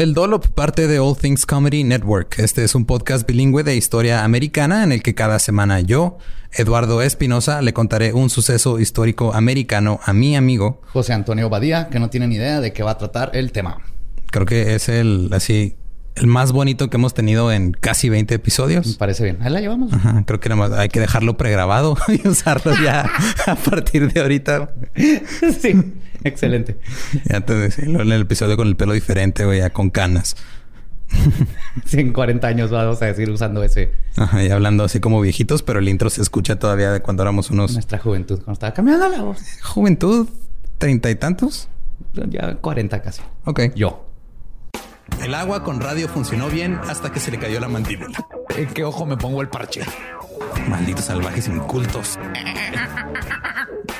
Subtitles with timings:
[0.00, 2.38] El Dolop parte de All Things Comedy Network.
[2.38, 6.18] Este es un podcast bilingüe de historia americana en el que cada semana yo,
[6.52, 11.98] Eduardo Espinosa, le contaré un suceso histórico americano a mi amigo José Antonio Badía, que
[11.98, 13.78] no tiene ni idea de qué va a tratar el tema.
[14.30, 15.74] Creo que es el así
[16.14, 18.86] el más bonito que hemos tenido en casi 20 episodios.
[18.86, 19.38] Me parece bien.
[19.40, 19.92] Ahí la llevamos.
[19.92, 23.10] Ajá, creo que hay que dejarlo pregrabado y usarlo ya
[23.48, 24.70] a partir de ahorita.
[25.60, 25.74] sí,
[26.24, 26.78] excelente.
[27.24, 30.36] Ya te decía, en el episodio con el pelo diferente, o ya con canas.
[31.86, 33.92] sí, en 40 años vamos a seguir usando ese.
[34.16, 37.50] Ajá, y hablando así como viejitos, pero el intro se escucha todavía de cuando éramos
[37.50, 37.72] unos.
[37.72, 39.40] Nuestra juventud, cuando estaba cambiando la voz.
[39.62, 40.28] Juventud,
[40.78, 41.68] treinta y tantos.
[42.12, 43.22] Ya 40 casi.
[43.44, 43.60] Ok.
[43.74, 44.04] Yo.
[45.22, 48.26] El agua con radio funcionó bien hasta que se le cayó la mandíbula.
[48.56, 49.82] ¿En qué ojo me pongo el parche?
[50.68, 52.18] Malditos salvajes incultos.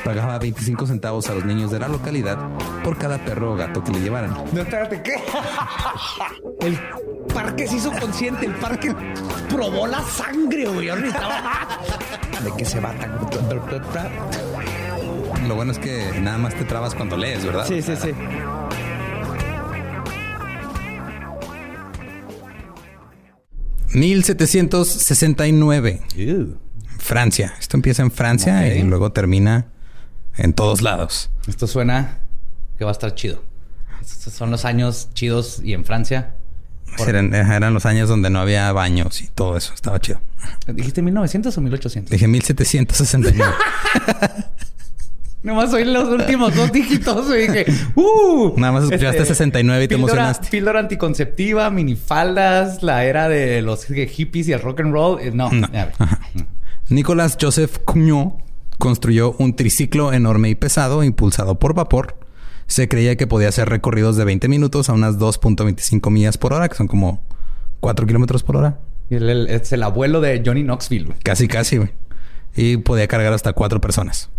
[0.09, 2.39] Pagaba 25 centavos a los niños de la localidad
[2.83, 4.35] por cada perro o gato que le llevaran.
[4.55, 5.17] No, espérate, ¿qué?
[6.61, 6.79] El
[7.35, 8.95] parque se hizo consciente, el parque
[9.51, 10.87] probó la sangre, güey.
[10.87, 11.13] ¿De
[12.57, 13.19] qué se va tan...
[15.47, 17.67] Lo bueno es que nada más te trabas cuando lees, ¿verdad?
[17.67, 18.15] Sí, sí, sí.
[23.93, 26.01] 1769.
[26.97, 27.53] Francia.
[27.61, 29.67] Esto empieza en Francia y luego termina
[30.39, 31.31] en todos lados.
[31.47, 32.21] Esto suena
[32.79, 33.43] que va a estar chido.
[34.01, 36.35] Estos son los años chidos y en Francia.
[37.07, 39.75] Eran, eran, los años donde no había baños y todo eso.
[39.75, 40.21] Estaba chido.
[40.67, 42.11] ¿Dijiste 1900 o 1800?
[42.11, 43.53] Dije 1769.
[45.43, 48.55] Nomás oí los últimos dos dígitos y dije, ¡uh!
[48.57, 50.49] Nada más escuchaste 69 y te emocionaste.
[50.49, 55.21] Píldora anticonceptiva, minifaldas, la era de los hippies y el rock and roll.
[55.21, 55.51] Eh, no.
[55.51, 55.69] no.
[56.89, 58.48] Nicolás Joseph Cugnot
[58.79, 62.17] construyó un triciclo enorme y pesado impulsado por vapor.
[62.67, 66.69] Se creía que podía hacer recorridos de 20 minutos a unas 2.25 millas por hora,
[66.69, 67.23] que son como
[67.81, 68.79] 4 kilómetros por hora.
[69.11, 71.15] El- el- es el abuelo de Johnny Knoxville.
[71.23, 71.91] Casi, casi, güey.
[72.55, 74.31] Y podía cargar hasta cuatro personas.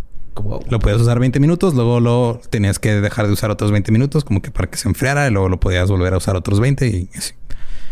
[0.69, 4.23] Lo podías usar 20 minutos, luego lo tenías que dejar de usar otros 20 minutos,
[4.23, 6.87] como que para que se enfriara, y luego lo podías volver a usar otros 20
[6.87, 7.33] y así.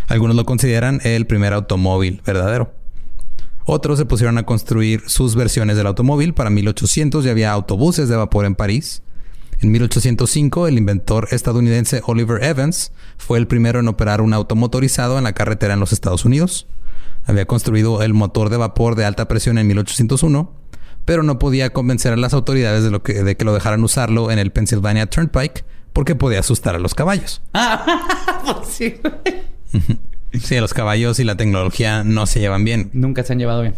[0.08, 2.74] Algunos lo consideran el primer automóvil verdadero.
[3.70, 6.34] Otros se pusieron a construir sus versiones del automóvil.
[6.34, 9.04] Para 1800 ya había autobuses de vapor en París.
[9.60, 15.18] En 1805, el inventor estadounidense Oliver Evans fue el primero en operar un auto motorizado
[15.18, 16.66] en la carretera en los Estados Unidos.
[17.26, 20.50] Había construido el motor de vapor de alta presión en 1801,
[21.04, 24.32] pero no podía convencer a las autoridades de, lo que, de que lo dejaran usarlo
[24.32, 27.42] en el Pennsylvania Turnpike porque podía asustar a los caballos.
[28.46, 30.00] Pues sí, güey.
[30.34, 32.90] Sí, los caballos y la tecnología no se llevan bien.
[32.94, 33.76] Nunca se han llevado bien.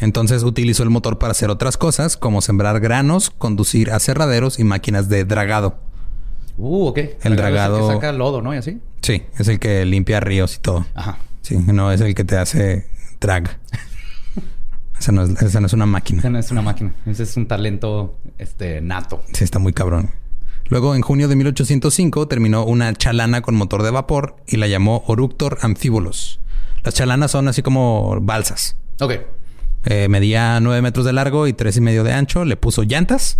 [0.00, 5.08] Entonces utilizó el motor para hacer otras cosas, como sembrar granos, conducir aserraderos y máquinas
[5.08, 5.78] de dragado.
[6.56, 6.98] Uh, ok.
[7.22, 8.54] El dragado- Es el que saca lodo, ¿no?
[8.54, 8.80] Y así.
[9.02, 10.86] Sí, es el que limpia ríos y todo.
[10.94, 11.18] Ajá.
[11.42, 12.86] Sí, no es el que te hace
[13.20, 13.58] drag.
[14.98, 16.20] esa, no es, esa no es una máquina.
[16.20, 16.94] Esa no es una máquina.
[17.06, 19.22] Ese es un talento este, nato.
[19.32, 20.10] Sí, está muy cabrón.
[20.72, 25.04] Luego, en junio de 1805, terminó una chalana con motor de vapor y la llamó
[25.06, 26.40] Oructor Amphibolos.
[26.82, 28.78] Las chalanas son así como balsas.
[28.98, 29.16] Ok.
[29.84, 32.46] Eh, medía 9 metros de largo y tres y medio de ancho.
[32.46, 33.38] Le puso llantas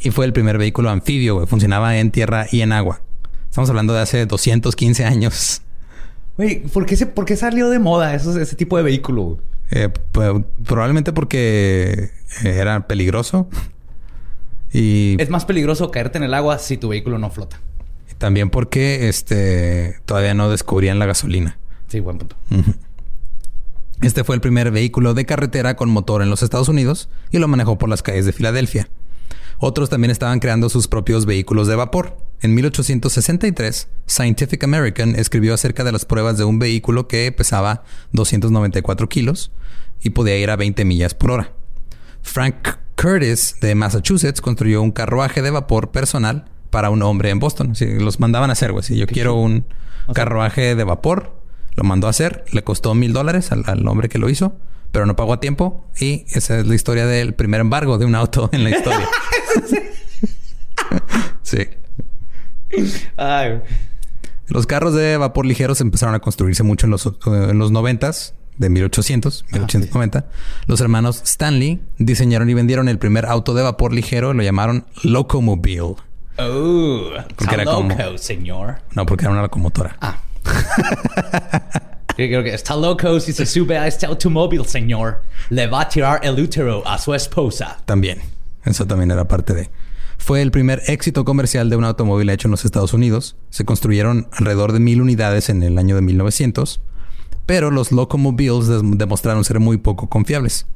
[0.00, 1.34] y fue el primer vehículo anfibio.
[1.34, 1.46] güey.
[1.46, 3.02] Funcionaba en tierra y en agua.
[3.50, 5.60] Estamos hablando de hace 215 años.
[6.38, 9.36] Güey, ¿por qué, se, ¿por qué salió de moda ese tipo de vehículo?
[9.70, 9.90] Eh,
[10.64, 12.12] probablemente porque
[12.42, 13.46] era peligroso
[14.72, 17.60] y Es más peligroso caerte en el agua si tu vehículo no flota.
[18.18, 21.58] también porque este todavía no descubrían la gasolina.
[21.88, 22.36] Sí, buen punto.
[24.02, 27.48] Este fue el primer vehículo de carretera con motor en los Estados Unidos y lo
[27.48, 28.88] manejó por las calles de Filadelfia.
[29.58, 32.18] Otros también estaban creando sus propios vehículos de vapor.
[32.42, 39.08] En 1863, Scientific American escribió acerca de las pruebas de un vehículo que pesaba 294
[39.08, 39.50] kilos
[40.02, 41.52] y podía ir a 20 millas por hora.
[42.26, 47.74] Frank Curtis de Massachusetts construyó un carruaje de vapor personal para un hombre en Boston.
[47.74, 48.82] Sí, los mandaban a hacer, güey.
[48.82, 49.64] Si yo quiero un
[50.12, 51.32] carruaje de vapor,
[51.74, 52.44] lo mandó a hacer.
[52.52, 54.56] Le costó mil dólares al, al hombre que lo hizo,
[54.92, 55.86] pero no pagó a tiempo.
[55.98, 59.08] Y esa es la historia del primer embargo de un auto en la historia.
[61.42, 61.58] sí.
[63.16, 63.62] Ay,
[64.48, 68.34] Los carros de vapor ligeros empezaron a construirse mucho en los, eh, en los 90s,
[68.58, 70.26] de 1800, 1890.
[70.66, 74.86] Los hermanos Stanley diseñaron y vendieron el primer auto de vapor ligero y lo llamaron
[75.02, 75.96] Locomobile.
[76.38, 78.76] Oh, Porque como- loco, señor.
[78.92, 79.96] No, porque era una locomotora.
[80.00, 80.18] Ah.
[82.18, 85.22] Yo creo que está loco si se sube a este automóvil, señor.
[85.50, 87.78] Le va a tirar el útero a su esposa.
[87.84, 88.20] También.
[88.64, 89.70] Eso también era parte de.
[90.18, 93.36] Fue el primer éxito comercial de un automóvil hecho en los Estados Unidos.
[93.50, 96.80] Se construyeron alrededor de mil unidades en el año de 1900,
[97.46, 98.66] pero los locomobiles
[98.98, 100.66] demostraron ser muy poco confiables.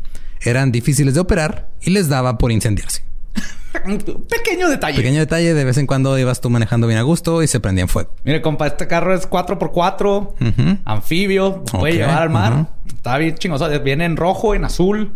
[0.42, 3.02] Eran difíciles de operar y les daba por incendiarse.
[4.28, 4.96] Pequeño detalle.
[4.96, 7.82] Pequeño detalle, de vez en cuando ibas tú manejando bien a gusto y se prendía
[7.82, 8.14] en fuego.
[8.24, 10.78] Mire, compa, este carro es 4x4, Ujú.
[10.84, 12.52] anfibio, lo puede llevar al mar.
[12.52, 12.66] ujú.
[12.88, 13.68] Está bien chingoso.
[13.80, 15.12] Viene en rojo, en azul,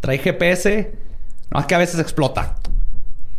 [0.00, 0.92] trae GPS.
[1.50, 2.56] No es que a veces explota.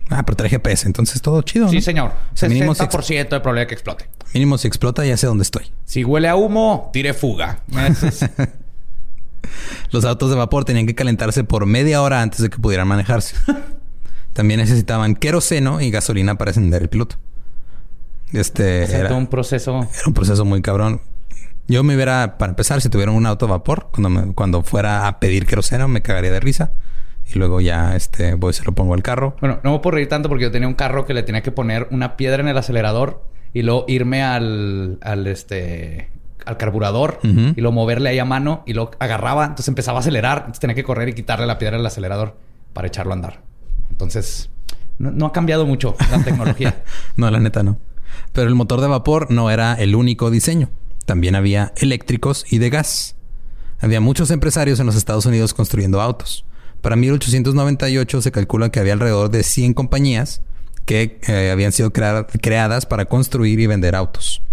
[0.10, 1.68] Ah, pero trae GPS, entonces todo chido.
[1.70, 1.82] Sí, ¿no?
[1.82, 2.12] señor.
[2.34, 4.08] O sea, mínimo, si, 60% de probabilidad que explote.
[4.34, 5.72] mínimo si explota, ya sé dónde estoy.
[5.86, 7.60] Si huele a humo, tire fuga.
[8.02, 8.26] Es-
[9.92, 13.36] Los autos de vapor tenían que calentarse por media hora antes de que pudieran manejarse.
[14.34, 17.16] También necesitaban queroseno y gasolina para encender el piloto.
[18.34, 19.88] Este o sea, era, todo un proceso.
[19.94, 21.02] era un proceso muy cabrón.
[21.68, 25.08] Yo me hubiera, para empezar, si tuviera un auto de vapor, cuando, me- cuando fuera
[25.08, 26.74] a pedir queroseno, me cagaría de risa.
[27.34, 29.36] Y luego ya este voy se lo pongo al carro.
[29.42, 31.52] Bueno, no me puedo reír tanto porque yo tenía un carro que le tenía que
[31.52, 36.10] poner una piedra en el acelerador y luego irme al, al este
[36.46, 40.40] al carburador y luego moverle ahí a mano y luego agarraba, entonces empezaba a acelerar,
[40.40, 42.36] entonces tenía que correr y quitarle la piedra del acelerador
[42.74, 43.42] para echarlo a andar.
[43.90, 44.50] Entonces,
[45.00, 46.84] no, no ha cambiado mucho la tecnología.
[47.18, 47.80] No, la neta no.
[48.34, 50.70] Pero el motor de vapor no era el único diseño.
[51.06, 53.16] También había eléctricos y de gas.
[53.80, 56.46] Había muchos empresarios en los Estados Unidos construyendo autos.
[56.86, 60.44] Para 1898 se calcula que había alrededor de 100 compañías
[60.86, 64.44] que eh, habían sido crea- creadas para construir y vender autos.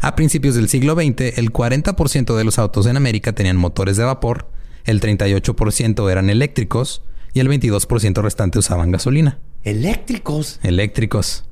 [0.00, 4.04] A principios del siglo XX, el 40% de los autos en América tenían motores de
[4.04, 4.48] vapor,
[4.86, 7.02] el 38% eran eléctricos
[7.34, 9.38] y el 22% restante usaban gasolina.
[9.62, 10.60] ¿Eléctricos?
[10.62, 11.44] Eléctricos.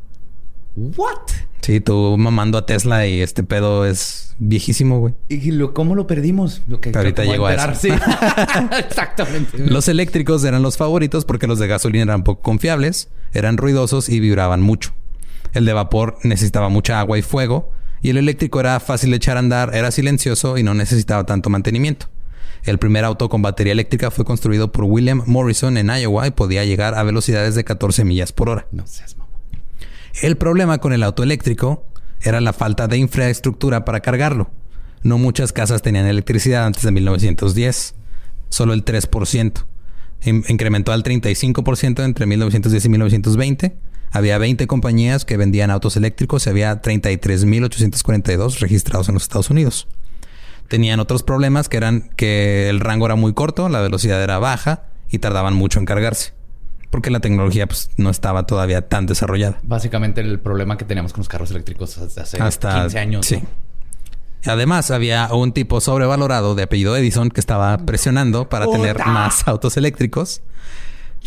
[0.76, 1.18] ¿What?
[1.62, 5.14] Sí, tú mamando a Tesla y este pedo es viejísimo, güey.
[5.28, 6.62] ¿Y lo, cómo lo perdimos?
[6.68, 7.72] Lo que- Ahorita ¿cómo llegó a enterar?
[7.72, 7.80] eso.
[7.80, 7.88] Sí.
[8.78, 9.58] Exactamente.
[9.58, 14.20] Los eléctricos eran los favoritos porque los de gasolina eran poco confiables, eran ruidosos y
[14.20, 14.92] vibraban mucho.
[15.54, 17.70] El de vapor necesitaba mucha agua y fuego
[18.02, 21.48] Y el eléctrico era fácil de echar a andar, era silencioso y no necesitaba tanto
[21.50, 22.06] mantenimiento.
[22.64, 26.64] El primer auto con batería eléctrica fue construido por William Morrison en Iowa y podía
[26.64, 28.66] llegar a velocidades de 14 millas por hora.
[28.72, 29.25] No seas mamón.
[30.22, 31.86] El problema con el auto eléctrico
[32.22, 34.50] era la falta de infraestructura para cargarlo.
[35.02, 37.94] No muchas casas tenían electricidad antes de 1910,
[38.48, 39.64] solo el 3%.
[40.24, 43.76] In- incrementó al 35% entre 1910 y 1920.
[44.10, 49.88] Había 20 compañías que vendían autos eléctricos y había 33.842 registrados en los Estados Unidos.
[50.68, 54.86] Tenían otros problemas que eran que el rango era muy corto, la velocidad era baja
[55.10, 56.32] y tardaban mucho en cargarse.
[56.90, 59.58] Porque la tecnología pues, no estaba todavía tan desarrollada.
[59.62, 63.26] Básicamente el problema que teníamos con los carros eléctricos desde hace Hasta 15 años.
[63.26, 63.36] Sí.
[63.36, 63.66] ¿no?
[64.52, 69.76] Además, había un tipo sobrevalorado de apellido Edison que estaba presionando para tener más autos
[69.76, 70.42] eléctricos.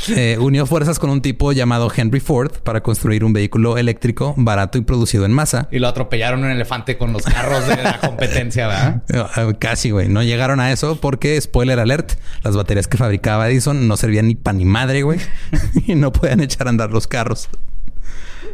[0.08, 4.78] Eh, unió fuerzas con un tipo llamado Henry Ford para construir un vehículo eléctrico barato
[4.78, 5.68] y producido en masa.
[5.72, 9.04] Y lo atropellaron un elefante con los carros de la competencia, ¿verdad?
[9.10, 10.08] Eh, Casi, güey.
[10.08, 12.14] No llegaron a eso porque, spoiler alert,
[12.44, 15.20] las baterías que fabricaba Edison no servían ni pan ni madre, güey.
[15.88, 17.50] y no podían echar a andar los carros.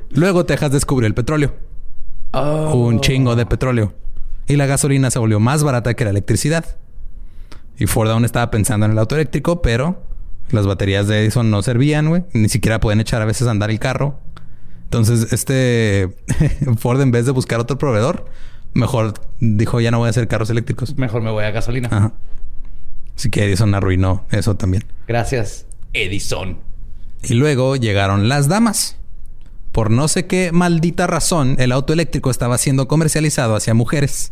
[0.09, 1.53] Luego Texas descubrió el petróleo.
[2.33, 3.93] Un chingo de petróleo.
[4.47, 6.65] Y la gasolina se volvió más barata que la electricidad.
[7.77, 10.03] Y Ford aún estaba pensando en el auto eléctrico, pero
[10.51, 12.23] las baterías de Edison no servían, güey.
[12.33, 14.19] Ni siquiera pueden echar a veces a andar el carro.
[14.85, 16.15] Entonces, este
[16.77, 18.25] Ford, en vez de buscar otro proveedor,
[18.73, 20.97] mejor dijo, ya no voy a hacer carros eléctricos.
[20.97, 21.89] Mejor me voy a gasolina.
[21.91, 22.13] Ajá.
[23.15, 24.83] Así que Edison arruinó eso también.
[25.07, 26.59] Gracias, Edison.
[27.23, 28.97] Y luego llegaron las damas.
[29.71, 34.31] Por no sé qué maldita razón, el auto eléctrico estaba siendo comercializado hacia mujeres.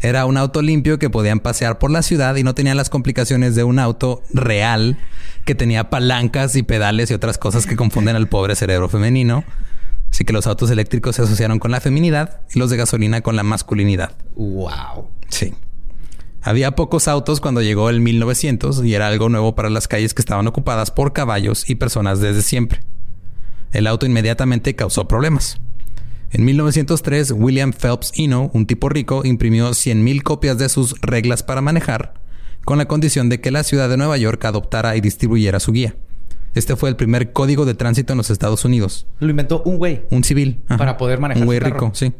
[0.00, 3.54] Era un auto limpio que podían pasear por la ciudad y no tenían las complicaciones
[3.54, 4.96] de un auto real
[5.44, 9.44] que tenía palancas y pedales y otras cosas que confunden al pobre cerebro femenino.
[10.10, 13.36] Así que los autos eléctricos se asociaron con la feminidad y los de gasolina con
[13.36, 14.16] la masculinidad.
[14.36, 15.08] Wow.
[15.28, 15.54] Sí.
[16.42, 20.22] Había pocos autos cuando llegó el 1900 y era algo nuevo para las calles que
[20.22, 22.80] estaban ocupadas por caballos y personas desde siempre.
[23.72, 25.60] El auto inmediatamente causó problemas.
[26.32, 31.60] En 1903, William Phelps Eno, un tipo rico, imprimió 100.000 copias de sus reglas para
[31.60, 32.14] manejar,
[32.64, 35.96] con la condición de que la ciudad de Nueva York adoptara y distribuyera su guía.
[36.54, 39.06] Este fue el primer código de tránsito en los Estados Unidos.
[39.18, 40.02] Lo inventó un güey.
[40.10, 40.62] Un civil.
[40.68, 40.78] Ajá.
[40.78, 42.12] Para poder manejar Un güey rico, sí.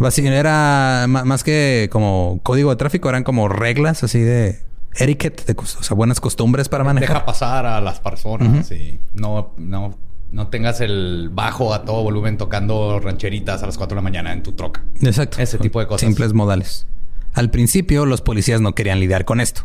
[0.00, 4.60] Era más que como código de tráfico, eran como reglas así de
[4.96, 7.08] etiquette, de o sea, buenas costumbres para manejar.
[7.08, 9.96] Deja pasar a las personas y no, no,
[10.30, 14.32] no tengas el bajo a todo volumen tocando rancheritas a las 4 de la mañana
[14.32, 14.84] en tu troca.
[15.00, 15.40] Exacto.
[15.40, 16.06] Ese tipo de cosas.
[16.06, 16.86] Simples modales.
[17.32, 19.62] Al principio, los policías no querían lidiar con esto.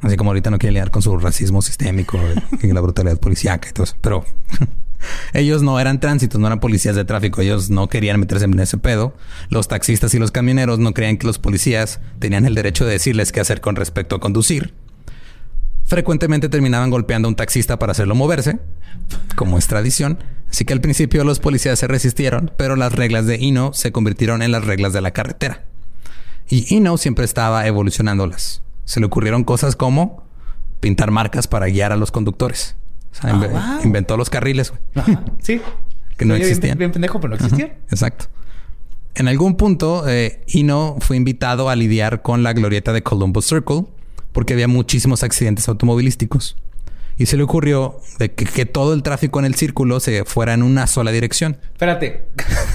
[0.00, 2.18] Así como ahorita no quieren lidiar con su racismo sistémico
[2.62, 3.96] y la brutalidad policíaca y todo eso.
[4.00, 4.24] Pero
[5.34, 7.40] ellos no eran tránsitos, no eran policías de tráfico.
[7.42, 9.14] Ellos no querían meterse en ese pedo.
[9.48, 13.32] Los taxistas y los camioneros no creían que los policías tenían el derecho de decirles
[13.32, 14.72] qué hacer con respecto a conducir.
[15.90, 18.60] Frecuentemente terminaban golpeando a un taxista para hacerlo moverse,
[19.34, 20.20] como es tradición.
[20.48, 24.40] Así que al principio los policías se resistieron, pero las reglas de Eno se convirtieron
[24.40, 25.64] en las reglas de la carretera.
[26.48, 28.62] Y Eno siempre estaba evolucionándolas.
[28.84, 30.22] Se le ocurrieron cosas como
[30.78, 32.76] pintar marcas para guiar a los conductores.
[33.10, 33.84] O sea, inve- Ah, wow.
[33.84, 34.72] inventó los carriles.
[34.94, 35.24] Ajá.
[35.42, 35.60] Sí.
[36.16, 36.78] Que no oye existían.
[36.78, 37.70] Bien, pendejo, pero no existían.
[37.70, 38.26] Ajá, exacto.
[39.16, 43.86] En algún punto, eh, Eno fue invitado a lidiar con la glorieta de Columbus Circle
[44.32, 46.56] porque había muchísimos accidentes automovilísticos.
[47.18, 50.54] Y se le ocurrió de que, que todo el tráfico en el círculo se fuera
[50.54, 51.58] en una sola dirección.
[51.72, 52.26] Espérate.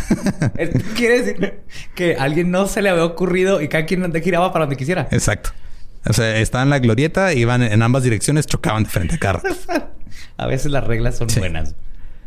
[0.57, 1.59] Es- Quiere decir
[1.95, 5.07] que a alguien no se le había ocurrido y cada quien giraba para donde quisiera.
[5.11, 5.49] Exacto.
[6.07, 9.41] O sea, estaban en la glorieta, iban en ambas direcciones, chocaban de frente a carro.
[10.37, 11.39] A veces las reglas son Sí.
[11.39, 11.73] buenas.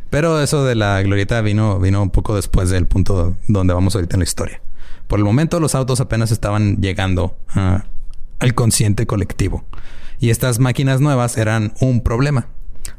[0.09, 4.15] Pero eso de la glorieta vino, vino un poco después del punto donde vamos ahorita
[4.15, 4.61] en la historia.
[5.07, 7.85] Por el momento, los autos apenas estaban llegando ah,
[8.39, 9.65] al consciente colectivo.
[10.19, 12.47] Y estas máquinas nuevas eran un problema.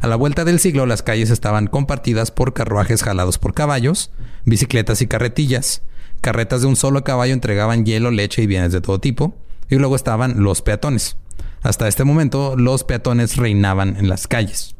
[0.00, 4.10] A la vuelta del siglo, las calles estaban compartidas por carruajes jalados por caballos,
[4.44, 5.82] bicicletas y carretillas.
[6.20, 9.34] Carretas de un solo caballo entregaban hielo, leche y bienes de todo tipo.
[9.68, 11.16] Y luego estaban los peatones.
[11.62, 14.74] Hasta este momento, los peatones reinaban en las calles.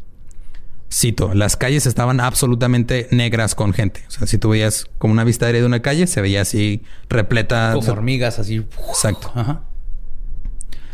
[0.92, 4.02] Cito, las calles estaban absolutamente negras con gente.
[4.08, 6.82] O sea, si tú veías como una vista aérea de una calle, se veía así
[7.08, 7.70] repleta.
[7.70, 8.66] o Como sea, hormigas así.
[8.88, 9.30] exacto.
[9.34, 9.62] Ajá.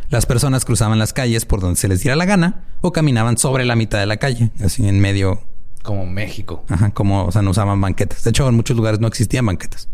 [0.09, 3.65] Las personas cruzaban las calles por donde se les diera la gana o caminaban sobre
[3.65, 5.43] la mitad de la calle, así en medio,
[5.83, 6.65] Como México.
[6.69, 8.23] ajá, como, o sea, no usaban banquetas.
[8.25, 9.89] De hecho, en muchos lugares no existían banquetas.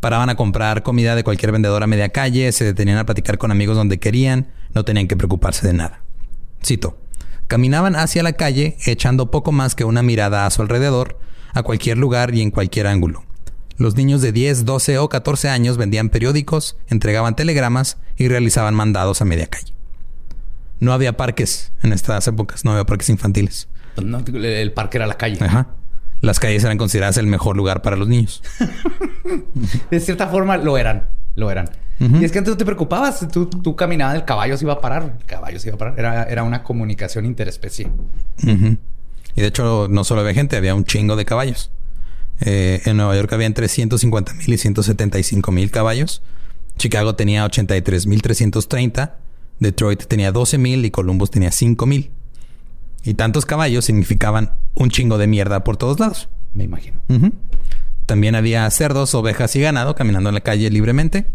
[0.00, 3.50] Paraban a comprar comida de cualquier vendedor a media calle, se detenían a platicar con
[3.50, 6.00] amigos donde querían, no tenían que preocuparse de nada.
[6.64, 6.98] Cito,
[7.46, 11.18] caminaban hacia la calle echando poco más que una mirada a su alrededor,
[11.54, 13.24] a cualquier lugar y en cualquier ángulo.
[13.78, 19.20] Los niños de 10, 12 o 14 años vendían periódicos, entregaban telegramas y realizaban mandados
[19.20, 19.72] a media calle.
[20.80, 23.68] No había parques en estas épocas, no había parques infantiles.
[24.02, 25.38] No, el parque era la calle.
[25.42, 25.68] Ajá.
[26.20, 28.42] Las calles eran consideradas el mejor lugar para los niños.
[29.90, 31.68] de cierta forma lo eran, lo eran.
[31.98, 34.80] Y es que antes no te preocupabas, tú, tú caminabas, el caballo se iba a
[34.82, 35.94] parar, el caballo se iba a parar.
[35.98, 37.90] Era, era una comunicación interespecie.
[38.42, 41.70] Y de hecho, no solo había gente, había un chingo de caballos.
[42.40, 46.22] Eh, en Nueva York había entre 150 mil y 175 mil caballos.
[46.76, 49.18] Chicago tenía 83 mil 330.
[49.58, 52.10] Detroit tenía 12 mil y Columbus tenía 5 mil.
[53.04, 56.28] Y tantos caballos significaban un chingo de mierda por todos lados.
[56.54, 57.00] Me imagino.
[58.06, 61.26] También había cerdos, ovejas y ganado caminando en la calle libremente.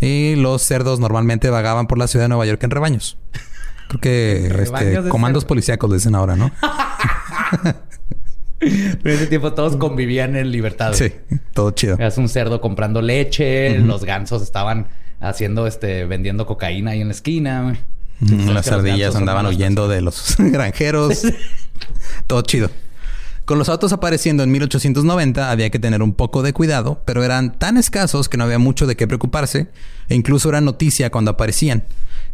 [0.00, 3.18] Y los cerdos normalmente vagaban por la ciudad de Nueva York en rebaños.
[3.88, 6.50] Creo que este, comandos policíacos dicen ahora, ¿no?
[8.60, 10.92] en ese tiempo todos convivían en libertad.
[10.94, 11.12] Sí,
[11.52, 11.96] todo chido.
[11.96, 14.88] Eras un cerdo comprando leche, los gansos estaban
[15.20, 17.76] haciendo, este, vendiendo cocaína ahí en la esquina.
[18.20, 21.22] Las ardillas andaban huyendo de los granjeros.
[22.26, 22.70] todo chido.
[23.46, 27.56] Con los autos apareciendo en 1890 había que tener un poco de cuidado, pero eran
[27.56, 29.68] tan escasos que no había mucho de qué preocuparse
[30.08, 31.84] e incluso era noticia cuando aparecían.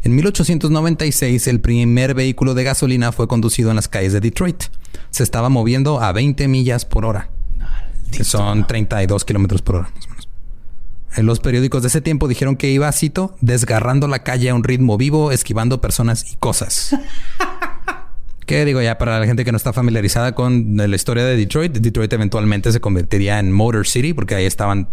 [0.04, 4.64] En 1896 el primer vehículo de gasolina fue conducido en las calles de Detroit.
[5.10, 7.28] Se estaba moviendo a 20 millas por hora.
[8.10, 10.28] Que son 32 kilómetros por hora, más o menos.
[11.14, 14.64] En los periódicos de ese tiempo dijeron que iba, cito, desgarrando la calle a un
[14.64, 16.96] ritmo vivo, esquivando personas y cosas.
[18.46, 21.78] Que digo ya para la gente que no está familiarizada con la historia de Detroit,
[21.78, 24.88] Detroit eventualmente se convertiría en Motor City porque ahí estaban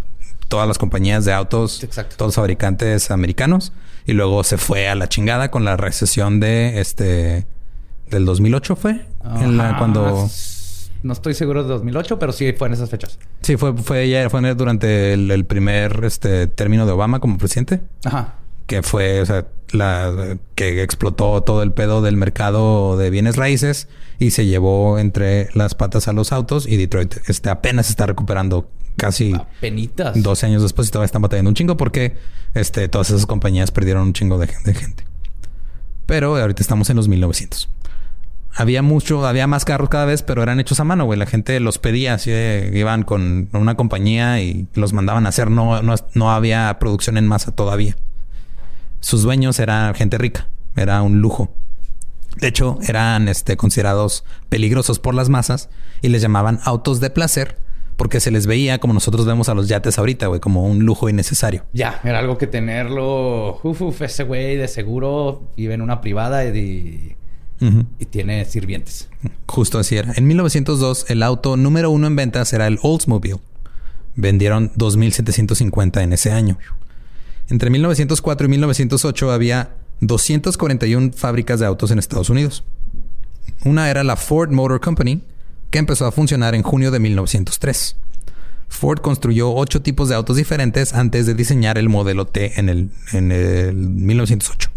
[0.48, 3.72] todas las compañías de autos, todos los fabricantes americanos
[4.06, 7.46] y luego se fue a la chingada con la recesión de este
[8.10, 9.06] del 2008 fue
[9.40, 10.28] en la, cuando
[11.02, 13.18] no estoy seguro de 2008, pero sí fue en esas fechas.
[13.42, 17.80] Sí, fue fue ya fue durante el, el primer este término de Obama como presidente.
[18.04, 18.39] Ajá
[18.70, 23.88] que fue, o sea, la que explotó todo el pedo del mercado de bienes raíces
[24.20, 28.70] y se llevó entre las patas a los autos y Detroit este, apenas está recuperando
[28.96, 30.22] casi Penitas.
[30.22, 32.16] 12 años después y todavía están batallando un chingo porque
[32.54, 35.02] este, todas esas compañías perdieron un chingo de, gente.
[36.06, 37.68] Pero ahorita estamos en los 1900.
[38.54, 41.18] Había mucho, había más carros cada vez, pero eran hechos a mano, güey.
[41.18, 45.50] La gente los pedía, así iban con una compañía y los mandaban a hacer.
[45.50, 47.96] No, no, no había producción en masa todavía.
[49.00, 51.54] Sus dueños eran gente rica, era un lujo.
[52.36, 55.68] De hecho, eran este, considerados peligrosos por las masas
[56.00, 57.58] y les llamaban autos de placer
[58.00, 61.10] porque se les veía como nosotros vemos a los yates ahorita, güey, como un lujo
[61.10, 61.66] innecesario.
[61.74, 63.60] Ya, era algo que tenerlo.
[63.62, 67.14] Uf, uf ese güey de seguro vive en una privada y,
[67.60, 69.10] y tiene sirvientes.
[69.46, 70.14] Justo así era.
[70.16, 73.40] En 1902, el auto número uno en ventas era el Oldsmobile.
[74.16, 76.56] Vendieron 2.750 en ese año.
[77.50, 82.64] Entre 1904 y 1908 había 241 fábricas de autos en Estados Unidos.
[83.64, 85.22] Una era la Ford Motor Company,
[85.70, 87.96] que empezó a funcionar en junio de 1903.
[88.68, 92.90] Ford construyó ocho tipos de autos diferentes antes de diseñar el modelo T en el,
[93.12, 94.70] en el 1908.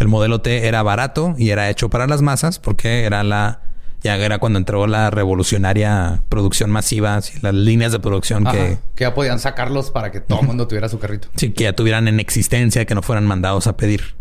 [0.00, 3.62] El modelo T era barato y era hecho para las masas porque era la
[4.04, 8.76] ya era cuando entró la revolucionaria producción masiva, las líneas de producción que...
[8.94, 11.28] Que ya podían sacarlos para que todo el mundo tuviera su carrito.
[11.36, 14.14] Sí, que ya tuvieran en existencia, que no fueran mandados a pedir.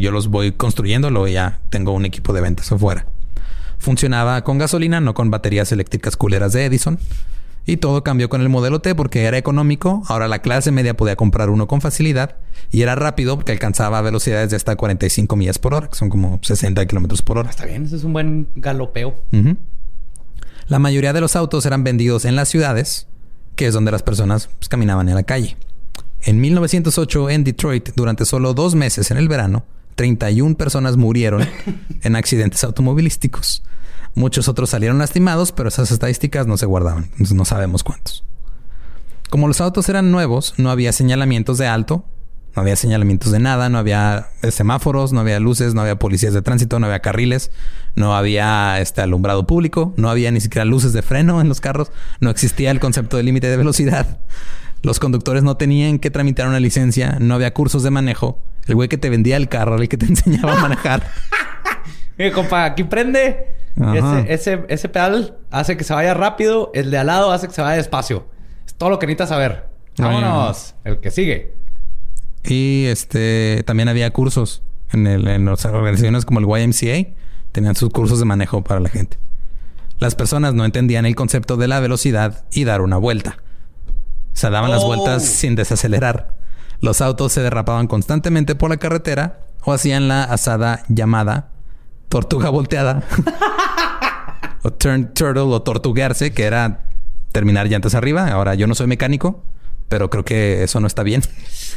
[0.00, 3.04] yo los voy construyendo, luego ya tengo un equipo de ventas afuera.
[3.78, 6.98] Funcionaba con gasolina, no con baterías eléctricas culeras de Edison.
[7.68, 10.02] Y todo cambió con el modelo T porque era económico.
[10.06, 12.36] Ahora la clase media podía comprar uno con facilidad
[12.70, 16.40] y era rápido porque alcanzaba velocidades de hasta 45 millas por hora, que son como
[16.40, 17.50] 60 kilómetros por hora.
[17.50, 19.20] Está bien, eso es un buen galopeo.
[20.66, 23.06] La mayoría de los autos eran vendidos en las ciudades,
[23.54, 25.58] que es donde las personas pues, caminaban en la calle.
[26.22, 31.46] En 1908, en Detroit, durante solo dos meses en el verano, 31 personas murieron
[32.02, 33.62] en accidentes automovilísticos.
[34.14, 37.10] Muchos otros salieron lastimados, pero esas estadísticas no se guardaban.
[37.18, 38.24] no sabemos cuántos.
[39.30, 42.04] Como los autos eran nuevos, no había señalamientos de alto,
[42.56, 46.32] no había señalamientos de nada, no había eh, semáforos, no había luces, no había policías
[46.32, 47.50] de tránsito, no había carriles,
[47.94, 51.92] no había este alumbrado público, no había ni siquiera luces de freno en los carros,
[52.20, 54.18] no existía el concepto de límite de velocidad.
[54.82, 58.40] Los conductores no tenían que tramitar una licencia, no había cursos de manejo.
[58.66, 61.10] El güey que te vendía el carro, el que te enseñaba a manejar.
[62.18, 63.54] Eh, compa, aquí prende.
[63.76, 67.54] Ese, ese, ese, pedal hace que se vaya rápido, el de al lado hace que
[67.54, 68.26] se vaya despacio.
[68.66, 69.68] Es todo lo que necesitas saber.
[69.96, 70.74] Vámonos.
[70.84, 71.54] El que sigue.
[72.44, 77.10] Y este también había cursos en, el, en las organizaciones como el YMCA.
[77.52, 79.16] Tenían sus cursos de manejo para la gente.
[79.98, 83.38] Las personas no entendían el concepto de la velocidad y dar una vuelta.
[84.32, 86.34] sea, daban las vueltas sin desacelerar.
[86.80, 91.50] Los autos se derrapaban constantemente por la carretera o hacían la asada llamada
[92.08, 93.02] tortuga volteada.
[94.62, 96.84] o turn turtle o tortuguearse, que era
[97.32, 98.28] terminar llantas arriba.
[98.28, 99.42] Ahora yo no soy mecánico,
[99.88, 101.22] pero creo que eso no está bien.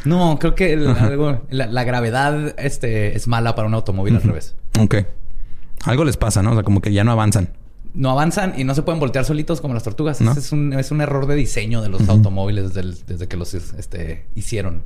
[0.06, 4.56] No, creo que la, gravedad este, es mala para un automóvil al revés.
[4.80, 4.96] Ok.
[5.86, 6.52] Algo les pasa, ¿no?
[6.52, 7.50] O sea, como que ya no avanzan.
[7.94, 10.22] No avanzan y no se pueden voltear solitos como las tortugas.
[10.22, 14.84] Es, un, es, un, error de diseño de los automóviles desde, que los este, hicieron.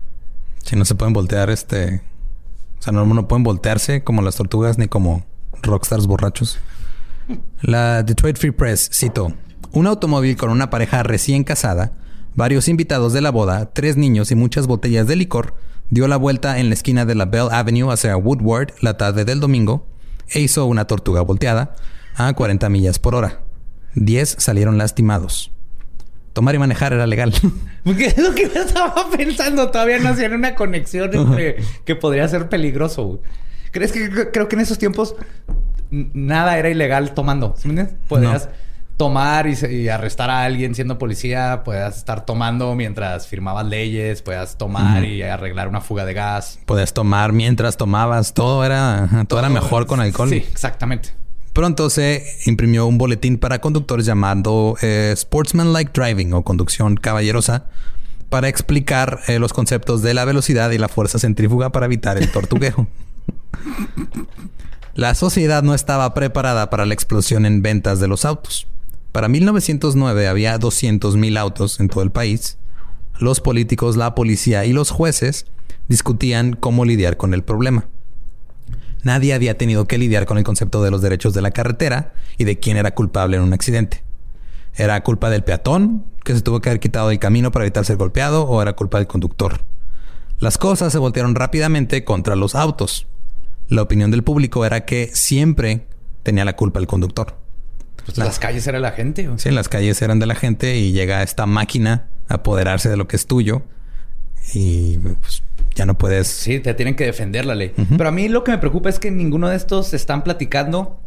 [0.64, 2.02] Si no se pueden voltear, este...
[2.80, 5.24] O sea, no, no pueden voltearse como las tortugas ni como
[5.65, 6.60] rockstars borrachos.
[7.62, 9.34] La Detroit Free Press citó...
[9.71, 11.91] Un automóvil con una pareja recién casada,
[12.34, 15.54] varios invitados de la boda, tres niños y muchas botellas de licor
[15.89, 19.39] dio la vuelta en la esquina de la Bell Avenue hacia Woodward la tarde del
[19.39, 19.86] domingo
[20.30, 21.75] e hizo una tortuga volteada
[22.15, 23.41] a 40 millas por hora.
[23.93, 25.51] Diez salieron lastimados.
[26.34, 27.34] Tomar y manejar era legal.
[27.84, 29.71] Porque es lo que yo estaba pensando.
[29.71, 33.21] Todavía no hacían una conexión entre que podría ser peligroso.
[33.76, 35.18] ¿Crees que creo que en esos tiempos
[35.92, 37.56] nada era ilegal tomando?
[37.58, 38.08] ¿Sí me entiendes?
[38.08, 38.48] Podías
[38.96, 45.04] tomar y, arrestar a alguien siendo policía, puedas estar tomando mientras firmabas leyes, puedas tomar
[45.04, 46.58] y arreglar una fuga de gas.
[46.66, 50.30] Puedes tomar mientras tomabas, todo era, todo, era mejor con alcohol.
[50.30, 51.10] Sí, exactamente.
[51.52, 57.66] Pronto se imprimió un boletín para conductores llamado eh, Sportsmanlike Driving o conducción caballerosa
[58.30, 62.32] para explicar eh, los conceptos de la velocidad y la fuerza centrífuga para evitar el
[62.32, 62.88] tortuguejo.
[64.96, 68.68] La sociedad no estaba preparada para la explosión en ventas de los autos.
[69.12, 72.58] Para 1909 había 200.000 autos en todo el país.
[73.20, 75.46] Los políticos, la policía y los jueces
[75.88, 77.88] discutían cómo lidiar con el problema.
[79.04, 82.44] Nadie había tenido que lidiar con el concepto de los derechos de la carretera y
[82.44, 84.04] de quién era culpable en un accidente.
[84.76, 87.98] ¿Era culpa del peatón, que se tuvo que haber quitado del camino para evitar ser
[87.98, 89.62] golpeado, o era culpa del conductor?
[90.39, 93.08] Las cosas se voltearon rápidamente contra los autos.
[93.67, 95.88] La opinión del público era que siempre
[96.23, 97.38] tenía la culpa el conductor.
[98.06, 99.30] Pues las calles eran la gente.
[99.38, 103.08] Sí, las calles eran de la gente y llega esta máquina a apoderarse de lo
[103.08, 103.63] que es tuyo
[104.54, 106.28] y pues, ya no puedes.
[106.28, 107.73] Sí, te tienen que defender la ley.
[107.97, 110.99] Pero a mí lo que me preocupa es que ninguno de estos están platicando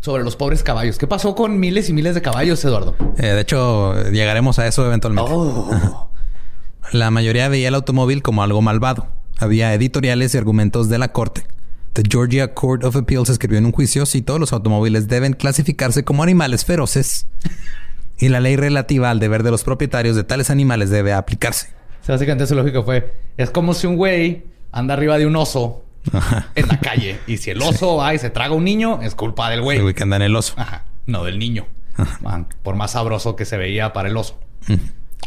[0.00, 0.98] sobre los pobres caballos.
[0.98, 2.96] ¿Qué pasó con miles y miles de caballos, Eduardo?
[3.16, 5.30] Eh, de hecho, llegaremos a eso eventualmente.
[5.32, 6.10] Oh.
[6.92, 9.08] La mayoría veía el automóvil como algo malvado.
[9.38, 11.44] Había editoriales y argumentos de la corte
[11.92, 16.04] The Georgia Court of Appeals escribió en un juicio si todos los automóviles deben clasificarse
[16.04, 17.26] como animales feroces
[18.18, 21.68] y la ley relativa al deber de los propietarios de tales animales debe aplicarse.
[22.06, 25.84] básicamente su lógica fue, es como si un güey anda arriba de un oso
[26.54, 29.50] en la calle y si el oso va y se traga un niño, es culpa
[29.50, 29.78] del güey.
[29.78, 30.54] El güey que anda en el oso.
[30.56, 30.84] Ajá.
[31.06, 31.66] No del niño.
[32.62, 34.38] por más sabroso que se veía para el oso.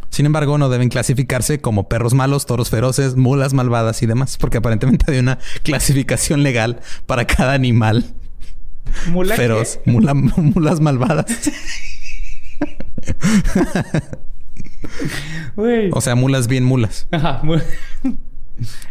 [0.10, 4.58] Sin embargo, no deben clasificarse como perros malos, toros feroces, mulas malvadas y demás, porque
[4.58, 8.14] aparentemente hay una clasificación legal para cada animal
[9.08, 9.80] ¿Mula feroz.
[9.86, 11.26] mulas malvadas.
[15.92, 17.08] o sea, mulas bien mulas.
[17.12, 17.42] Ajá.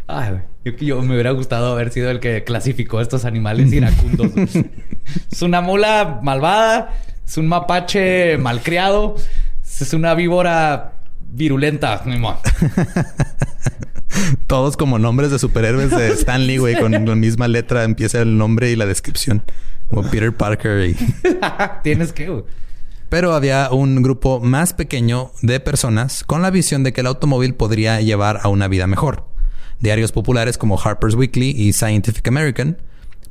[0.07, 4.33] Ay, yo, yo, me hubiera gustado haber sido el que clasificó estos animales iracundos.
[5.31, 6.95] es una mula malvada,
[7.27, 9.17] es un mapache malcriado,
[9.79, 10.95] es una víbora
[11.33, 12.03] virulenta.
[14.47, 18.71] Todos como nombres de superhéroes de Stanley, güey, con la misma letra empieza el nombre
[18.71, 19.43] y la descripción.
[19.89, 20.97] Como Peter Parker y...
[21.83, 22.45] Tienes que...
[23.09, 27.55] Pero había un grupo más pequeño de personas con la visión de que el automóvil
[27.55, 29.27] podría llevar a una vida mejor.
[29.81, 32.79] Diarios populares como Harper's Weekly y Scientific American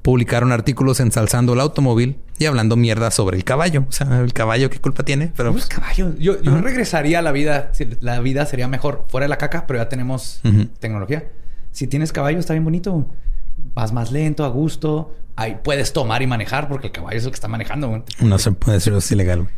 [0.01, 3.85] publicaron artículos ensalzando el automóvil y hablando mierda sobre el caballo.
[3.87, 5.31] O sea, el caballo, ¿qué culpa tiene?
[5.35, 6.15] Pero el caballo.
[6.17, 7.71] Yo, regresaría a la vida.
[7.99, 10.41] La vida sería mejor fuera de la caca, pero ya tenemos
[10.79, 11.27] tecnología.
[11.71, 13.07] Si tienes caballo, está bien bonito.
[13.75, 15.13] Vas más lento, a gusto.
[15.35, 18.03] Ahí puedes tomar y manejar porque el caballo es el que está manejando.
[18.19, 19.43] No se puede decir es ilegal.
[19.43, 19.53] Güey.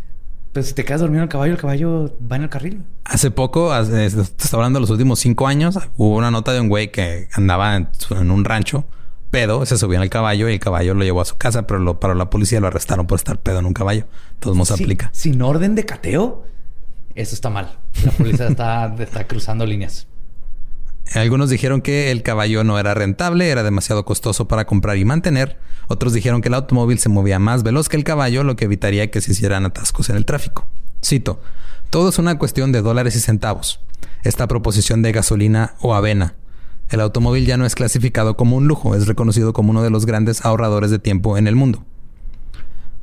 [0.51, 2.83] Pero si te quedas dormido en el caballo, el caballo va en el carril.
[3.05, 6.67] Hace poco, te está hablando de los últimos cinco años, hubo una nota de un
[6.67, 8.85] güey que andaba en un rancho
[9.31, 11.79] pedo, se subió en el caballo y el caballo lo llevó a su casa, pero
[11.79, 14.05] lo paró la policía y lo arrestaron por estar pedo en un caballo.
[14.39, 15.09] Todos modos aplica.
[15.13, 16.43] Sin orden de cateo,
[17.15, 17.79] eso está mal.
[18.05, 20.07] La policía está, está cruzando líneas.
[21.13, 25.57] Algunos dijeron que el caballo no era rentable, era demasiado costoso para comprar y mantener.
[25.87, 29.11] Otros dijeron que el automóvil se movía más veloz que el caballo, lo que evitaría
[29.11, 30.67] que se hicieran atascos en el tráfico.
[31.03, 31.41] Cito,
[31.89, 33.81] todo es una cuestión de dólares y centavos.
[34.23, 36.35] Esta proposición de gasolina o avena
[36.91, 40.05] el automóvil ya no es clasificado como un lujo, es reconocido como uno de los
[40.05, 41.85] grandes ahorradores de tiempo en el mundo.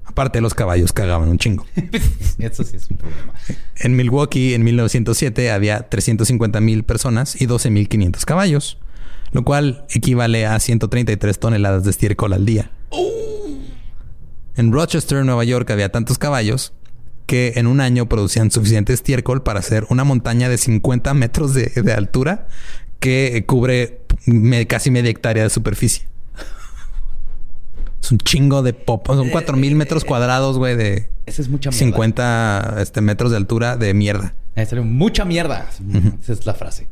[0.05, 1.65] Aparte, los caballos cagaban un chingo.
[2.39, 3.33] Eso sí es un problema.
[3.77, 8.79] En Milwaukee, en 1907, había 350 mil personas y 12 mil 500 caballos,
[9.33, 12.71] lo cual equivale a 133 toneladas de estiércol al día.
[14.57, 16.73] En Rochester, Nueva York, había tantos caballos
[17.27, 21.67] que en un año producían suficiente estiércol para hacer una montaña de 50 metros de,
[21.67, 22.49] de altura
[23.01, 24.01] que cubre
[24.67, 26.07] casi media hectárea de superficie.
[28.03, 29.07] Es un chingo de pop.
[29.07, 31.87] Son 4000 metros cuadrados, güey, de Esa es mucha mierda.
[31.87, 34.35] 50 este, metros de altura de mierda.
[34.55, 35.69] Esa es mucha mierda.
[36.23, 36.89] Esa es la frase.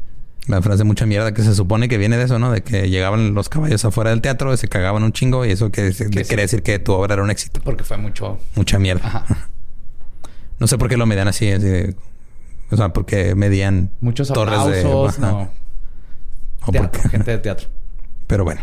[0.46, 2.52] La frase mucha mierda que se supone que viene de eso, ¿no?
[2.52, 5.72] De que llegaban los caballos afuera del teatro y se cagaban un chingo y eso
[5.72, 7.60] que, quiere decir que tu obra era un éxito.
[7.64, 8.38] Porque fue mucho.
[8.54, 9.06] Mucha mierda.
[9.06, 9.48] Ajá.
[10.58, 11.50] No sé por qué lo medían así.
[11.50, 11.96] así de-
[12.70, 15.16] o sea, porque medían Muchos torres aplausos.
[15.16, 15.20] de...
[15.20, 15.50] no.
[16.72, 17.68] Teatro, porque- gente de teatro.
[18.26, 18.60] Pero bueno.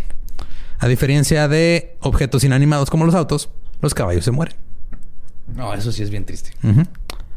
[0.79, 3.49] A diferencia de objetos inanimados como los autos,
[3.81, 4.55] los caballos se mueren.
[5.55, 6.51] No, eso sí es bien triste.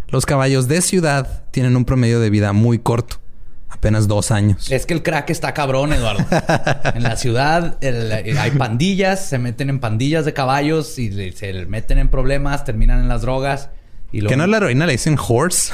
[0.09, 3.17] Los caballos de ciudad tienen un promedio de vida muy corto.
[3.69, 4.71] Apenas dos años.
[4.71, 6.25] Es que el crack está cabrón, Eduardo.
[6.95, 11.33] en la ciudad el- el- hay pandillas, se meten en pandillas de caballos y le-
[11.33, 13.69] se le meten en problemas, terminan en las drogas.
[14.13, 14.31] Y luego...
[14.31, 15.73] ¿Que no es la heroína le dicen horse?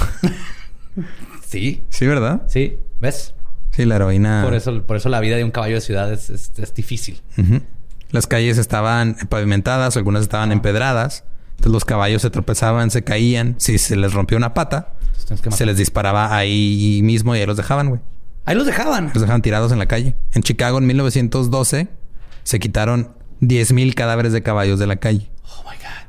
[1.47, 2.43] Sí, sí, ¿verdad?
[2.49, 2.79] sí.
[3.01, 3.35] ¿Ves?
[3.73, 4.43] Sí, la heroína...
[4.45, 7.21] Por, eso, por eso la vida de un caballo de ciudad es, es- es difícil.
[8.11, 11.25] Las calles estaban pavimentadas, algunas estaban empedradas.
[11.53, 13.55] Entonces los caballos se tropezaban, se caían.
[13.59, 14.93] Si se les rompió una pata,
[15.51, 18.01] se les disparaba ahí mismo y ahí los dejaban, güey.
[18.45, 19.07] Ahí los dejaban.
[19.15, 20.17] Los dejaban tirados en la calle.
[20.33, 21.89] En Chicago en 1912
[22.43, 25.31] se quitaron 10.000 cadáveres de caballos de la calle.
[25.45, 26.09] Oh my God.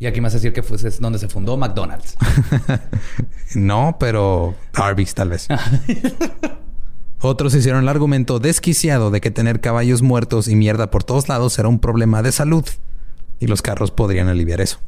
[0.00, 2.16] Y aquí me vas a decir que fue es donde se fundó McDonald's.
[3.54, 5.46] No, pero Arby's tal vez.
[7.24, 11.56] Otros hicieron el argumento desquiciado de que tener caballos muertos y mierda por todos lados
[11.56, 12.64] era un problema de salud
[13.38, 14.80] y los carros podrían aliviar eso.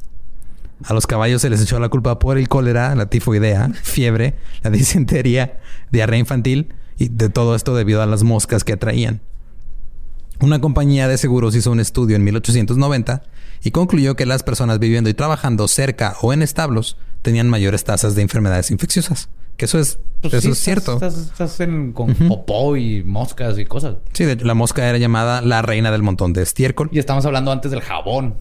[0.83, 4.69] A los caballos se les echó la culpa por el cólera, la tifoidea, fiebre, la
[4.69, 9.21] disentería, diarrea infantil y de todo esto debido a las moscas que atraían.
[10.41, 13.23] Una compañía de seguros hizo un estudio en 1890
[13.63, 18.13] y concluyó que las personas viviendo y trabajando cerca o en establos tenían mayores tasas
[18.13, 19.29] de enfermedades infecciosas.
[19.57, 20.93] Que eso es, Pues eso sí, es estás- cierto.
[20.93, 23.95] Estás, estás en- con popó y moscas y cosas.
[24.13, 26.89] Sí, de hecho, la mosca era llamada la reina del montón de estiércol.
[26.91, 28.35] Y estamos hablando antes del jabón.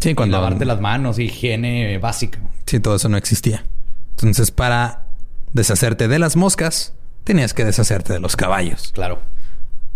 [0.00, 2.38] Sí, Y cuando lavarte las manos, higiene básica.
[2.66, 3.64] Sí, todo eso no existía.
[4.10, 5.06] Entonces, para
[5.52, 6.92] deshacerte de las moscas,
[7.24, 8.90] tenías que deshacerte de los caballos.
[8.94, 9.20] Claro.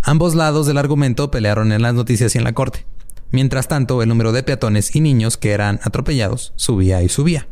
[0.01, 2.85] Ambos lados del argumento pelearon en las noticias y en la corte.
[3.31, 7.47] Mientras tanto, el número de peatones y niños que eran atropellados subía y subía.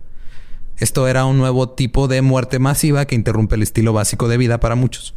[0.81, 4.61] Esto era un nuevo tipo de muerte masiva que interrumpe el estilo básico de vida
[4.61, 5.15] para muchos.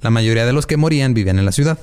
[0.00, 1.78] La mayoría de los que morían vivían en la ciudad.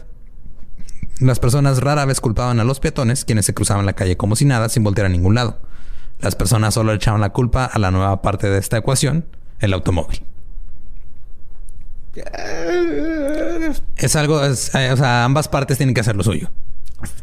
[1.20, 4.46] Las personas rara vez culpaban a los peatones, quienes se cruzaban la calle como si
[4.46, 5.60] nada, sin voltear a ningún lado.
[6.22, 9.26] Las personas solo echaban la culpa a la nueva parte de esta ecuación,
[9.60, 10.26] el automóvil.
[13.96, 16.50] Es algo, eh, o sea, ambas partes tienen que hacer lo suyo.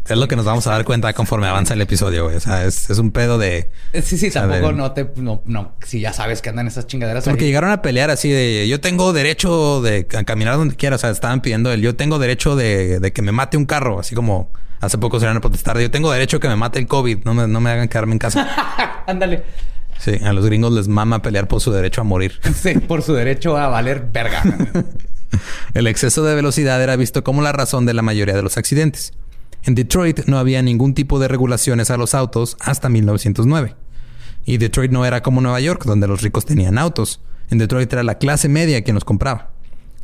[0.09, 2.37] Es lo que nos vamos a dar cuenta conforme avanza el episodio, güey.
[2.37, 3.71] O sea, es, es un pedo de...
[3.93, 5.11] Eh, Sí, sí, tampoco de- no te...
[5.17, 7.49] No, no, si ya sabes que andan esas chingaderas Porque ahí.
[7.49, 8.67] llegaron a pelear así de...
[8.69, 10.97] Yo tengo derecho de a caminar donde quiera.
[10.97, 11.81] O sea, estaban pidiendo el...
[11.83, 14.01] Yo tengo derecho de, de que me mate un carro.
[14.01, 15.79] Así como hace poco se iban a protestar.
[15.79, 17.25] Yo tengo derecho que me mate el COVID.
[17.25, 18.49] No me, no me hagan quedarme en casa.
[19.07, 19.45] Ándale.
[19.99, 22.41] Sí, a los gringos les mama pelear por su derecho a morir.
[22.55, 24.43] Sí, por su derecho a valer verga.
[25.75, 29.13] El exceso de velocidad era visto como la razón de la mayoría de los accidentes.
[29.65, 33.75] En Detroit no había ningún tipo de regulaciones a los autos hasta 1909.
[34.45, 37.21] Y Detroit no era como Nueva York, donde los ricos tenían autos.
[37.51, 39.51] En Detroit era la clase media quien los compraba.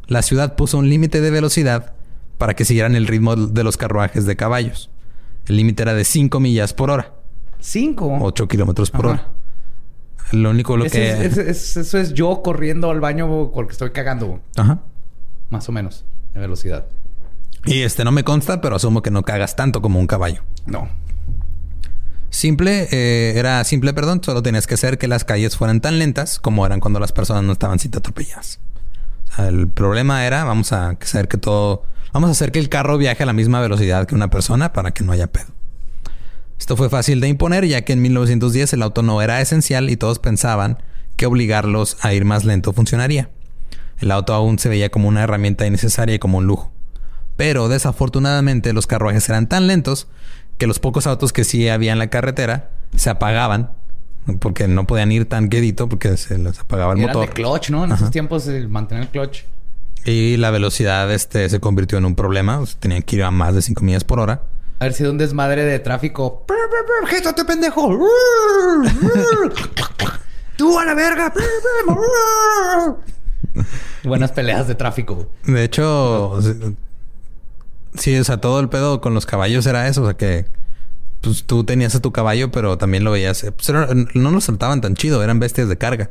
[0.08, 1.94] La ciudad puso un límite de velocidad
[2.38, 4.90] para que siguieran el ritmo de los carruajes de caballos.
[5.46, 7.12] El límite era de 5 millas por hora,
[7.60, 8.18] Cinco.
[8.20, 9.14] 8 kilómetros por Ajá.
[9.14, 9.28] hora.
[10.32, 11.24] Lo único lo que...
[11.24, 14.40] es- es- eso es yo corriendo al baño porque estoy cagando.
[14.56, 14.80] Ajá.
[15.50, 16.04] Más o menos.
[16.34, 16.86] En velocidad.
[17.66, 20.42] Y este no me consta, pero asumo que no cagas tanto como un caballo.
[20.66, 20.88] No.
[22.30, 26.38] Simple, eh, era simple, perdón, solo tenías que hacer que las calles fueran tan lentas
[26.38, 28.60] como eran cuando las personas no estaban siendo atropelladas.
[29.30, 32.68] O sea, el problema era, vamos a hacer que todo, vamos a hacer que el
[32.68, 35.46] carro viaje a la misma velocidad que una persona para que no haya pedo.
[36.58, 39.96] Esto fue fácil de imponer ya que en 1910 el auto no era esencial y
[39.96, 40.78] todos pensaban
[41.16, 43.30] que obligarlos a ir más lento funcionaría.
[43.98, 46.72] El auto aún se veía como una herramienta innecesaria y como un lujo.
[47.36, 50.08] Pero desafortunadamente los carruajes eran tan lentos
[50.58, 53.72] que los pocos autos que sí había en la carretera se apagaban
[54.40, 57.28] porque no podían ir tan quedito porque se les apagaba el motor.
[57.28, 57.84] de clutch, ¿no?
[57.84, 59.44] En esos tiempos el mantener el clutch.
[60.04, 62.60] Y la velocidad este, se convirtió en un problema.
[62.60, 64.42] O sea, tenían que ir a más de 5 millas por hora.
[64.78, 66.44] Haber sido un desmadre de tráfico.
[67.08, 67.98] ¡Quítate, pendejo!
[70.56, 71.32] ¡Tú a la verga!
[74.04, 75.30] Buenas peleas de tráfico.
[75.44, 76.38] De hecho,
[77.98, 80.02] sí, o sea, todo el pedo con los caballos era eso.
[80.02, 80.46] O sea, que
[81.20, 83.42] pues, tú tenías a tu caballo, pero también lo veías.
[83.44, 86.10] eh, Pues, era- no los saltaban tan chido, eran bestias de carga.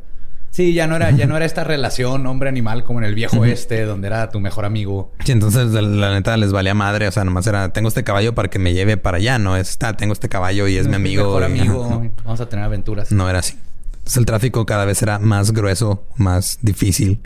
[0.51, 3.81] Sí, ya no era, ya no era esta relación hombre-animal como en el viejo este,
[3.83, 5.11] donde era tu mejor amigo.
[5.25, 7.07] Sí, entonces la, neta les valía madre.
[7.09, 9.37] O sea, nomás era, tengo este caballo para que me lleve para allá.
[9.37, 11.25] No es, ah, tengo este caballo y es mi amigo.
[11.25, 11.85] Mejor amigo.
[11.85, 12.01] ajá.
[12.23, 13.11] Vamos a tener aventuras.
[13.11, 13.57] No era así.
[13.97, 17.19] Entonces el tráfico cada vez era más grueso, más difícil.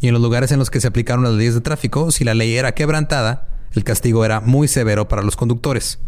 [0.00, 2.34] Y en los lugares en los que se aplicaron las leyes de tráfico, si la
[2.34, 5.98] ley era quebrantada, el castigo era muy severo para los conductores.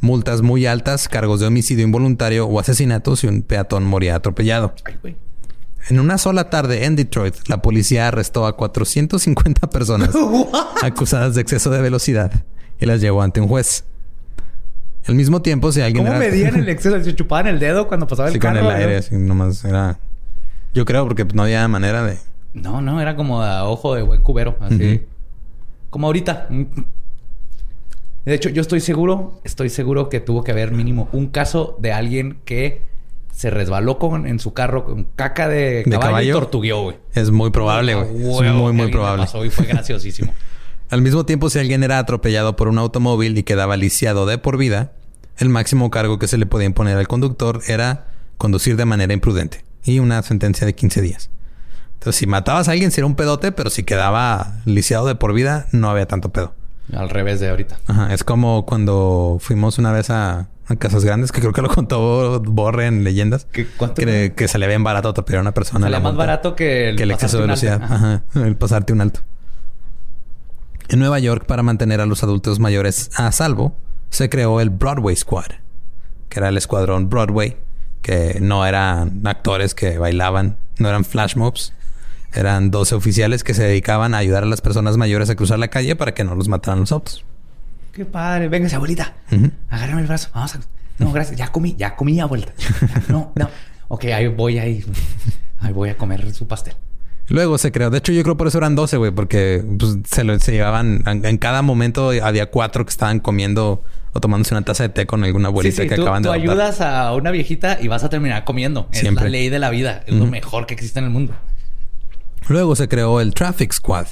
[0.00, 4.74] Multas muy altas, cargos de homicidio involuntario o asesinato si un peatón moría atropellado.
[4.84, 5.16] Ay.
[5.88, 10.10] En una sola tarde en Detroit, la policía arrestó a 450 personas
[10.82, 12.30] acusadas de exceso de velocidad
[12.80, 13.84] y las llevó ante un juez.
[15.06, 17.02] Al mismo tiempo, si alguien ¿Cómo era- medían el exceso?
[17.02, 18.60] ¿Se chupaban el dedo cuando pasaba el Sí, carro?
[18.60, 18.98] con el aire, ¿no?
[18.98, 19.98] así nomás era.
[20.74, 22.18] Yo creo porque no había manera de.
[22.52, 25.02] No, no, era como a ojo de buen cubero, así.
[25.90, 26.48] Como ahorita.
[28.28, 31.94] De hecho, yo estoy seguro, estoy seguro que tuvo que haber mínimo un caso de
[31.94, 32.82] alguien que
[33.32, 36.28] se resbaló con, en su carro con caca de caballo, caballo?
[36.28, 36.96] y tortugueó, güey.
[37.14, 38.06] Es muy probable, güey.
[38.46, 39.24] Es muy, muy probable.
[39.24, 40.34] pasó y fue graciosísimo.
[40.90, 44.58] Al mismo tiempo, si alguien era atropellado por un automóvil y quedaba lisiado de por
[44.58, 44.92] vida,
[45.38, 49.64] el máximo cargo que se le podía imponer al conductor era conducir de manera imprudente
[49.84, 51.30] y una sentencia de 15 días.
[51.94, 55.66] Entonces, si matabas a alguien, sería un pedote, pero si quedaba lisiado de por vida,
[55.72, 56.57] no había tanto pedo.
[56.96, 57.78] Al revés de ahorita.
[57.86, 61.68] Ajá, es como cuando fuimos una vez a, a Casas Grandes, que creo que lo
[61.68, 63.96] contó Borre en Leyendas, ¿Qué- cuánto?
[64.02, 65.86] que, que salía bien barato atropellar a una persona.
[65.86, 67.82] Salía más barato que el, que el exceso de velocidad.
[67.82, 68.22] Ajá.
[68.34, 69.20] El pasarte un alto.
[70.88, 73.76] En Nueva York, para mantener a los adultos mayores a salvo,
[74.10, 75.48] se creó el Broadway Squad,
[76.30, 77.58] que era el escuadrón Broadway,
[78.00, 81.74] que no eran actores que bailaban, no eran flash mobs.
[82.34, 85.68] Eran 12 oficiales que se dedicaban a ayudar a las personas mayores a cruzar la
[85.68, 87.24] calle para que no los mataran los autos.
[87.92, 88.48] Qué padre.
[88.48, 89.14] Véngase, abuelita.
[89.32, 89.50] Ujú.
[89.70, 90.28] Agárrame el brazo.
[90.34, 90.60] Vamos a...
[90.98, 91.38] No, gracias.
[91.38, 91.74] Ya comí.
[91.78, 92.52] Ya comí, abuelita.
[93.08, 93.48] No, no.
[93.88, 94.84] Ok, ahí voy ahí.
[95.60, 96.74] Ahí voy a comer su pastel.
[97.28, 97.90] Luego se creó.
[97.90, 101.02] De hecho, yo creo por eso eran 12, güey, porque pues, se, lo, se llevaban.
[101.06, 105.06] En, en cada momento había cuatro que estaban comiendo o tomándose una taza de té
[105.06, 106.52] con alguna abuelita sí, sí, que tú, acaban de tú adoptar.
[106.52, 108.88] ayudas a una viejita y vas a terminar comiendo.
[108.92, 110.02] Es la ley de la vida.
[110.06, 111.34] Es lo mejor que existe en el mundo.
[112.46, 114.06] Luego se creó el Traffic Squad.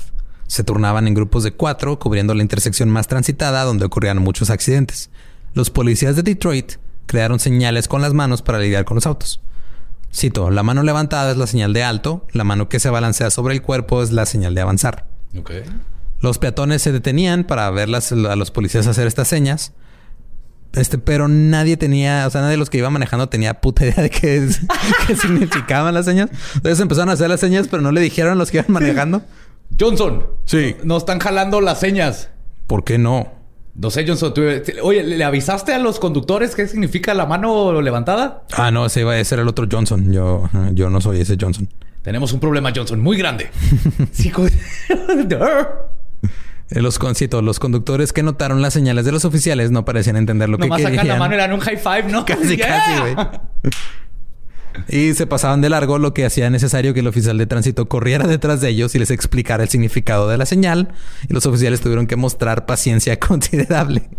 [0.47, 5.11] Se turnaban en grupos de cuatro, cubriendo la intersección más transitada donde ocurrían muchos accidentes.
[5.55, 6.73] Los policías de Detroit
[7.07, 9.41] crearon señales con las manos para lidiar con los autos.
[10.15, 13.55] Cito, la mano levantada es la señal de alto, la mano que se balancea sobre
[13.55, 15.07] el cuerpo es la señal de avanzar.
[16.21, 19.73] Los peatones se detenían para verlas a los policías hacer estas señas.
[20.77, 24.03] Este, pero nadie tenía, o sea, nadie de los que iba manejando tenía puta idea
[24.03, 24.47] de qué,
[25.07, 26.31] qué significaban las señas.
[26.55, 29.23] Entonces empezaron a hacer las señas, pero no le dijeron a los que iban manejando.
[29.81, 30.27] Johnson.
[30.45, 30.77] Sí.
[30.85, 32.31] Nos están jalando las señas.
[32.67, 33.33] ¿Por qué no?
[33.75, 34.33] No sé, Johnson.
[34.33, 34.43] tú-
[34.83, 38.45] oye, ¿le avisaste a los conductores qué significa la mano levantada?
[38.53, 40.13] Ah, no, ese iba a ser el otro Johnson.
[40.13, 41.69] Yo, yo no soy ese Johnson.
[42.03, 43.51] Tenemos un problema, Johnson, muy grande.
[44.13, 44.33] sí,
[44.89, 45.29] Eh,
[46.71, 50.59] Los concito, los conductores que notaron las señales de los oficiales no parecían entender lo
[50.59, 51.15] Nomás que sacan querían.
[51.19, 52.25] la mano y dan un high five, ¿no?
[52.27, 52.67] Casi, Yeah.
[52.69, 53.17] casi, güey.
[54.89, 58.27] Y se pasaban de largo, lo que hacía necesario que el oficial de tránsito corriera
[58.27, 60.89] detrás de ellos y les explicara el significado de la señal.
[61.29, 64.11] Y los oficiales tuvieron que mostrar paciencia considerable.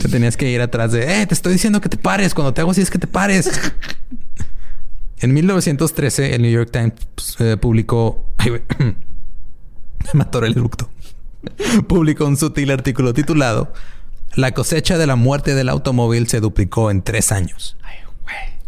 [0.00, 2.34] Te tenías que ir atrás de, eh, te estoy diciendo que te pares.
[2.34, 3.50] Cuando te hago así es que te pares.
[5.20, 6.94] En 1913, el New York Times
[7.40, 8.32] eh, publicó...
[8.38, 8.52] Ay.
[10.14, 10.88] Me atoré el eructo.
[11.88, 13.72] publicó un sutil artículo titulado
[14.34, 17.76] La cosecha de la muerte del automóvil se duplicó en tres años.
[17.82, 17.98] Ay.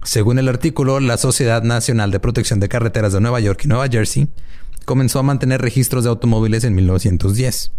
[0.03, 3.87] Según el artículo, la Sociedad Nacional de Protección de Carreteras de Nueva York y Nueva
[3.87, 4.29] Jersey
[4.87, 7.73] comenzó a mantener registros de automóviles en 1910.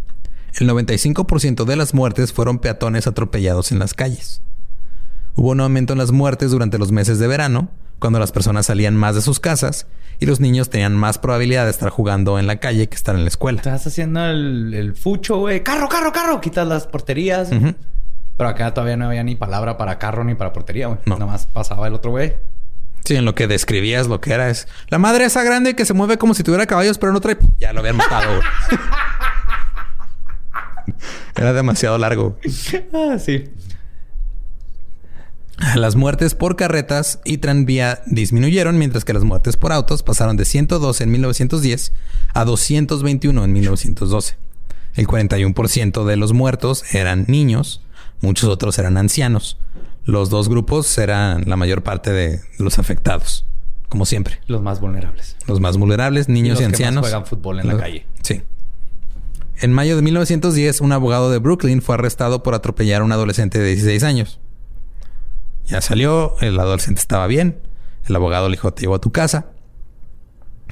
[0.60, 4.42] El 95% de las muertes fueron peatones atropellados en las calles.
[5.36, 8.96] Hubo un aumento en las muertes durante los meses de verano, cuando las personas salían
[8.96, 9.88] más de sus casas
[10.22, 13.24] y los niños tenían más probabilidad de estar jugando en la calle que estar en
[13.24, 13.58] la escuela.
[13.58, 15.64] Estás haciendo el, el fucho, güey.
[15.64, 16.40] Carro, carro, carro.
[16.40, 17.50] Quitas las porterías.
[18.38, 21.00] Pero acá todavía no había ni palabra para carro ni para portería, güey.
[21.08, 21.16] No.
[21.16, 22.36] Nada más pasaba el otro güey.
[23.04, 25.96] Sí, en lo que describías lo que era es la madre esa grande que se
[25.96, 27.38] mueve como si tuviera caballos, pero no trae.
[27.60, 28.30] Ya lo habían matado.
[28.36, 28.80] güey.
[31.36, 32.38] era demasiado largo.
[32.94, 33.50] Ah, sí.
[35.76, 40.46] Las muertes por carretas y tranvía disminuyeron, mientras que las muertes por autos pasaron de
[40.46, 41.94] 112 en 1910
[42.34, 44.38] a 221 en 1912.
[44.96, 47.82] El 41% de los muertos eran niños,
[48.22, 49.58] muchos otros eran ancianos.
[50.04, 53.46] Los dos grupos eran la mayor parte de los afectados,
[53.88, 54.40] como siempre.
[54.48, 55.38] Los más vulnerables.
[55.48, 57.02] Los más vulnerables, niños y, los que más ancianos.
[57.02, 58.06] juegan fútbol en la calle.
[58.24, 58.42] Sí.
[59.62, 63.60] En mayo de 1910, un abogado de Brooklyn fue arrestado por atropellar a un adolescente
[63.60, 64.40] de 16 años.
[65.66, 67.62] Ya salió, el adolescente estaba bien.
[68.08, 69.48] El abogado le dijo, te llevo a tu casa.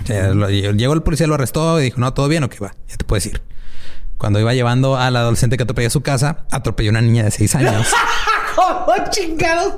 [0.07, 3.25] Llegó el policía, lo arrestó y dijo, no, todo bien, ok, va, ya te puedes
[3.25, 3.41] ir.
[4.17, 7.31] Cuando iba llevando al adolescente que atropelló a su casa, atropelló a una niña de
[7.31, 7.87] 6 años.
[8.57, 9.75] ¡Oh, chingados!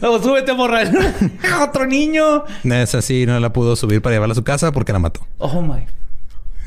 [0.00, 0.82] Vamos, súbete, morra.
[1.62, 2.44] Otro niño.
[2.62, 5.26] es así, no la pudo subir para llevarla a su casa porque la mató.
[5.38, 5.86] Oh my.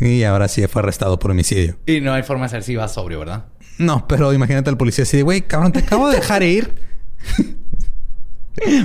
[0.02, 1.78] Y ahora sí fue arrestado por homicidio.
[1.86, 3.46] Y no hay forma de saber si va sobrio, ¿verdad?
[3.78, 6.74] No, pero imagínate al policía así de, güey, cabrón, te acabo de dejar ir.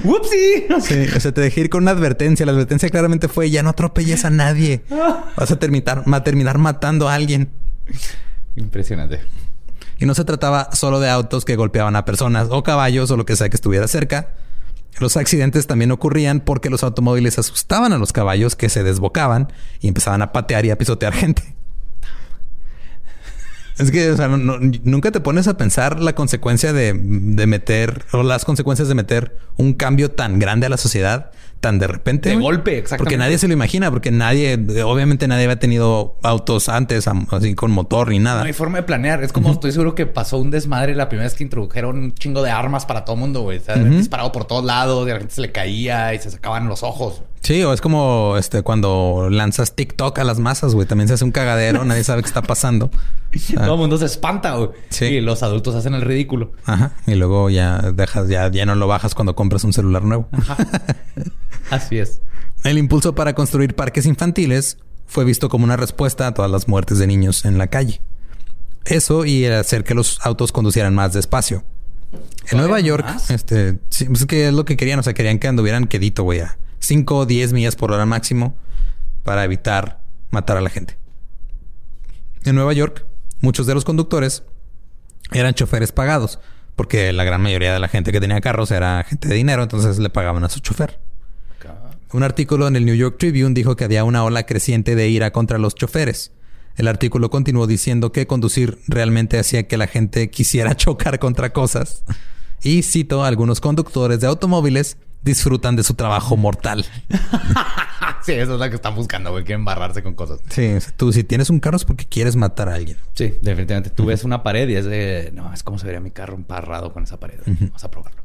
[0.04, 0.68] ¡Whoopsie!
[0.80, 2.46] Sí, o sea, te dejé ir con una advertencia.
[2.46, 4.82] La advertencia claramente fue, ya no atropelles a nadie.
[5.36, 7.50] Vas a terminar, a terminar matando a alguien.
[8.54, 9.20] Impresionante.
[9.98, 13.26] Y no se trataba solo de autos que golpeaban a personas o caballos o lo
[13.26, 14.34] que sea que estuviera cerca.
[14.98, 19.88] Los accidentes también ocurrían porque los automóviles asustaban a los caballos que se desbocaban y
[19.88, 21.54] empezaban a patear y a pisotear gente.
[23.78, 27.46] Es que, o sea, no- no- nunca te pones a pensar la consecuencia de, de
[27.46, 31.86] meter o las consecuencias de meter un cambio tan grande a la sociedad tan de
[31.86, 32.28] repente.
[32.28, 32.98] De golpe, exactamente.
[33.02, 37.70] Porque nadie se lo imagina, porque nadie, obviamente nadie había tenido autos antes, así con
[37.70, 38.40] motor ni nada.
[38.40, 39.24] No hay forma de planear.
[39.24, 42.42] Es como estoy seguro que pasó un desmadre la primera vez que introdujeron un chingo
[42.42, 43.58] de armas para todo mundo, güey.
[43.58, 46.30] O sea, disparado por todos lados y a la gente se le caía y se
[46.30, 47.22] sacaban los ojos.
[47.46, 50.84] Sí, o es como este cuando lanzas TikTok a las masas, güey.
[50.84, 52.90] También se hace un cagadero, nadie sabe qué está pasando.
[53.54, 54.70] Todo el mundo se espanta, güey.
[54.88, 55.04] Sí.
[55.04, 56.50] Y los adultos hacen el ridículo.
[56.64, 56.94] Ajá.
[57.06, 60.28] Y luego ya dejas, ya, ya no lo bajas cuando compras un celular nuevo.
[61.70, 62.20] Así es.
[62.64, 66.98] El impulso para construir parques infantiles fue visto como una respuesta a todas las muertes
[66.98, 68.00] de niños en la calle.
[68.86, 71.62] Eso y el hacer que los autos conducieran más despacio.
[72.50, 73.30] En Nueva ¿Todavía York, más?
[73.30, 76.24] este, sí, pues es que es lo que querían, o sea, querían que anduvieran quedito,
[76.24, 78.56] güey, a 5 o 10 millas por hora máximo
[79.22, 80.00] para evitar
[80.30, 80.98] matar a la gente.
[82.44, 83.04] En Nueva York,
[83.40, 84.44] muchos de los conductores
[85.32, 86.38] eran choferes pagados,
[86.76, 89.98] porque la gran mayoría de la gente que tenía carros era gente de dinero, entonces
[89.98, 91.00] le pagaban a su chofer.
[92.12, 95.32] Un artículo en el New York Tribune dijo que había una ola creciente de ira
[95.32, 96.32] contra los choferes.
[96.76, 102.04] El artículo continuó diciendo que conducir realmente hacía que la gente quisiera chocar contra cosas.
[102.62, 106.84] Y cito, algunos conductores de automóviles disfrutan de su trabajo mortal.
[108.22, 109.44] Sí, eso es lo que están buscando, güey.
[109.44, 110.40] Quieren barrarse con cosas.
[110.48, 112.96] Sí, o sea, tú si tienes un carro es porque quieres matar a alguien.
[113.14, 113.90] Sí, definitivamente.
[113.90, 115.30] Tú ves una pared y es de...
[115.32, 117.38] No, es como se vería mi carro emparrado con esa pared.
[117.46, 118.20] Vamos a probarlo.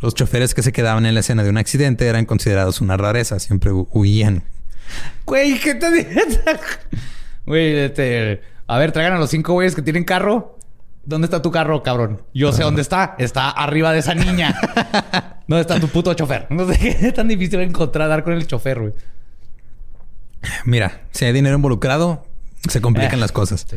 [0.00, 3.38] Los choferes que se quedaban en la escena de un accidente eran considerados una rareza,
[3.38, 4.42] siempre hu- huían.
[5.26, 5.86] Güey, ¿qué te?
[7.46, 8.42] Güey, este...
[8.66, 10.55] A ver, traigan a los cinco güeyes que tienen carro.
[11.06, 12.22] ¿Dónde está tu carro, cabrón?
[12.34, 13.14] Yo sé dónde está.
[13.18, 14.54] Está arriba de esa niña.
[15.48, 16.46] ¿Dónde está tu puto chofer?
[16.50, 18.92] No sé qué es tan difícil encontrar dar con el chofer, güey.
[20.64, 22.26] Mira, si hay dinero involucrado,
[22.68, 23.66] se complican Eh, las cosas.
[23.68, 23.76] sí.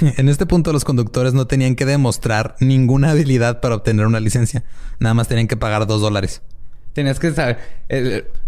[0.18, 4.64] En este punto, los conductores no tenían que demostrar ninguna habilidad para obtener una licencia.
[4.98, 6.42] Nada más tenían que pagar dos dólares.
[6.92, 7.58] Tenías que saber...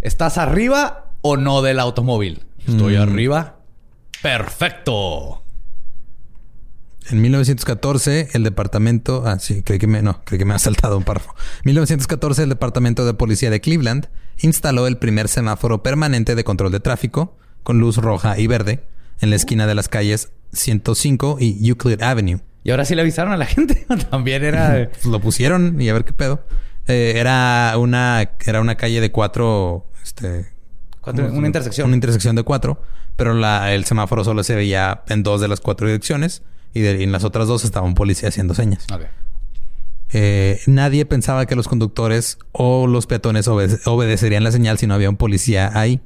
[0.03, 2.45] ¿Estás arriba o no del automóvil?
[2.67, 3.01] Estoy Mm.
[3.03, 3.57] arriba.
[4.23, 5.43] ¡Perfecto!
[7.09, 9.25] En 1914, el departamento...
[9.27, 10.03] Ah, sí, creí que me...
[10.03, 11.35] No, creí que me ha saltado un párrafo.
[11.65, 16.81] 1914, el departamento de policía de Cleveland instaló el primer semáforo permanente de control de
[16.81, 18.85] tráfico con luz roja y verde
[19.21, 22.41] en la esquina de las calles 105 y Euclid Avenue.
[22.65, 23.87] Y ahora sí le avisaron a la gente.
[24.11, 24.91] También era...
[24.93, 26.45] Pues lo pusieron y a ver qué pedo.
[26.87, 30.51] Eh, era una era una calle de cuatro este
[31.01, 31.87] Cuatro- ¿cómo se una intersección.
[31.89, 32.83] una intersección de cuatro
[33.17, 36.43] pero la, el semáforo solo se veía en dos de las cuatro direcciones
[36.75, 38.87] y, de- y en las otras dos estaba un policía haciendo señas.
[40.13, 44.95] Eh, nadie pensaba que los conductores o los peatones obede- obedecerían la señal si no
[44.95, 46.01] había un policía ahí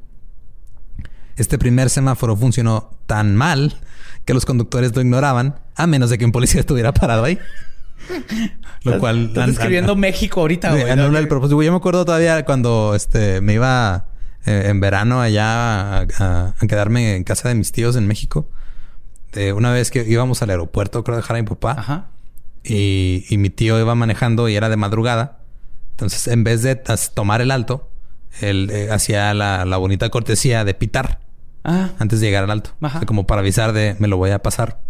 [1.37, 3.81] este primer semáforo funcionó tan mal
[4.27, 7.39] que los conductores lo ignoraban a menos de que un policía estuviera parado ahí
[8.83, 10.91] lo cual Estás escribiendo México ahorita, güey.
[10.91, 11.19] anula ¿no?
[11.19, 11.63] el propósito.
[11.63, 14.05] Yo me acuerdo todavía cuando este me iba
[14.45, 18.51] eh, en verano allá a, a- a quedarme en casa de mis tíos en México.
[19.35, 21.73] De una vez que íbamos al aeropuerto, creo dejar a mi papá.
[21.79, 22.07] Ajá.
[22.63, 25.41] Y, y mi tío iba manejando y era de madrugada.
[25.91, 26.77] Entonces, en vez de
[27.15, 27.91] tomar el alto,
[28.41, 31.21] él eh, hacía la, la bonita cortesía de pitar
[31.67, 31.91] Ah.
[31.99, 32.71] antes de llegar al alto.
[32.81, 32.99] Ajá.
[32.99, 34.81] O sea, como para avisar de me lo voy a pasar.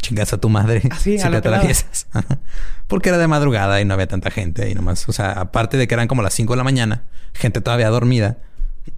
[0.00, 0.82] Chingas a tu madre.
[0.90, 2.06] Ah, sí, si te atraviesas.
[2.86, 5.08] Porque era de madrugada y no había tanta gente y nomás.
[5.08, 7.04] O sea, aparte de que eran como las 5 de la mañana,
[7.34, 8.38] gente todavía dormida.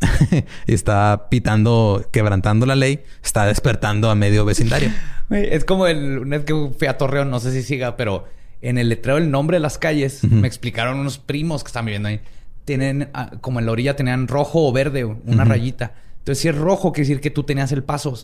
[0.67, 4.91] y estaba pitando, quebrantando la ley, estaba despertando a medio vecindario.
[5.31, 8.27] Es como el, una vez que fui a Torreón, no sé si siga, pero
[8.61, 12.09] en el letrero el nombre de las calles me explicaron unos primos que están viviendo
[12.09, 12.21] ahí.
[12.67, 15.95] Tienen, ah, como en la orilla tenían rojo o verde, una rayita.
[16.19, 18.15] Entonces, si es rojo, quiere decir que tú tenías el paso.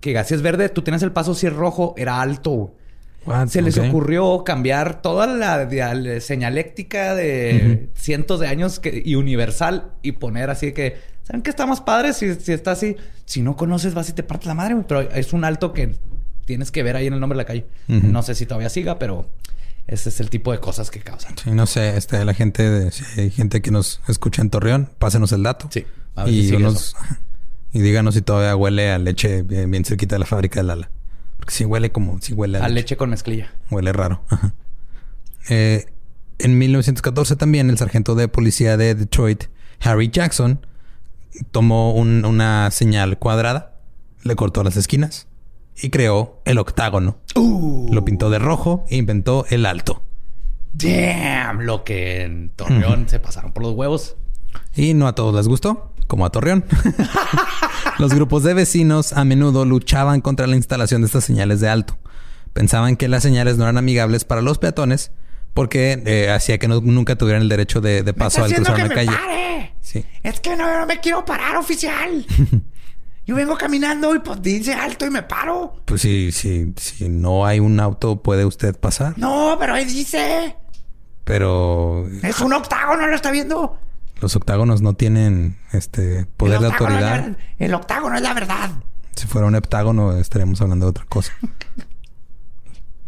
[0.00, 2.74] Que si es verde, tú tenías el paso, si es rojo, era alto.
[3.26, 3.48] What?
[3.48, 9.92] Se les ocurrió cambiar toda la, dia- señaléctica de cientos de años que- y universal
[10.02, 12.96] y poner así que, ¿saben qué está más padre si, si está así?
[13.24, 15.94] Si no conoces, vas y te partes la madre, pero es un alto que
[16.44, 17.66] tienes que ver ahí en el nombre de la calle.
[17.88, 19.28] No sé si todavía siga, pero
[19.88, 21.36] ese es el tipo de cosas que causan.
[21.36, 24.90] Sí, no sé, este, la gente, de- si hay gente que nos escucha en Torreón,
[24.98, 25.68] pásenos el dato.
[25.72, 26.94] Sí, a ver si Y, unos-
[27.72, 30.90] y díganos si todavía huele a leche bien, bien cerquita de la fábrica de Lala.
[31.46, 32.74] Porque sí huele como, sí huele a, A leche.
[32.80, 33.52] leche con mezclilla.
[33.70, 34.24] Huele raro.
[34.28, 34.52] Ajá.
[35.48, 35.86] Eh,
[36.40, 39.44] en 1914 también el sargento de policía de Detroit,
[39.80, 40.66] Harry Jackson,
[41.52, 43.76] tomó un- una señal cuadrada,
[44.24, 45.28] le cortó las esquinas
[45.80, 47.18] y creó el octágono.
[47.36, 50.02] Lo pintó de rojo e inventó el alto.
[50.72, 54.16] Damn, lo que en Torreón se pasaron por los huevos.
[54.74, 56.64] Y no a todos les gustó, como a Torreón.
[57.98, 61.96] Los grupos de vecinos a menudo luchaban contra la instalación de estas señales de alto.
[62.52, 65.12] Pensaban que las señales no eran amigables para los peatones
[65.54, 68.88] porque eh, hacía que no- nunca tuvieran el derecho de, de paso al cruzar una
[68.94, 69.72] calle.
[69.80, 70.04] Sí.
[70.22, 72.26] Es que no, no me quiero parar, oficial.
[73.26, 75.82] Yo vengo caminando y pues dice alto y me paro.
[75.84, 79.14] Pues sí, sí, si no hay un auto, puede usted pasar.
[79.18, 80.56] No, pero ahí dice.
[81.24, 83.78] Pero Es un octágono, ¿lo está viendo?
[84.20, 87.36] Los octágonos no tienen este poder de la autoridad.
[87.58, 88.70] el octágono es la verdad.
[89.14, 91.32] Si fuera un heptágono, estaríamos hablando de otra cosa.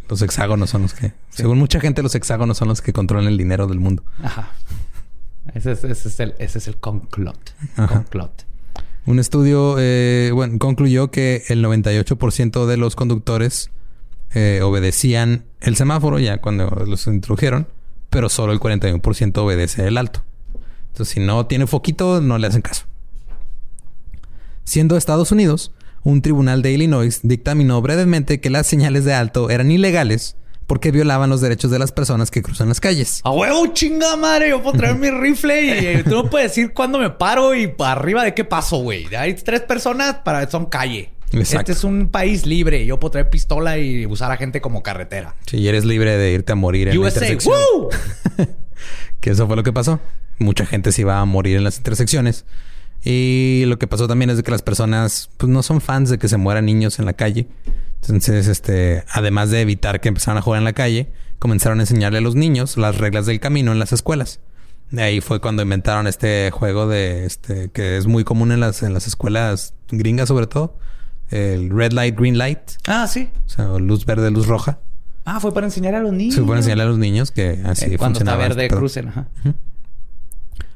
[0.07, 3.37] Los hexágonos son los que, según mucha gente, los hexágonos son los que controlan el
[3.37, 4.03] dinero del mundo.
[4.23, 4.49] Ajá.
[5.53, 7.55] Ese es, ese es el, ese es el conclot.
[7.75, 7.95] Ajá.
[7.95, 8.45] Conclot.
[9.05, 13.71] Un estudio eh, bueno, concluyó que el 98% de los conductores
[14.33, 17.67] eh, obedecían el semáforo ya cuando los introdujeron,
[18.09, 20.23] pero solo el 41% obedece el alto.
[20.99, 22.83] Entonces, si no tiene foquito, no le hacen caso.
[24.65, 25.71] Siendo Estados Unidos,
[26.03, 30.35] un tribunal de Illinois dictaminó brevemente que las señales de alto eran ilegales
[30.67, 33.21] porque violaban los derechos de las personas que cruzan las calles.
[33.23, 34.49] A huevo, chinga madre.
[34.49, 37.67] Yo puedo traer mi rifle y eh, tú no puedes decir cuándo me paro y
[37.67, 39.05] para arriba de qué paso, güey.
[39.15, 41.13] Hay tres personas para son calle.
[41.31, 41.71] Exacto.
[41.71, 42.85] Este es un país libre.
[42.85, 45.33] Yo puedo traer pistola y usar a gente como carretera.
[45.45, 47.55] Si eres libre de irte a morir en la USA, intersección.
[47.77, 47.89] ¡woo!
[49.19, 49.99] Que eso fue lo que pasó.
[50.39, 52.45] Mucha gente se iba a morir en las intersecciones.
[53.03, 56.17] Y lo que pasó también es de que las personas pues no son fans de
[56.17, 57.47] que se mueran niños en la calle.
[58.01, 62.17] Entonces, este, además de evitar que empezaran a jugar en la calle, comenzaron a enseñarle
[62.17, 64.39] a los niños las reglas del camino en las escuelas.
[64.91, 68.81] De ahí fue cuando inventaron este juego de este que es muy común en las,
[68.81, 70.77] en las escuelas gringas sobre todo.
[71.29, 72.59] El red light, green light.
[72.87, 73.29] Ah, sí.
[73.45, 74.79] O sea, luz verde, luz roja.
[75.25, 76.33] Ah, fue para enseñar a los niños.
[76.33, 79.09] Se puede enseñarle a los niños que así Eh, cuando está funcionaba verde, este crucen.
[79.09, 79.27] Ajá.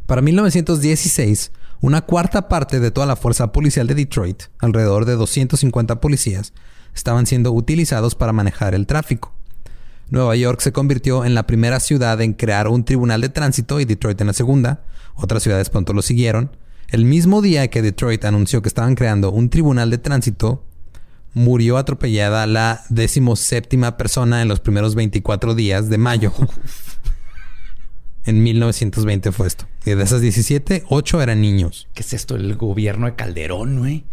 [0.05, 6.01] Para 1916, una cuarta parte de toda la fuerza policial de Detroit, alrededor de 250
[6.01, 6.53] policías,
[6.93, 9.33] estaban siendo utilizados para manejar el tráfico.
[10.09, 13.85] Nueva York se convirtió en la primera ciudad en crear un tribunal de tránsito y
[13.85, 14.83] Detroit en la segunda.
[15.15, 16.51] Otras ciudades pronto lo siguieron.
[16.89, 20.63] El mismo día que Detroit anunció que estaban creando un tribunal de tránsito,
[21.33, 26.33] murió atropellada la decimoséptima persona en los primeros 24 días de mayo.
[28.25, 29.65] En 1920 fue esto.
[29.85, 31.87] Y de esas 17, 8 eran niños.
[31.93, 32.35] ¿Qué es esto?
[32.35, 34.05] El gobierno de Calderón, güey.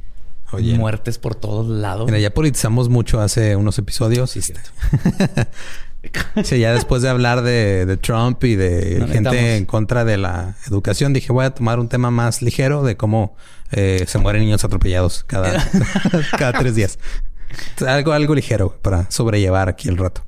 [0.53, 0.77] Oye.
[0.77, 2.07] Muertes por todos lados.
[2.07, 4.33] Mira, ya politizamos mucho hace unos episodios.
[4.33, 4.41] sí,
[6.59, 9.59] ya después de hablar de, de Trump y de No gente necesitamos.
[9.59, 13.37] en contra de la educación, dije voy a tomar un tema más ligero de cómo
[13.71, 15.65] eh, se mueren niños atropellados cada,
[16.37, 16.99] cada tres días.
[17.87, 20.25] Algo, algo ligero para sobrellevar aquí el rato.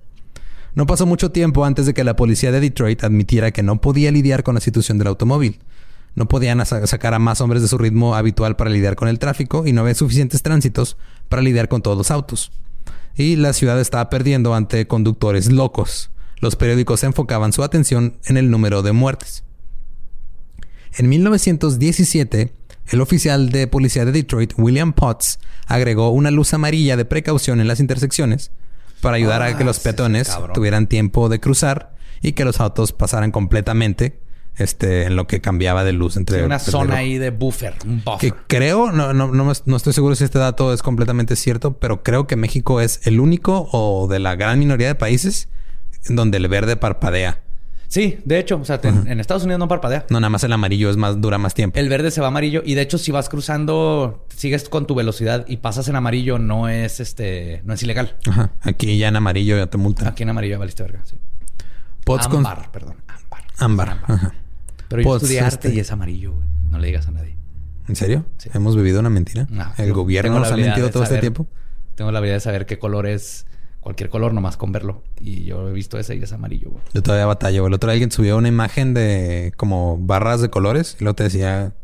[0.75, 4.11] No pasó mucho tiempo antes de que la policía de Detroit admitiera que no podía
[4.11, 5.61] lidiar con la situación del automóvil.
[6.15, 9.19] No podían sa- sacar a más hombres de su ritmo habitual para lidiar con el
[9.19, 10.97] tráfico y no había suficientes tránsitos
[11.29, 12.53] para lidiar con todos los autos.
[13.17, 16.11] Y la ciudad estaba perdiendo ante conductores locos.
[16.41, 19.45] Los periódicos enfocaban su atención en el número de muertes.
[20.97, 22.53] En 1917,
[22.91, 27.69] el oficial de policía de Detroit, William Potts, agregó una luz amarilla de precaución en
[27.69, 28.51] las intersecciones
[29.03, 32.61] para ayudar a que Ah, los sí, peatones tuvieran tiempo de cruzar y que los
[32.61, 34.19] autos pasaran completamente
[34.57, 37.75] este, en lo que cambiaba de luz entre Una zona ahí de buffer.
[37.85, 38.35] Un Que buffer.
[38.47, 42.27] creo, no, no, no, no estoy seguro si este dato es completamente cierto, pero creo
[42.27, 45.49] que México es el único o de la gran minoría de países
[46.09, 47.41] en donde el verde parpadea.
[47.93, 50.07] Sí, de hecho, o sea, te- en Estados Unidos no parpadea.
[50.09, 51.79] No, nada más el amarillo es más, dura más tiempo.
[51.79, 55.45] El verde se va amarillo y de hecho si vas cruzando, sigues con tu velocidad
[55.47, 58.17] y pasas en amarillo, no es este, no es ilegal.
[58.27, 58.53] Ajá.
[58.63, 60.07] Aquí ya en amarillo ya te multan.
[60.09, 61.01] Aquí en amarillo ya valiste verga.
[61.05, 61.19] Sí.
[62.07, 63.43] Con- ámbar, perdón, ámbar.
[63.59, 63.99] Ámbar.
[64.07, 64.35] Ajá.
[64.89, 66.49] Pero yo estudié arte este- y es amarillo, güey.
[66.71, 67.37] No le digas a nadie.
[67.89, 68.25] ¿En serio?
[68.39, 68.49] Sí.
[68.55, 69.47] ¿Hemos vivido una mentira?
[69.51, 71.47] No, ¿El gobierno nos ha mentido todo este tiempo?
[71.95, 73.45] Tengo la habilidad de saber qué color es
[73.83, 75.03] cualquier color nomás con verlo.
[75.21, 76.83] Y yo he visto ese y es amarillo, güey.
[76.95, 77.67] Yo todavía batallo.
[77.67, 81.25] El otro día alguien subió una imagen de como barras de colores y luego te
[81.25, 81.75] decía...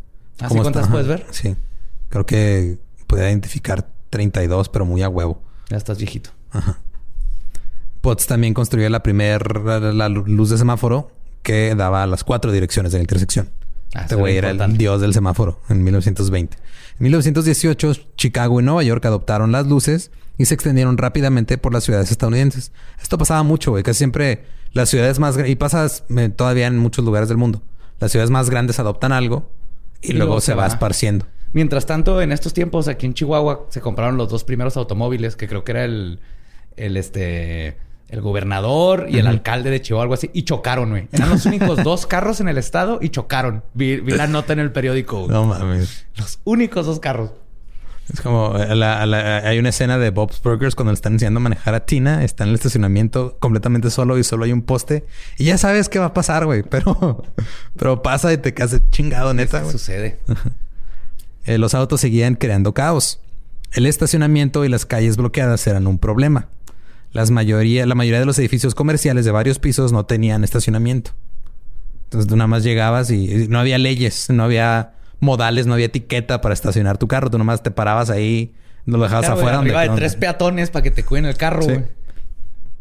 [0.40, 0.70] ¿Ah, cómo sí?
[0.70, 1.16] ¿Cuántas puedes Ajá.
[1.16, 1.26] ver?
[1.30, 1.57] Sí.
[2.09, 5.42] Creo que podía identificar 32, pero muy a huevo.
[5.68, 6.30] Ya estás viejito.
[8.01, 9.38] Potts también construyó la primera
[9.92, 11.11] la luz de semáforo
[11.42, 13.51] que daba a las cuatro direcciones de la intersección.
[13.94, 16.57] Ah, Este güey era el dios del semáforo en 1920.
[16.57, 21.84] En 1918, Chicago y Nueva York adoptaron las luces y se extendieron rápidamente por las
[21.84, 22.72] ciudades estadounidenses.
[23.03, 23.82] Esto pasaba mucho, güey.
[23.82, 25.36] Casi siempre las ciudades más...
[25.45, 25.89] Y pasa
[26.36, 27.61] todavía en muchos lugares del mundo.
[27.99, 29.51] Las ciudades más grandes adoptan algo
[30.01, 31.26] y, luego, se, va esparciendo.
[31.53, 35.49] Mientras tanto, en estos tiempos, aquí en Chihuahua, se compraron los dos primeros automóviles, que
[35.49, 36.20] creo que era el,
[36.76, 37.76] el este,
[38.09, 41.09] el gobernador y el alcalde de Chihuahua, algo así, y chocaron, güey.
[41.11, 43.64] Eran los únicos dos carros en el estado y chocaron.
[43.74, 45.24] Vi, vi la nota en el periódico.
[45.24, 45.30] güey.
[45.30, 46.07] No mames.
[46.14, 47.32] Los únicos dos carros.
[48.12, 51.38] Es como eh, la- la- hay una escena de Bob's Burgers cuando le están enseñando
[51.38, 52.24] a manejar a Tina.
[52.24, 55.04] Está en el estacionamiento completamente solo y solo hay un poste.
[55.36, 56.62] Y ya sabes qué va a pasar, güey.
[56.62, 57.22] Pero,
[57.76, 60.18] pero pasa y te quedas chingado, neta, ¿Qué sucede?
[61.44, 63.20] Eh, los autos seguían creando caos.
[63.72, 66.48] El estacionamiento y las calles bloqueadas eran un problema.
[67.12, 71.12] Las mayoría, la mayoría de los edificios comerciales de varios pisos no tenían estacionamiento.
[72.04, 76.41] Entonces tú nada más llegabas y no había leyes, no había modales, no había etiqueta
[76.41, 77.31] para estacionar tu carro.
[77.31, 78.55] Tú nomás te parabas ahí,
[78.87, 79.57] no lo dejabas Claro, afuera.
[79.57, 81.69] donde- arriba de donde- tres peatones para que te cuiden el carro, Sí.
[81.71, 81.85] güey.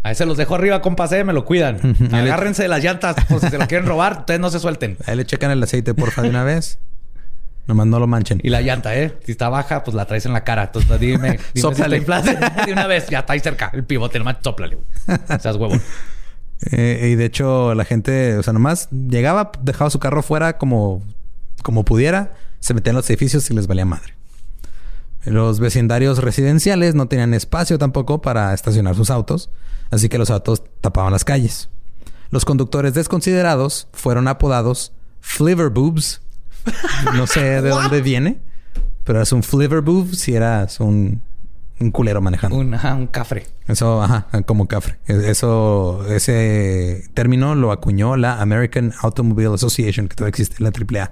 [0.03, 1.79] A ese los dejo arriba con pase, me lo cuidan.
[2.13, 4.97] Agárrense de las llantas por si se lo quieren robar, ustedes no se suelten.
[5.05, 6.79] Ahí le checan el aceite, porfa, de una vez.
[7.65, 8.39] Nomás no lo manchen.
[8.43, 9.13] Y la llanta, ¿eh?
[9.25, 10.63] Si está baja, pues la traes en la cara.
[10.65, 12.63] Entonces dime, dime si está inflada.
[12.65, 13.69] de una vez, ya está ahí cerca.
[13.73, 15.17] El pivote, nomás sóplale, güey.
[15.39, 15.75] Seas huevo.
[16.71, 21.03] Eh, y de hecho, la gente, o sea, nomás llegaba, dejaba su carro fuera como,
[21.63, 24.15] como pudiera, se metían en los edificios y les valía madre.
[25.25, 29.49] Los vecindarios residenciales no tenían espacio tampoco para estacionar sus autos,
[29.91, 31.69] así que los autos tapaban las calles.
[32.29, 36.21] Los conductores desconsiderados fueron apodados Fliver Boobs.
[37.13, 38.39] No sé de dónde viene,
[39.03, 41.21] pero es un Fliver Boob si eras un,
[41.79, 42.57] un culero manejando.
[42.57, 43.47] Un, ajá, un cafre.
[43.67, 44.97] Eso, ajá, como cafre.
[45.07, 51.11] Eso, ese término lo acuñó la American Automobile Association, que todavía existe, la AAA.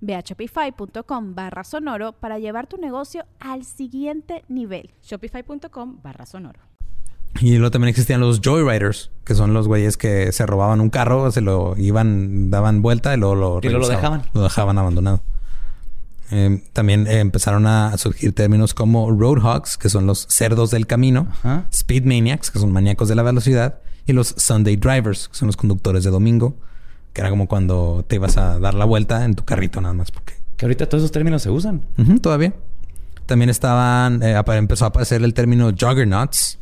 [0.00, 4.90] Ve a shopify.com barra sonoro para llevar tu negocio al siguiente nivel.
[5.02, 6.60] Shopify.com barra sonoro.
[7.40, 11.30] Y luego también existían los Joyriders, que son los güeyes que se robaban un carro,
[11.30, 14.22] se lo iban, daban vuelta y luego lo, Y luego lo dejaban.
[14.34, 15.22] Lo dejaban abandonado.
[16.32, 21.28] Eh, también eh, empezaron a surgir términos como Roadhogs, que son los cerdos del camino,
[21.30, 21.66] Ajá.
[21.72, 25.56] Speed Maniacs, que son maníacos de la velocidad, y los Sunday Drivers, que son los
[25.56, 26.56] conductores de domingo,
[27.12, 30.10] que era como cuando te ibas a dar la vuelta en tu carrito nada más,
[30.10, 31.86] porque Que ahorita todos esos términos se usan.
[32.20, 32.54] Todavía.
[33.26, 36.58] También estaban, eh, empezó a aparecer el término juggernauts,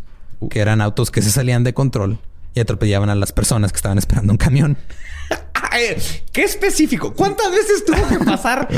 [0.51, 2.19] que eran autos que se salían de control
[2.55, 4.77] y atropellaban a las personas que estaban esperando un camión.
[6.33, 7.13] ¿Qué específico?
[7.15, 8.69] ¿Cuántas veces tuvo que pasar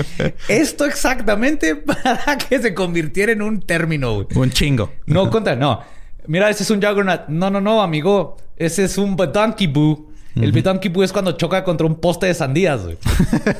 [0.49, 4.15] esto exactamente para que se convirtiera en un término?
[4.15, 4.27] güey?
[4.35, 4.93] Un chingo.
[5.07, 5.83] No, contra, no.
[6.27, 7.29] Mira, ese es un Juggernaut.
[7.29, 8.37] No, no, no, amigo.
[8.57, 10.10] Ese es un Donkey Boo.
[10.37, 10.53] El
[10.91, 12.99] Boo es cuando choca contra un poste de sandías, güey.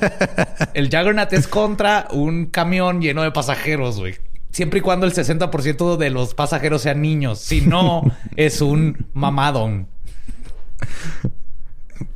[0.75, 4.15] el Juggernaut es contra un camión lleno de pasajeros, güey.
[4.53, 7.41] Siempre y cuando el 60% de los pasajeros sean niños.
[7.41, 8.03] Si no,
[8.37, 9.89] es un mamadón.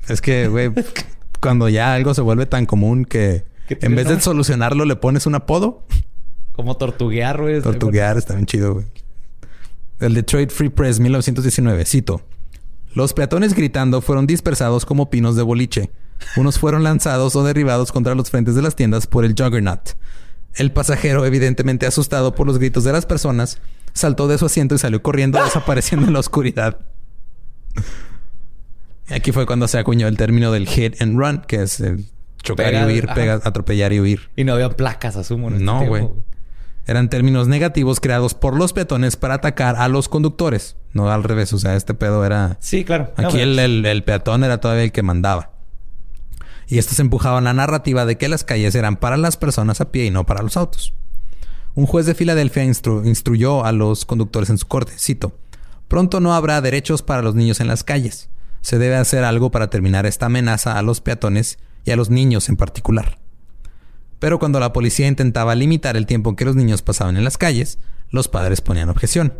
[0.08, 0.70] Es que, güey,
[1.40, 5.34] cuando ya algo se vuelve tan común que en vez de solucionarlo le pones un
[5.34, 5.84] apodo,
[6.52, 7.60] Como tortuguear, güey.
[7.60, 8.86] Tortuguear está bien chido, güey.
[10.00, 12.22] El Detroit Free Press 1919, cito.
[12.94, 15.90] Los peatones gritando fueron dispersados como pinos de boliche.
[16.36, 19.90] Unos fueron lanzados o derribados contra los frentes de las tiendas por el Juggernaut.
[20.54, 23.58] El pasajero, evidentemente asustado por los gritos de las personas,
[23.92, 26.78] saltó de su asiento y salió corriendo, desapareciendo en la oscuridad.
[29.10, 32.06] Aquí fue cuando se acuñó el término del hit and run, que es el
[32.42, 33.14] chocar Pegar, y huir, ajá.
[33.14, 34.30] pegar, atropellar y huir.
[34.36, 35.48] Y no había placas, asumo.
[35.48, 36.08] en este No, güey.
[36.86, 40.76] Eran términos negativos creados por los peatones para atacar a los conductores.
[40.92, 41.52] No al revés.
[41.52, 42.58] O sea, este pedo era...
[42.60, 43.12] Sí, claro.
[43.16, 45.50] Aquí el, el- el peatón era todavía el que mandaba.
[46.66, 50.06] Y estos empujaban la narrativa de que las calles eran para las personas a pie
[50.06, 50.94] y no para los autos.
[51.74, 55.36] Un juez de Filadelfia instru- instruyó a los conductores en su corte, cito,
[55.88, 58.28] Pronto no habrá derechos para los niños en las calles.
[58.62, 62.48] Se debe hacer algo para terminar esta amenaza a los peatones y a los niños
[62.48, 63.18] en particular.
[64.24, 67.78] Pero cuando la policía intentaba limitar el tiempo que los niños pasaban en las calles,
[68.08, 69.34] los padres ponían objeción.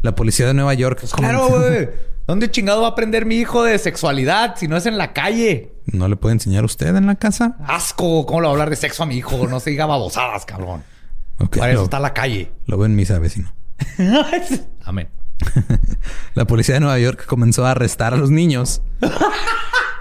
[0.00, 1.04] La policía de Nueva York...
[1.14, 1.90] Claro, güey.
[2.26, 5.74] ¿Dónde chingado va a aprender mi hijo de sexualidad si no es en la calle?
[5.84, 7.58] ¿No le puede enseñar usted en la casa?
[7.66, 8.24] Asco.
[8.24, 9.46] ¿Cómo le va a hablar de sexo a mi hijo?
[9.48, 10.82] No se diga babosadas, cabrón.
[11.36, 12.52] Para eso lo, está la calle.
[12.64, 13.52] lo veo en misa, vecino.
[14.82, 15.10] Amén.
[16.34, 18.80] La policía de Nueva York comenzó a arrestar a los niños.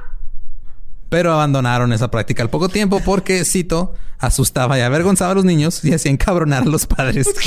[1.12, 5.84] Pero abandonaron esa práctica al poco tiempo porque, cito, asustaba y avergonzaba a los niños
[5.84, 7.28] y hacía encabronar a los padres.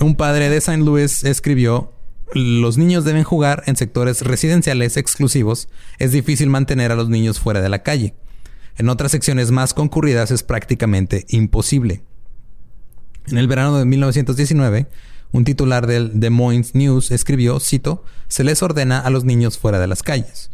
[0.00, 0.78] Un padre de St.
[0.78, 1.92] Louis escribió,
[2.34, 5.68] los niños deben jugar en sectores residenciales exclusivos.
[6.00, 8.16] Es difícil mantener a los niños fuera de la calle.
[8.78, 12.02] En otras secciones más concurridas es prácticamente imposible.
[13.28, 14.88] En el verano de 1919,
[15.32, 19.78] un titular del Des Moines News escribió, cito, se les ordena a los niños fuera
[19.78, 20.50] de las calles.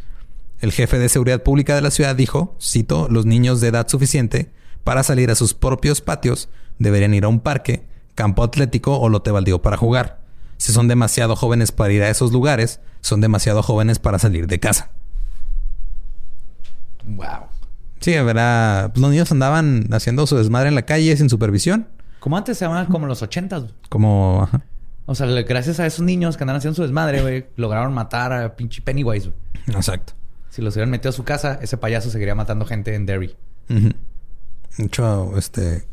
[0.61, 4.51] El jefe de seguridad pública de la ciudad dijo, cito, los niños de edad suficiente
[4.83, 6.49] para salir a sus propios patios
[6.79, 10.19] deberían ir a un parque, campo atlético o lote baldío para jugar.
[10.57, 14.59] Si son demasiado jóvenes para ir a esos lugares, son demasiado jóvenes para salir de
[14.59, 14.91] casa.
[17.05, 17.47] Wow.
[17.99, 21.87] Sí, verá, los niños andaban haciendo su desmadre en la calle sin supervisión,
[22.19, 23.63] Como antes se llamaban como los ochentas.
[23.89, 24.43] como...
[24.43, 24.61] ajá.
[25.09, 28.55] O sea, gracias a esos niños que andan haciendo su desmadre, güey, lograron matar a
[28.55, 29.75] pinche Pennywise, güey.
[29.75, 30.13] Exacto.
[30.51, 33.35] Si los hubieran metido a su casa, ese payaso seguiría matando gente en Derry.
[33.71, 33.89] Ujú.
[34.77, 35.87] De hecho, este.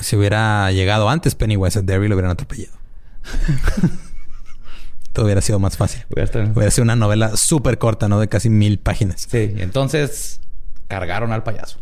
[0.00, 2.78] Si hubiera llegado antes Pennywise a Derry, lo hubieran atropellado.
[5.12, 6.02] Todo hubiera sido más fácil.
[6.08, 8.18] Hubiera sido una novela súper corta, ¿no?
[8.20, 9.26] De casi mil páginas.
[9.28, 10.40] Sí, entonces
[10.88, 11.80] cargaron al payaso.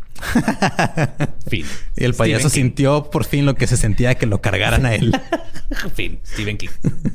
[1.49, 1.67] fin.
[1.97, 4.95] Y el payaso Stephen sintió por fin lo que se sentía que lo cargaran a
[4.95, 5.21] él.
[5.95, 6.21] Fin.
[6.27, 6.71] Stephen King.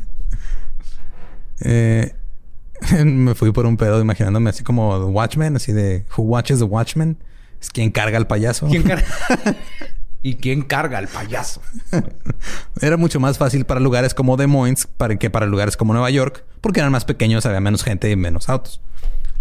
[1.62, 2.16] Eh,
[3.04, 6.64] me fui por un pedo imaginándome así como The Watchmen, así de Who Watches the
[6.64, 7.18] Watchmen?
[7.60, 8.66] Es quien carga al payaso.
[8.68, 9.06] ¿Quién carga?
[10.22, 11.62] ¿Y quién carga al payaso?
[12.80, 16.12] Era mucho más fácil para lugares como Des Moines para que para lugares como Nueva
[16.12, 18.80] York, porque eran más pequeños, había menos gente y menos autos.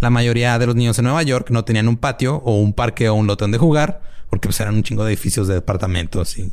[0.01, 3.09] La mayoría de los niños en Nueva York no tenían un patio o un parque
[3.09, 6.53] o un lote donde jugar, porque pues eran un chingo de edificios de departamentos y,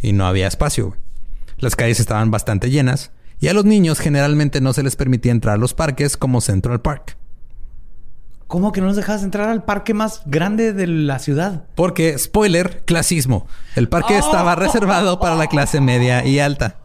[0.00, 0.88] y no había espacio.
[0.88, 1.00] güey.
[1.58, 5.56] Las calles estaban bastante llenas y a los niños generalmente no se les permitía entrar
[5.56, 7.16] a los parques como Central Park.
[8.46, 11.66] ¿Cómo que no nos dejabas entrar al parque más grande de la ciudad?
[11.76, 13.46] Porque, spoiler, clasismo.
[13.76, 16.78] El parque estaba reservado para la clase media y alta.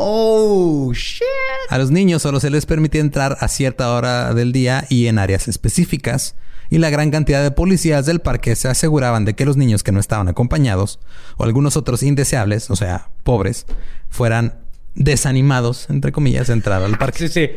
[0.00, 1.22] Oh, shit.
[1.70, 5.18] A los niños solo se les permitía entrar a cierta hora del día y en
[5.18, 6.36] áreas específicas,
[6.70, 9.90] y la gran cantidad de policías del parque se aseguraban de que los niños que
[9.90, 11.00] no estaban acompañados,
[11.36, 13.66] o algunos otros indeseables, o sea, pobres,
[14.08, 14.60] fueran
[14.94, 17.18] desanimados, entre comillas, a entrar al parque.
[17.18, 17.50] Sí, sí.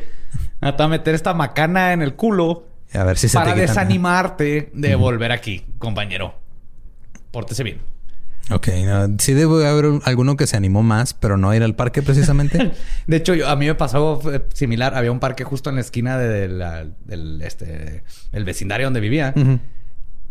[0.61, 3.67] Hasta meter esta macana en el culo Y a ver si se para te quitan.
[3.67, 6.33] desanimarte de volver aquí, compañero.
[7.31, 7.81] Pórtese bien.
[8.53, 11.75] Ok, no, sí debe haber un- alguno que se animó más, pero no ir al
[11.75, 12.71] parque precisamente.
[13.07, 14.95] De hecho, yo- a mí me pasó eh, similar.
[14.95, 18.99] Había un parque justo en la esquina de- de la- del este, el vecindario donde
[18.99, 19.33] vivía.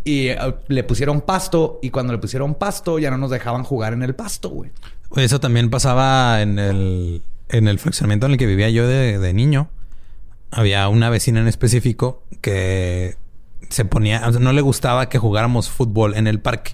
[0.05, 1.79] Y eh, le pusieron pasto.
[1.83, 4.71] Y cuando le pusieron pasto, ya no nos dejaban jugar en el pasto, güey.
[5.17, 9.33] Eso también pasaba en el, en el fraccionamiento en el que vivía yo de, de
[9.35, 9.69] niño.
[10.53, 13.17] Había una vecina en específico que
[13.69, 16.73] se ponía, o sea, no le gustaba que jugáramos fútbol en el parque.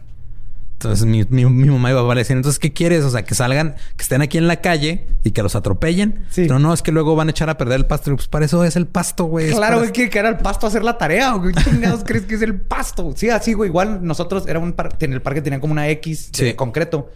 [0.76, 3.02] Entonces mi, mi, mi mamá papá le decían, entonces, ¿qué quieres?
[3.02, 6.26] O sea, que salgan, que estén aquí en la calle y que los atropellen.
[6.28, 6.46] Sí.
[6.48, 8.14] No, no, es que luego van a echar a perder el pasto.
[8.14, 9.52] Pues para eso es el pasto, güey.
[9.52, 11.34] Claro, güey, que, era el pasto a hacer la tarea.
[11.42, 13.10] ¿Qué chingados crees que es el pasto?
[13.16, 13.70] Sí, así, güey.
[13.70, 16.54] Igual nosotros era un en el parque tenían como una X de Sí.
[16.54, 17.10] concreto.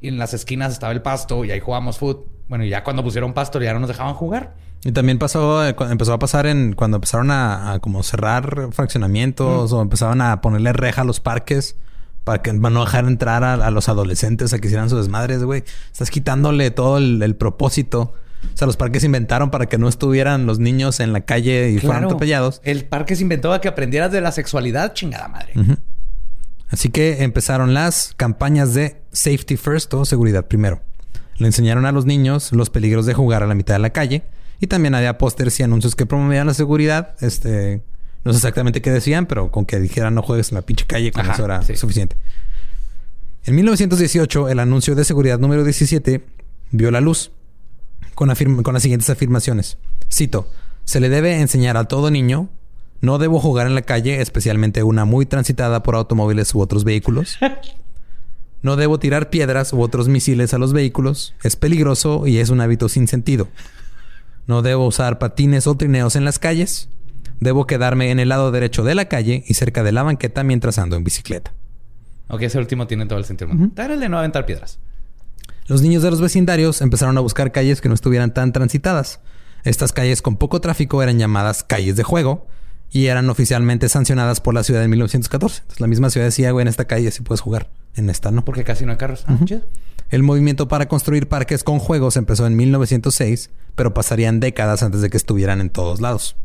[0.00, 2.26] Y en las esquinas estaba el pasto y ahí jugábamos fútbol.
[2.48, 4.54] Bueno, y ya cuando pusieron pasto ya no nos dejaban jugar.
[4.84, 9.72] Y también pasó, eh, empezó a pasar en cuando empezaron a, a como cerrar fraccionamientos
[9.72, 11.76] o empezaban a ponerle reja a los parques
[12.24, 15.44] para que para no dejar entrar a, a los adolescentes a que hicieran sus desmadres,
[15.44, 15.64] güey.
[15.92, 18.14] Estás quitándole todo el, el propósito.
[18.52, 21.70] O sea, los parques se inventaron para que no estuvieran los niños en la calle
[21.70, 22.60] y fueran atropellados.
[22.64, 25.54] El parque se inventó para que aprendieras de la sexualidad, chingada madre.
[26.68, 30.82] Así que empezaron las campañas de safety first o seguridad primero.
[31.36, 34.22] Le enseñaron a los niños los peligros de jugar a la mitad de la calle
[34.60, 37.14] y también había pósters y anuncios que promovían la seguridad.
[37.20, 37.82] Este,
[38.24, 41.12] no sé exactamente qué decían, pero con que dijeran no juegues en la pinche calle,
[41.12, 41.76] con Ajá, eso era sí.
[41.76, 42.16] suficiente.
[43.44, 46.24] En 1918, el anuncio de seguridad número 17
[46.70, 47.30] vio la luz
[48.14, 49.76] con, con las siguientes afirmaciones.
[50.10, 50.48] Cito,
[50.84, 52.48] se le debe enseñar a todo niño,
[53.00, 57.38] no debo jugar en la calle, especialmente una muy transitada por automóviles u otros vehículos.
[58.64, 62.62] No debo tirar piedras u otros misiles a los vehículos, es peligroso y es un
[62.62, 63.48] hábito sin sentido.
[64.46, 66.88] No debo usar patines o trineos en las calles.
[67.44, 70.78] Debo quedarme en el lado derecho de la calle y cerca de la banqueta mientras
[70.78, 71.52] ando en bicicleta.
[72.28, 73.50] Ok, ese último tiene todo el sentido.
[73.74, 74.78] Dar el de no aventar piedras.
[75.66, 79.20] Los niños de los vecindarios empezaron a buscar calles que no estuvieran tan transitadas.
[79.62, 82.46] Estas calles con poco tráfico eran llamadas calles de juego
[82.90, 85.58] y eran oficialmente sancionadas por la ciudad en 1914.
[85.58, 88.42] Entonces, la misma ciudad decía, güey, en esta calle sí puedes jugar, en esta no.
[88.46, 89.26] Porque casi no hay carros.
[89.26, 89.60] Ah, chido.
[90.08, 95.10] El movimiento para construir parques con juegos empezó en 1906, pero pasarían décadas antes de
[95.10, 96.36] que estuvieran en todos lados.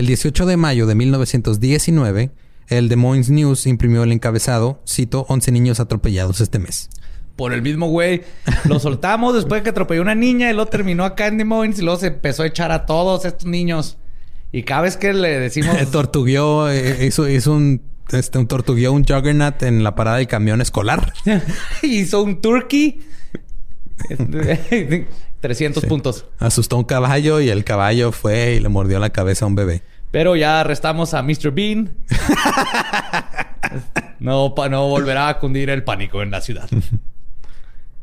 [0.00, 2.30] El 18 de mayo de 1919,
[2.68, 6.88] el Des Moines News imprimió el encabezado, cito, 11 niños atropellados este mes.
[7.36, 8.22] Por el mismo güey.
[8.64, 11.78] Lo soltamos después de que atropelló una niña y luego terminó acá en Des Moines
[11.80, 13.98] y luego se empezó a echar a todos estos niños.
[14.52, 15.76] Y cada vez que le decimos...
[15.92, 20.62] Tortugueó, eh, hizo, hizo un, este, un tortugueó un juggernaut en la parada del camión
[20.62, 21.12] escolar.
[21.82, 23.02] hizo un turkey.
[25.40, 26.24] 300 puntos.
[26.38, 29.56] Asustó a un caballo y el caballo fue y le mordió la cabeza a un
[29.56, 29.82] bebé.
[30.10, 31.50] Pero ya arrestamos a Mr.
[31.52, 31.90] Bean.
[34.20, 36.68] no, pa- no volverá a cundir el pánico en la ciudad.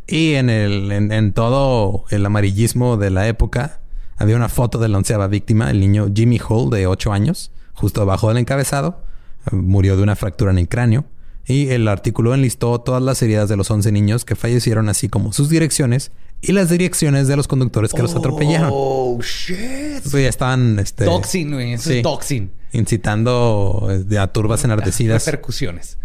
[0.10, 3.82] Y en, el, en, en todo el amarillismo de la época,
[4.16, 8.04] había una foto de la onceava víctima, el niño Jimmy Hall, de 8 años, justo
[8.04, 9.04] abajo del encabezado.
[9.52, 11.04] Murió de una fractura en el cráneo.
[11.46, 15.34] Y el artículo enlistó todas las heridas de los 11 niños que fallecieron, así como
[15.34, 16.14] sus direcciones
[16.48, 18.70] y las direcciones de los conductores que los atropellaron.
[18.74, 19.58] Oh, shit.
[20.06, 21.74] Eso ya estaban este, Doxing, güey.
[21.74, 21.98] Eso Sí.
[21.98, 22.52] es doxing.
[22.74, 25.26] incitando de a turbas enardecidas.
[25.26, 25.98] Repercusiones.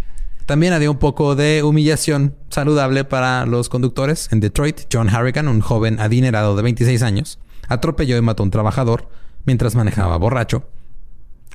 [0.46, 4.28] También había un poco de humillación saludable para los conductores.
[4.32, 7.38] En Detroit, John Harrigan, un joven adinerado de 26 años,
[7.68, 9.08] atropelló y mató a un trabajador
[9.44, 10.64] mientras manejaba borracho.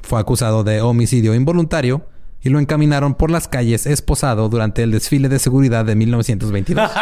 [0.04, 2.06] Fue acusado de homicidio involuntario
[2.42, 6.92] y lo encaminaron por las calles esposado durante el desfile de seguridad de 1922.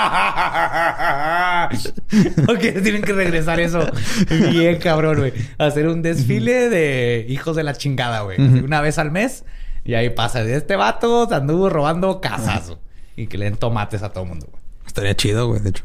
[2.47, 3.86] ok, tienen que regresar eso.
[4.51, 5.33] Bien, cabrón, güey.
[5.57, 8.39] Hacer un desfile de hijos de la chingada, güey.
[8.39, 9.43] Una vez al mes.
[9.83, 10.41] Y ahí pasa.
[10.41, 12.67] Este vato se anduvo robando casas.
[12.67, 12.79] güey.
[13.17, 14.61] Y que le den tomates a todo el mundo, güey.
[14.88, 15.83] Estaría chido, güey, de hecho.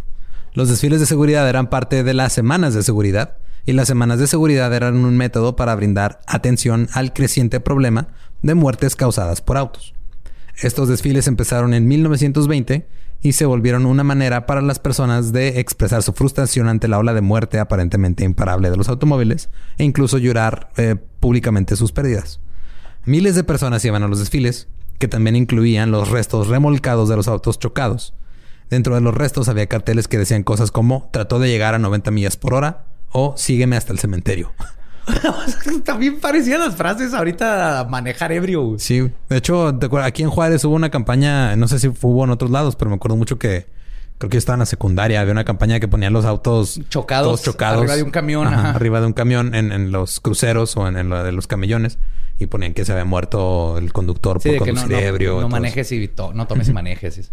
[0.55, 3.37] Los desfiles de seguridad eran parte de las semanas de seguridad
[3.67, 8.09] y las semanas de seguridad eran un método para brindar atención al creciente problema
[8.43, 9.95] de muertes causadas por autos.
[10.57, 12.87] Estos desfiles empezaron en 1920
[13.23, 17.15] y se volvieron una manera para las personas de expresar su frustración ante la ola
[17.15, 22.41] de muerte aparentemente imparable de los automóviles e incluso llorar eh, públicamente sus pérdidas.
[23.05, 24.69] Miles de personas iban a los desfiles,
[24.99, 28.15] que también incluían los restos remolcados de los autos chocados.
[28.69, 32.11] Dentro de los restos había carteles que decían cosas como trató de llegar a 90
[32.11, 34.53] millas por hora o sígueme hasta el cementerio.
[35.85, 38.79] También parecían las frases ahorita manejar ebrio, güey.
[38.79, 40.09] Sí, de hecho, ¿te acuerdas?
[40.09, 42.97] aquí en Juárez hubo una campaña, no sé si hubo en otros lados, pero me
[42.97, 43.67] acuerdo mucho que
[44.19, 47.27] creo que yo estaba en la secundaria, había una campaña que ponían los autos Chocados,
[47.27, 48.71] todos chocados arriba de un camión, Ajá, ajá.
[48.73, 51.99] arriba de un camión en, en los cruceros o en, en lo de los camellones
[52.39, 55.09] y ponían que se había muerto el conductor Sí, por de que no, conducir no,
[55.09, 55.41] ebrio.
[55.41, 57.33] no manejes y to- no tomes y manejes.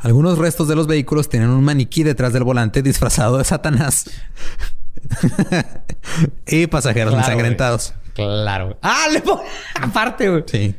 [0.00, 4.08] Algunos restos de los vehículos tienen un maniquí detrás del volante disfrazado de Satanás.
[6.46, 7.94] y pasajeros Claro, ensangrentados.
[8.14, 8.78] Claro.
[8.82, 9.22] Ah, le
[9.80, 10.44] aparte, güey.
[10.46, 10.74] Sí.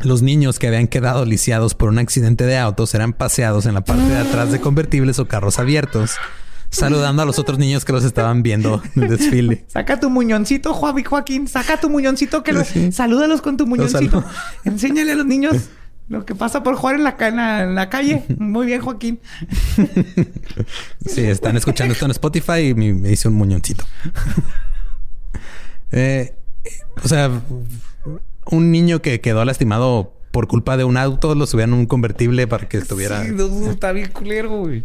[0.00, 3.82] Los niños que habían quedado lisiados por un accidente de autos eran paseados en la
[3.82, 6.12] parte de atrás de convertibles o carros abiertos,
[6.68, 9.64] saludando a los otros niños que los estaban viendo en el desfile.
[9.68, 11.48] Saca tu muñoncito, Juan Joaquín.
[11.48, 12.62] Saca tu muñoncito que lo...
[12.62, 12.92] Sí.
[12.92, 14.22] Salúdalos con tu muñoncito.
[14.64, 15.56] Enséñale a los niños
[16.08, 18.24] lo que pasa por jugar en la, ca- en la, en la calle.
[18.38, 19.20] Muy bien, Joaquín.
[21.04, 23.84] Sí, están escuchando esto en Spotify y me, me hice un muñoncito.
[25.92, 26.34] Eh,
[27.04, 27.30] o sea,
[28.50, 32.48] un niño que quedó lastimado por culpa de un auto lo subían a un convertible
[32.48, 33.22] para que estuviera.
[33.24, 34.84] Sí, no, está bien culero, güey.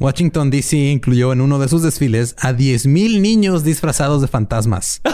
[0.00, 5.00] Washington DC incluyó en uno de sus desfiles a 10.000 niños disfrazados de fantasmas.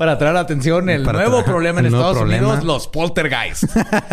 [0.00, 2.46] Para traer la atención el Para nuevo problema en el Estados problema.
[2.46, 3.66] Unidos, los poltergeists.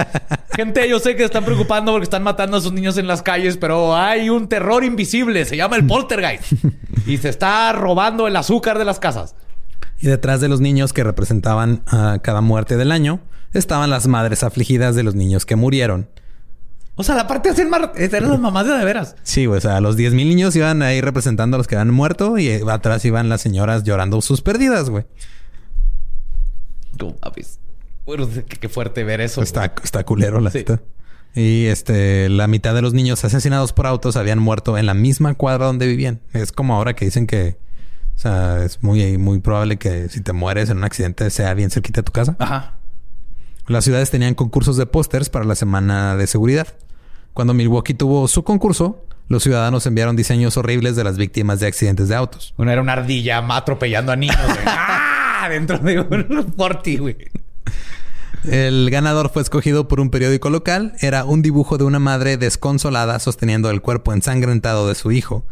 [0.54, 3.56] Gente, yo sé que están preocupando porque están matando a sus niños en las calles,
[3.56, 6.52] pero hay un terror invisible, se llama el poltergeist.
[7.06, 9.38] y se está robando el azúcar de las casas.
[10.02, 13.22] Y detrás de los niños que representaban a cada muerte del año,
[13.54, 16.10] estaban las madres afligidas de los niños que murieron.
[16.96, 17.94] O sea, la parte de hacer mar...
[17.96, 19.16] eran las mamás de de veras.
[19.24, 22.50] Sí, o sea, los 10.000 niños iban ahí representando a los que habían muerto y
[22.70, 25.06] atrás iban las señoras llorando sus pérdidas, güey.
[27.24, 27.60] Mames.
[28.06, 29.42] Bueno, qué, qué fuerte ver eso.
[29.42, 30.60] Está, está culero la Sí.
[30.60, 30.82] neta.
[31.36, 35.34] Y este, la mitad de los niños asesinados por autos habían muerto en la misma
[35.36, 36.20] cuadra donde vivían.
[36.34, 37.58] Es como ahora que dicen que,
[38.16, 41.70] o sea, es muy, muy probable que si te mueres en un accidente sea bien
[41.70, 42.36] cerquita de tu casa.
[42.40, 42.78] Ajá.
[43.68, 46.68] Las ciudades tenían concursos de pósters para la semana de seguridad.
[47.34, 52.08] Cuando Milwaukee tuvo su concurso, los ciudadanos enviaron diseños horribles de las víctimas de accidentes
[52.08, 52.54] de autos.
[52.58, 54.38] Una era una ardilla atropellando a niños.
[55.50, 57.18] Dentro de un forti, güey.
[58.44, 60.94] El ganador fue escogido por un periódico local.
[61.02, 65.46] Era un dibujo de una madre desconsolada sosteniendo el cuerpo ensangrentado de su hijo.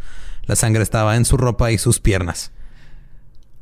[0.46, 2.52] La sangre estaba en su ropa y sus piernas.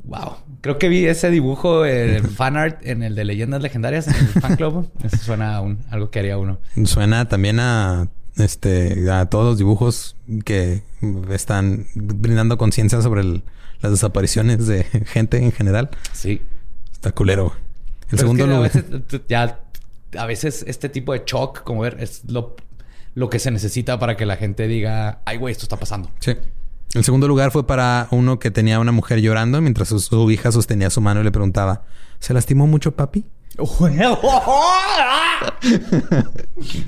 [0.04, 0.36] Wow.
[0.62, 4.28] Creo que vi ese dibujo, el fan art, en el de Leyendas Legendarias, en el
[4.42, 4.90] fan club.
[5.04, 6.60] Eso suena a un- algo que haría uno.
[6.86, 10.84] Suena también a este a todos los dibujos que
[11.32, 13.44] están brindando conciencia sobre el-
[13.84, 15.92] las desapariciones de gente en general.
[16.14, 16.42] Sí.
[16.92, 17.54] Está culero.
[18.04, 18.72] El Pero segundo es que lugar.
[18.72, 19.60] A veces, ya,
[20.18, 22.56] a veces este tipo de shock, como ver, es lo,
[23.14, 26.10] lo que se necesita para que la gente diga, ay, güey, esto está pasando.
[26.20, 26.36] Sí.
[26.96, 30.52] El segundo lugar fue para uno que tenía una mujer llorando mientras su, su hija
[30.52, 31.84] sostenía su mano y le preguntaba:
[32.20, 33.26] ¿Se lastimó mucho, papi?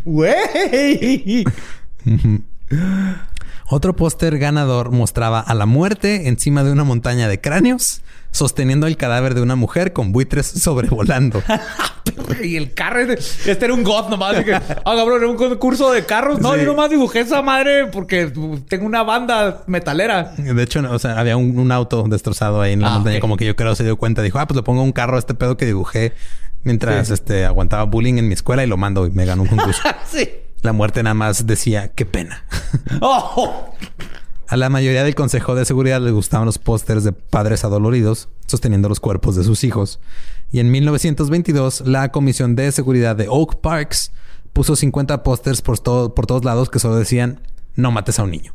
[0.05, 1.43] Güey.
[3.67, 8.01] Otro póster ganador mostraba a la muerte encima de una montaña de cráneos,
[8.31, 11.41] sosteniendo el cadáver de una mujer con buitres sobrevolando.
[12.43, 14.43] y el carro, este, era un god nomás.
[14.43, 16.39] que, ah, cabrón, era un concurso de carros.
[16.41, 16.59] No, Sí.
[16.59, 18.31] yo nomás dibujé esa madre porque
[18.67, 20.33] tengo una banda metalera.
[20.37, 23.35] De hecho, o sea, había un, un auto destrozado ahí en la Ah, montaña, como
[23.35, 24.21] que yo creo se dio cuenta.
[24.21, 26.13] Dijo, ah, pues le pongo un carro a este pedo que dibujé
[26.63, 27.13] mientras Sí.
[27.15, 29.81] este, aguantaba bullying en mi escuela y lo mando y me ganó un concurso.
[30.11, 30.29] sí.
[30.65, 32.43] La muerte nada más decía, qué pena.
[33.01, 33.73] Oh.
[34.47, 38.87] A la mayoría del Consejo de Seguridad les gustaban los pósters de padres adoloridos sosteniendo
[38.89, 39.99] los cuerpos de sus hijos.
[40.51, 44.11] Y en 1922, la Comisión de Seguridad de Oak Parks
[44.53, 47.41] puso 50 pósters por, todo- por todos lados que solo decían,
[47.75, 48.53] no mates a un niño.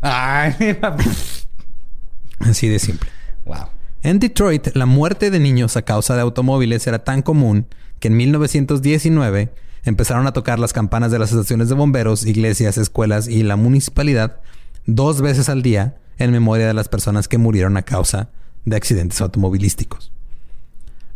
[0.00, 0.54] Ay,
[2.40, 3.10] Así de simple.
[3.44, 3.66] wow.
[4.02, 7.66] En Detroit, la muerte de niños a causa de automóviles era tan común
[7.98, 9.52] que en 1919
[9.86, 14.40] empezaron a tocar las campanas de las estaciones de bomberos, iglesias, escuelas y la municipalidad
[14.84, 18.28] dos veces al día en memoria de las personas que murieron a causa
[18.64, 20.12] de accidentes automovilísticos.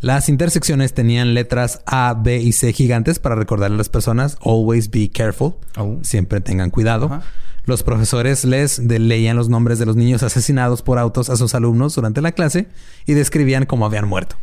[0.01, 4.91] Las intersecciones tenían letras A, B y C gigantes para recordarle a las personas always
[4.91, 5.99] be careful, Oh.
[6.03, 7.21] siempre tengan cuidado.
[7.67, 11.95] Los profesores les leían los nombres de los niños asesinados por autos a sus alumnos
[11.95, 12.69] durante la clase
[13.05, 14.37] y describían cómo habían muerto.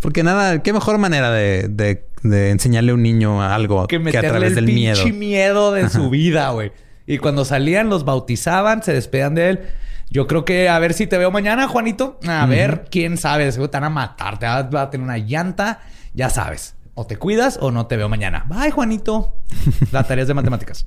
[0.00, 4.18] Porque nada, qué mejor manera de, de- de enseñarle a un niño algo que que,
[4.18, 5.04] a través el del miedo.
[5.12, 6.72] miedo de su vida, güey.
[7.06, 9.60] Y cuando salían, los bautizaban, se despedían de él.
[10.10, 12.20] Yo creo que a ver si te veo mañana, Juanito.
[12.28, 15.80] A ver, quién sabe, seguro te van a matar, te a tener una llanta,
[16.14, 16.76] ya sabes.
[16.94, 18.44] O te cuidas o no te veo mañana.
[18.48, 19.34] Bye, Juanito.
[19.92, 20.86] Las tareas de matemáticas.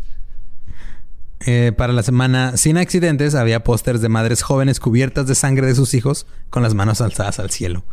[1.41, 5.75] Eh, para la semana sin accidentes había pósters de madres jóvenes cubiertas de sangre de
[5.75, 7.83] sus hijos con las manos alzadas al cielo.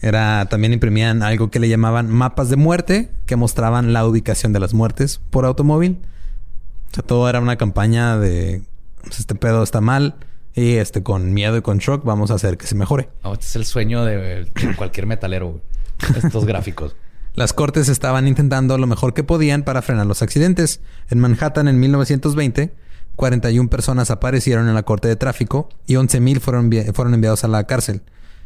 [0.00, 4.60] Era también imprimían algo que le llamaban mapas de muerte que mostraban la ubicación de
[4.60, 5.98] las muertes por automóvil.
[6.92, 8.62] O sea, todo era una campaña de
[9.02, 10.14] pues, este pedo está mal
[10.54, 13.08] y este con miedo y con shock vamos a hacer que se mejore.
[13.22, 15.60] Oh, este es el sueño de cualquier metalero.
[16.16, 16.94] Estos gráficos.
[17.38, 20.80] Las cortes estaban intentando lo mejor que podían para frenar los accidentes.
[21.08, 22.74] En Manhattan en 1920,
[23.16, 27.48] 41 personas aparecieron en la corte de tráfico y 11.000 fueron, envi- fueron enviados a
[27.48, 28.02] la cárcel.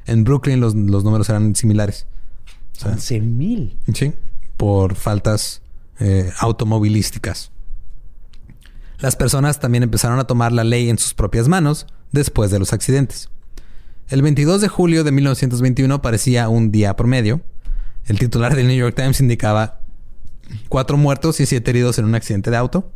[0.06, 2.06] En Brooklyn los, los números eran similares.
[2.76, 3.76] O sea, 11 mil.
[3.94, 4.12] Sí,
[4.56, 5.62] por faltas
[5.98, 7.50] eh, automovilísticas.
[8.98, 12.72] Las personas también empezaron a tomar la ley en sus propias manos después de los
[12.72, 13.30] accidentes.
[14.08, 17.40] El 22 de julio de 1921 parecía un día promedio.
[18.06, 19.80] El titular del New York Times indicaba
[20.68, 22.90] cuatro muertos y siete heridos en un accidente de auto.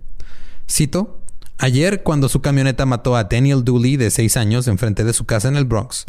[0.69, 1.21] Cito,
[1.59, 5.49] ayer cuando su camioneta mató a Daniel Dooley de seis años enfrente de su casa
[5.49, 6.05] en el Bronx,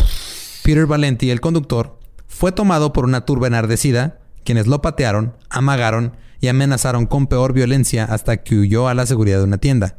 [0.64, 6.48] Peter Valenti, el conductor, fue tomado por una turba enardecida, quienes lo patearon, amagaron y
[6.48, 9.98] amenazaron con peor violencia hasta que huyó a la seguridad de una tienda.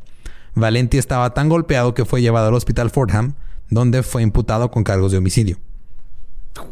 [0.54, 3.34] Valenti estaba tan golpeado que fue llevado al hospital Fordham,
[3.70, 5.58] donde fue imputado con cargos de homicidio.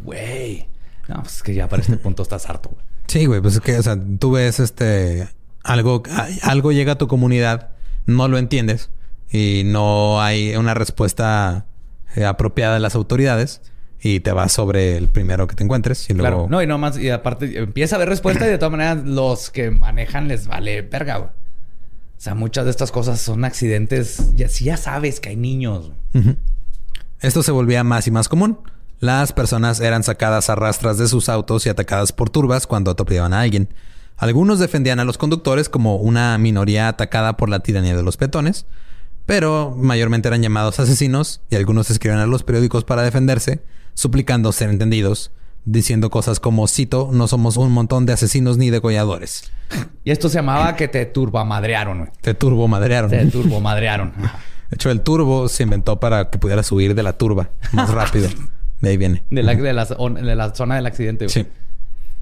[0.03, 0.69] Güey.
[1.09, 2.85] No, pues es que ya para este punto estás harto, güey.
[3.07, 5.29] Sí, güey, pues es que, o sea, tú ves este
[5.63, 6.03] algo,
[6.43, 7.71] algo llega a tu comunidad,
[8.07, 8.91] no lo entiendes
[9.31, 11.67] y no hay una respuesta
[12.15, 13.63] eh, apropiada de las autoridades
[14.01, 16.29] y te vas sobre el primero que te encuentres y luego...
[16.29, 19.51] Claro, no, y nomás, y aparte empieza a haber respuesta y de todas maneras los
[19.51, 21.31] que manejan les vale verga, güey.
[21.31, 25.93] O sea, muchas de estas cosas son accidentes, ya, si ya sabes que hay niños.
[27.21, 28.59] Esto se volvía más y más común.
[28.99, 33.35] Las personas eran sacadas a rastras de sus autos y atacadas por turbas cuando atropellaban
[33.35, 33.69] a alguien.
[34.17, 38.65] Algunos defendían a los conductores como una minoría atacada por la tiranía de los peatones,
[39.27, 44.71] pero mayormente eran llamados asesinos y algunos escribían a los periódicos para defenderse, suplicando ser
[44.71, 45.33] entendidos,
[45.67, 49.53] diciendo cosas como, cito, no somos un montón de asesinos ni degolladores.
[50.05, 52.11] Y esto se llamaba que te turbomadrearon, güey.
[52.23, 53.11] Te turbomadrearon.
[53.11, 54.13] Te turbomadrearon.
[54.17, 58.31] De hecho, el turbo se inventó para que pudieras huir de la turba más rápido.
[58.81, 59.23] De ahí viene.
[59.31, 61.29] De la, de la, de la zona del accidente.
[61.29, 61.47] Sí.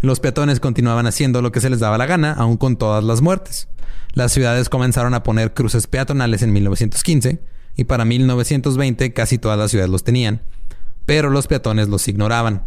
[0.00, 3.22] Los peatones continuaban haciendo lo que se les daba la gana, aún con todas las
[3.22, 3.68] muertes.
[4.12, 7.40] Las ciudades comenzaron a poner cruces peatonales en 1915
[7.76, 10.42] y para 1920 casi todas las ciudades los tenían,
[11.07, 12.64] pero los peatones los ignoraban.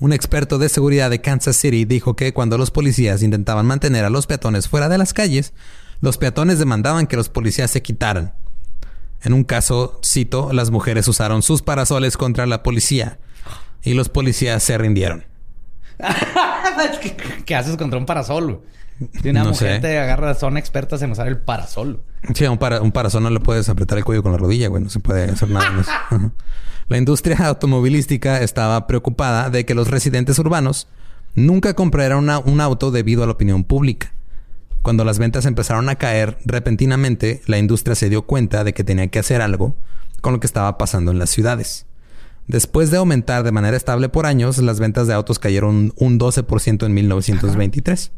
[0.00, 4.10] Un experto de seguridad de Kansas City dijo que cuando los policías intentaban mantener a
[4.10, 5.54] los peatones fuera de las calles,
[6.00, 8.34] los peatones demandaban que los policías se quitaran.
[9.22, 13.18] En un caso, cito, las mujeres usaron sus parasoles contra la policía
[13.82, 15.24] y los policías se rindieron.
[17.44, 18.62] ¿Qué haces contra un parasol?
[19.22, 22.02] Si una mujer te agarra, son expertas en usar el parasol.
[22.34, 24.82] Sí, un, un parasol no le puedes apretar el cuello con la rodilla, güey.
[24.82, 25.88] No se puede hacer nada más.
[26.88, 30.88] La industria automovilística estaba preocupada de que los residentes urbanos
[31.34, 34.12] nunca compraran un auto debido a la opinión pública.
[34.88, 39.08] Cuando las ventas empezaron a caer repentinamente, la industria se dio cuenta de que tenía
[39.08, 39.76] que hacer algo
[40.22, 41.84] con lo que estaba pasando en las ciudades.
[42.46, 46.86] Después de aumentar de manera estable por años, las ventas de autos cayeron un 12%
[46.86, 48.12] en 1923.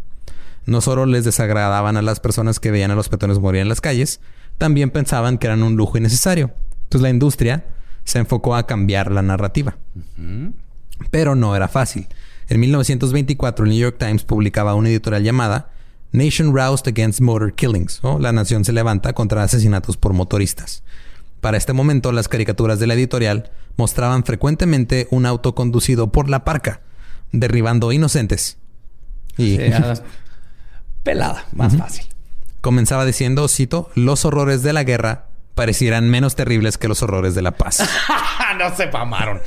[0.67, 3.81] No solo les desagradaban a las personas que veían a los peatones morir en las
[3.81, 4.21] calles,
[4.57, 6.53] también pensaban que eran un lujo innecesario.
[6.85, 7.65] Entonces la industria
[8.05, 9.77] se enfocó a cambiar la narrativa.
[11.11, 12.07] Pero no era fácil.
[12.49, 15.71] En 1924 el New York Times publicaba una editorial llamada
[16.13, 20.83] Nation Roused Against Motor Killings, o La Nación se levanta contra asesinatos por motoristas.
[21.41, 26.45] Para este momento, las caricaturas de la editorial mostraban frecuentemente un auto conducido por la
[26.45, 26.81] parca,
[27.33, 28.59] derribando inocentes.
[29.37, 29.59] Y
[31.03, 32.07] pelada, más fácil.
[32.61, 37.43] Comenzaba diciendo, cito, los horrores de la guerra parecieran menos terribles que los horrores de
[37.43, 37.79] la paz.
[38.59, 39.41] no se pamaron.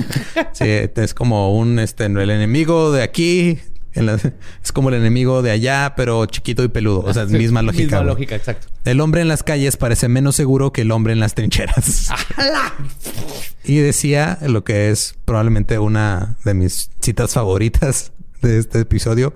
[0.52, 3.60] sí, es como un, este, el enemigo de aquí
[4.62, 7.00] es como el enemigo de allá, pero chiquito y peludo.
[7.00, 7.96] O sea, es misma lógica.
[7.98, 8.68] Misma lógica, exacto.
[8.84, 12.10] El hombre en las calles parece menos seguro que el hombre en las trincheras.
[13.64, 19.34] y decía lo que es probablemente una de mis citas favoritas de este episodio.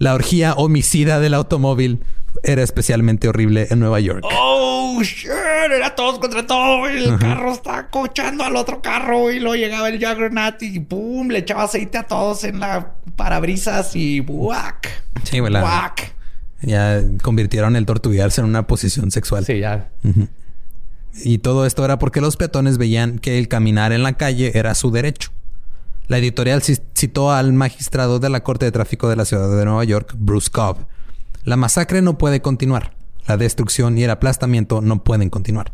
[0.00, 2.02] La orgía homicida del automóvil
[2.42, 4.24] era especialmente horrible en Nueva York.
[4.32, 5.28] ¡Oh, shit!
[5.28, 6.88] Era todos contra todo.
[6.88, 11.28] El carro está cochando al otro carro y luego llegaba el Juggernaut y ¡pum!
[11.28, 14.88] Le echaba aceite a todos en la parabrisas y ¡buac!
[15.24, 15.60] Sí, ¿verdad?
[15.60, 16.14] ¡buac!
[16.62, 19.44] Ya convirtieron el tortuguearse en una posición sexual.
[19.44, 19.90] Sí, ya.
[21.22, 24.74] Y todo esto era porque los peatones veían que el caminar en la calle era
[24.74, 25.30] su derecho.
[26.10, 29.84] La editorial citó al magistrado de la Corte de Tráfico de la Ciudad de Nueva
[29.84, 30.78] York, Bruce Cobb,
[31.44, 32.96] la masacre no puede continuar.
[33.28, 35.72] La destrucción y el aplastamiento no pueden continuar.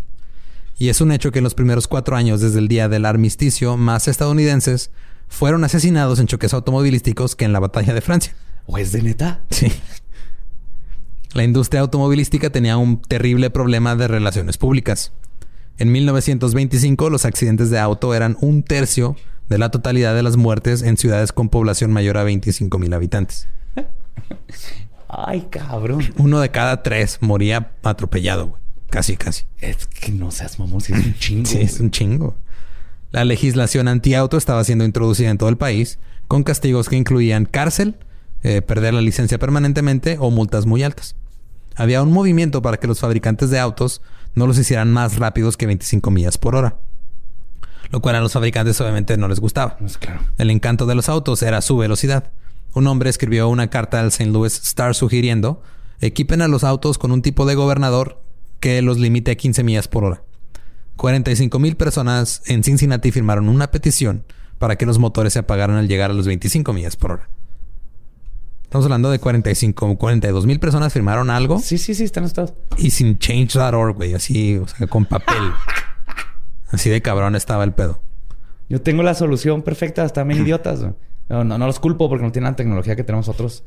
[0.76, 3.78] Y es un hecho que en los primeros cuatro años desde el día del armisticio,
[3.78, 4.90] más estadounidenses
[5.26, 8.36] fueron asesinados en choques automovilísticos que en la batalla de Francia.
[8.66, 9.40] ¿O es de neta?
[9.48, 9.72] Sí.
[11.32, 15.12] La industria automovilística tenía un terrible problema de relaciones públicas.
[15.78, 19.16] En 1925 los accidentes de auto eran un tercio
[19.48, 23.48] de la totalidad de las muertes en ciudades con población mayor a 25 mil habitantes.
[25.08, 26.02] Ay, cabrón.
[26.18, 28.62] Uno de cada tres moría atropellado, güey.
[28.90, 29.44] Casi, casi.
[29.58, 31.46] Es que no seas mamón, si es un chingo.
[31.50, 32.36] sí, es un chingo.
[33.10, 35.98] La legislación antiauto estaba siendo introducida en todo el país
[36.28, 37.96] con castigos que incluían cárcel,
[38.42, 41.16] eh, perder la licencia permanentemente o multas muy altas.
[41.76, 44.02] Había un movimiento para que los fabricantes de autos
[44.34, 46.76] no los hicieran más rápidos que 25 millas por hora.
[47.90, 49.76] Lo cual a los fabricantes obviamente no les gustaba.
[49.78, 50.20] Pues claro.
[50.38, 52.30] El encanto de los autos era su velocidad
[52.76, 54.30] un hombre escribió una carta al St.
[54.30, 55.62] Louis Star sugiriendo
[56.02, 58.20] equipen a los autos con un tipo de gobernador
[58.60, 60.22] que los limite a 15 millas por hora.
[60.96, 64.24] 45 mil personas en Cincinnati firmaron una petición
[64.58, 67.30] para que los motores se apagaran al llegar a los 25 millas por hora.
[68.64, 71.58] Estamos hablando de 45, 42 mil personas firmaron algo.
[71.60, 72.52] Sí, sí, sí, están estados.
[72.76, 75.34] Y sin change.org, güey, así, o sea, con papel.
[76.70, 78.00] Así de cabrón estaba el pedo.
[78.68, 80.80] Yo tengo la solución perfecta, están bien idiotas.
[81.28, 83.64] No, no, no los culpo porque no tienen la tecnología que tenemos nosotros.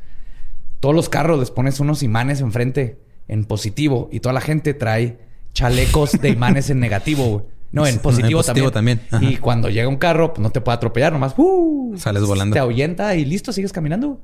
[0.79, 5.19] Todos los carros les pones unos imanes enfrente en positivo y toda la gente trae
[5.53, 7.25] chalecos de imanes en negativo.
[7.25, 7.45] güey.
[7.71, 9.01] No, en En positivo, positivo también.
[9.09, 9.33] también.
[9.33, 11.95] Y cuando llega un carro, pues no te puede atropellar, nomás ¡uh!
[11.97, 12.53] Sales volando.
[12.53, 14.19] Te ahuyenta y listo, sigues caminando.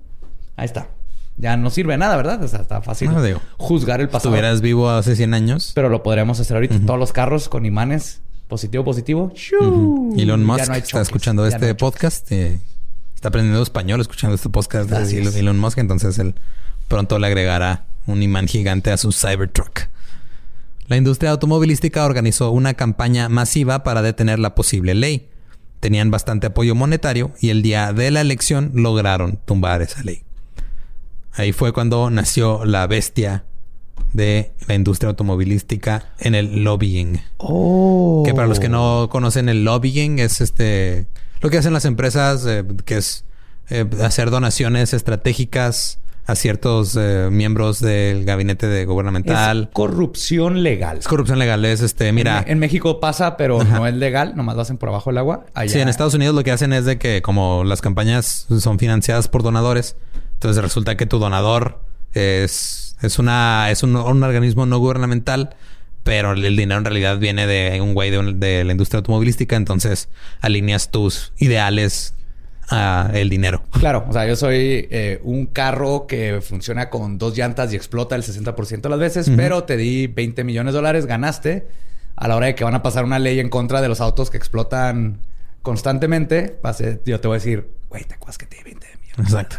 [0.56, 0.88] Ahí está.
[1.38, 2.41] Ya no sirve de nada, ¿verdad?
[2.41, 4.30] O sea, está fácil No, digo, juzgar el pasado.
[4.34, 5.72] Estuvieras vivo hace 100 años.
[5.76, 6.80] Pero lo podríamos hacer ahorita.
[6.85, 9.32] Todos los carros con imanes positivo, positivo.
[10.18, 12.32] Elon Musk no está escuchando este no podcast.
[12.32, 12.60] eh,
[13.16, 15.36] está aprendiendo español escuchando este podcast de Así Elon.
[15.36, 15.78] Elon Musk.
[15.80, 16.36] Entonces él
[16.88, 19.88] pronto le agregará un imán gigante a su Cybertruck.
[20.88, 25.30] La industria automovilística organizó una campaña masiva para detener la posible ley.
[25.80, 30.24] Tenían bastante apoyo monetario y el día de la elección lograron tumbar esa ley.
[31.34, 33.44] Ahí fue cuando nació la bestia
[34.16, 37.22] de la industria automovilística en el lobbying.
[37.38, 38.24] Oh.
[38.26, 41.08] Que para los que no conocen el lobbying es este
[41.42, 43.26] lo que hacen las empresas eh, que es
[43.70, 49.64] eh, hacer donaciones estratégicas a ciertos eh, miembros del gabinete de gubernamental.
[49.64, 50.98] Es corrupción legal.
[50.98, 54.36] Es corrupción legal, es este, mira, En, en México pasa, pero no es legal.
[54.36, 55.46] Nomás lo hacen por abajo del agua.
[55.54, 55.72] Allá.
[55.72, 59.28] sí, en Estados Unidos lo que hacen es de que como las campañas son financiadas
[59.28, 59.98] por donadores,
[60.34, 61.80] entonces resulta que tu donador
[62.16, 65.56] es, es una es un, un organismo no gubernamental,
[66.03, 69.56] pero el dinero en realidad viene de un güey de, un- de la industria automovilística,
[69.56, 70.10] entonces
[70.41, 72.14] alineas tus ideales
[72.69, 73.61] a el dinero.
[73.80, 78.15] Claro, o sea, yo soy eh, un carro que funciona con dos llantas y explota
[78.15, 81.68] el 60% de las veces, pero te di 20 millones de dólares, ganaste.
[82.18, 84.30] A la hora de que van a pasar una ley en contra de los autos
[84.32, 85.19] que explotan
[85.61, 86.57] constantemente,
[87.06, 89.18] yo te voy a decir, güey, te acuerdas que te di 20 millones.
[89.34, 89.57] Exacto.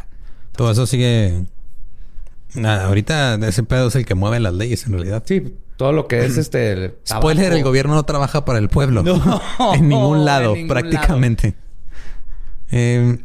[0.53, 1.45] Todo eso sigue.
[2.57, 5.23] Nada, ahorita ese pedo es el que mueve las leyes en realidad.
[5.27, 6.73] Sí, todo lo que es este.
[6.73, 9.03] el Spoiler, el gobierno no trabaja para el pueblo.
[9.03, 9.41] No,
[9.75, 11.55] en ningún en lado, ningún prácticamente.
[12.71, 13.19] Eh,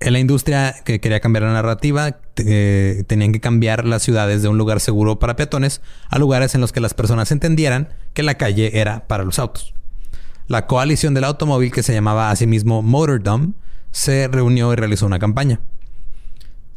[0.00, 4.48] en la industria que quería cambiar la narrativa, eh, tenían que cambiar las ciudades de
[4.48, 8.34] un lugar seguro para peatones a lugares en los que las personas entendieran que la
[8.34, 9.74] calle era para los autos.
[10.48, 13.54] La coalición del automóvil, que se llamaba a sí mismo Motordom,
[13.92, 15.60] se reunió y realizó una campaña.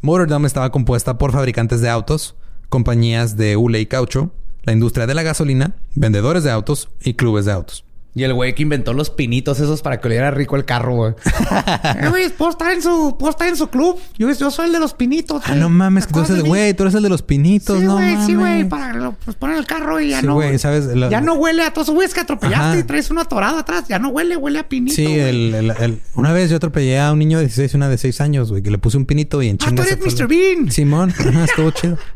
[0.02, 2.36] Motordom estaba compuesta por fabricantes de autos,
[2.68, 4.30] compañías de hule y caucho,
[4.62, 7.85] la industria de la gasolina, vendedores de autos y clubes de autos.
[8.16, 11.12] Y el güey que inventó los pinitos esos para que oliera rico el carro, güey.
[12.00, 13.98] Eh, güey, puedo estar en su, puedo estar en su club.
[14.18, 15.42] Yo, yo soy el de los pinitos.
[15.44, 15.60] Ah, güey.
[15.60, 18.12] no mames, tú ¿Te eres güey, tú eres el de los pinitos, Sí, no güey,
[18.12, 18.26] mames.
[18.26, 20.34] sí, güey, para lo- pues poner el carro y ya Sí, no.
[20.34, 20.86] güey, ¿sabes?
[20.86, 22.78] La- ya no huele a todos esos güeyes que atropellaste Ajá.
[22.78, 23.84] y traes uno atorado atrás.
[23.86, 24.96] Ya no huele, huele a pinito.
[24.96, 25.20] Sí, güey.
[25.20, 27.98] el, el- el- una vez yo atropellé a un niño de 16 y una de
[27.98, 30.18] 6 años, güey, que le puse un pinito y en Ah, chinga tú eres.
[30.18, 30.26] Mr.
[30.26, 30.70] Bean.
[30.70, 31.98] Simón, ajá, estuvo chido.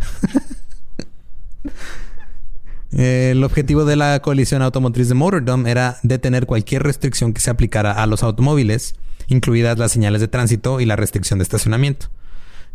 [2.96, 7.50] Eh, El objetivo de la coalición automotriz de Motordom era detener cualquier restricción que se
[7.50, 8.94] aplicara a los automóviles,
[9.28, 12.06] incluidas las señales de tránsito y la restricción de estacionamiento.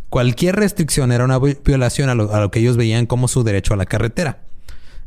[0.08, 3.42] Cualquier restricción era una vi- violación a lo, a lo que ellos veían como su
[3.44, 4.40] derecho a la carretera.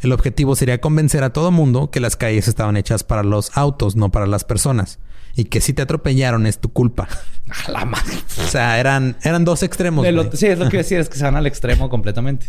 [0.01, 3.95] El objetivo sería convencer a todo mundo que las calles estaban hechas para los autos,
[3.95, 4.99] no para las personas.
[5.35, 7.07] Y que si te atropellaron es tu culpa.
[7.67, 8.13] A la madre.
[8.43, 10.05] O sea, eran, eran dos extremos.
[10.11, 12.47] Lo- sí, es lo que iba a decir, es que se van al extremo completamente.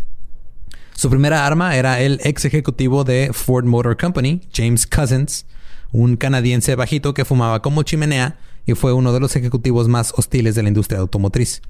[1.00, 5.46] Su primera arma era el ex ejecutivo de Ford Motor Company, James Cousins,
[5.92, 10.54] un canadiense bajito que fumaba como chimenea y fue uno de los ejecutivos más hostiles
[10.54, 11.62] de la industria automotriz.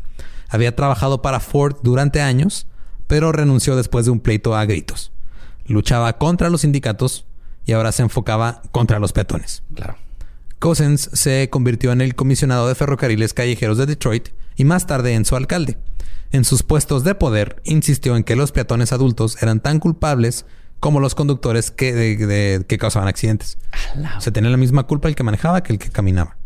[0.48, 2.66] Había trabajado para Ford durante años,
[3.07, 5.12] pero renunció después de un pleito a gritos.
[5.65, 7.24] Luchaba contra los sindicatos
[7.66, 9.62] y ahora se enfocaba contra los peatones.
[9.77, 9.94] Claro.
[10.59, 15.24] Cousins se convirtió en el comisionado de ferrocarriles callejeros de Detroit y más tarde en
[15.24, 15.78] su alcalde.
[16.32, 20.47] En sus puestos de poder, insistió en que los peatones adultos eran tan culpables
[20.78, 23.59] como los conductores que, de- de- que causaban accidentes.
[24.16, 26.36] O sea, tenía la misma culpa el que manejaba que el que caminaba.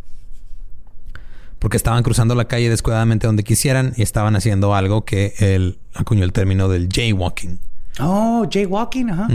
[1.59, 6.25] Porque estaban cruzando la calle descuidadamente donde quisieran y estaban haciendo algo que él acuñó
[6.25, 7.59] el término del jaywalking.
[8.01, 9.29] Oh, jaywalking, ajá.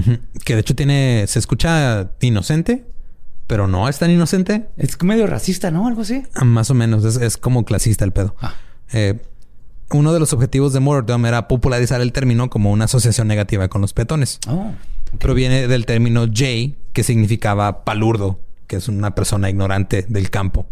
[0.46, 2.86] Que de hecho tiene, se escucha inocente,
[3.48, 4.68] pero no es tan inocente.
[4.78, 5.88] Es medio racista, ¿no?
[5.88, 6.24] Algo así.
[6.36, 8.36] Ah, Más o menos, es, es como clasista el pedo.
[8.42, 8.54] Ah.
[8.92, 9.20] Eh,
[9.92, 13.82] uno de los objetivos de Mordom era popularizar el término como una asociación negativa con
[13.82, 14.40] los peatones.
[14.48, 14.72] Oh.
[15.18, 20.68] Proviene del término jay, que significaba palurdo, que es una persona ignorante del campo.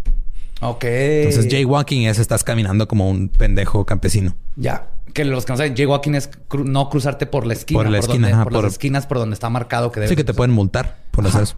[0.62, 0.84] Ok.
[0.86, 4.36] Entonces, jaywalking es estás caminando como un pendejo campesino.
[4.56, 4.90] Ya.
[5.14, 7.80] Que los que no saben, jaywalking es cru- no cruzarte por la esquina.
[7.80, 10.10] Por la esquina, donde- ajá, por, por- las esquinas por donde está marcado que debes
[10.12, 10.38] Así que te cruzar.
[10.38, 11.56] pueden multar por hacer eso.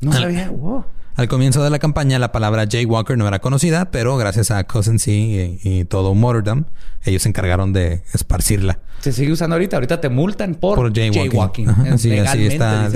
[0.00, 0.50] No sabía.
[0.50, 0.84] Wow.
[1.14, 5.06] Al comienzo de la campaña, la palabra jaywalker no era conocida, pero gracias a Cousins
[5.08, 6.64] y, y todo Mordom,
[7.04, 8.78] ellos se encargaron de esparcirla.
[9.00, 9.76] Se sigue usando ahorita.
[9.76, 11.30] Ahorita te multan por, Por jaywalking.
[11.30, 11.68] jaywalking.
[11.68, 12.88] Ajá, Es- sí, así está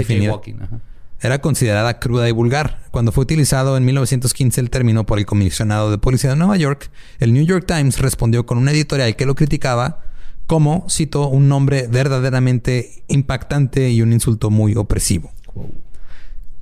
[1.21, 2.79] era considerada cruda y vulgar.
[2.91, 6.91] Cuando fue utilizado en 1915 el término por el comisionado de policía de Nueva York,
[7.21, 10.03] el New York Times respondió con una editorial que lo criticaba
[10.47, 15.33] como, citó, un nombre verdaderamente impactante y un insulto muy opresivo.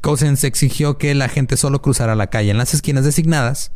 [0.05, 3.73] Cousins exigió que la gente solo cruzara la calle en las esquinas designadas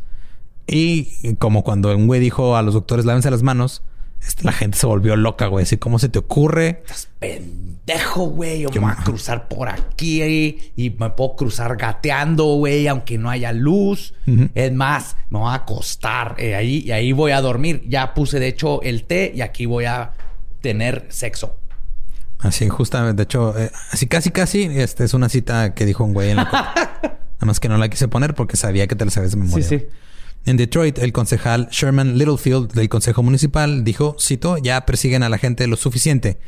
[0.67, 3.81] y como cuando un güey dijo a los doctores lávense las manos,
[4.21, 5.63] este, la gente se volvió loca, güey.
[5.63, 6.83] Así, ¿cómo se te ocurre?
[6.85, 8.61] Estás pendejo, güey.
[8.61, 13.31] Yo me voy a cruzar por aquí y me puedo cruzar gateando, güey, aunque no
[13.31, 14.13] haya luz.
[14.53, 17.83] Es más, me voy a acostar eh, ahí y ahí voy a dormir.
[17.87, 20.11] Ya puse, de hecho, el té y aquí voy a
[20.61, 21.58] tener sexo.
[22.39, 23.15] Así, justamente.
[23.17, 26.37] De hecho, eh, así casi, casi, este es una cita que dijo un güey en
[26.37, 26.43] la...
[27.39, 29.65] Nada más que no la quise poner porque sabía que te la sabes de memoria.
[29.65, 29.85] Sí, sí.
[30.45, 35.37] En Detroit, el concejal Sherman Littlefield del Consejo Municipal dijo, cito, ya persiguen a la
[35.37, 36.39] gente lo suficiente.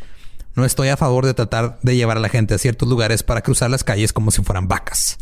[0.56, 3.42] No estoy a favor de tratar de llevar a la gente a ciertos lugares para
[3.42, 5.18] cruzar las calles como si fueran vacas.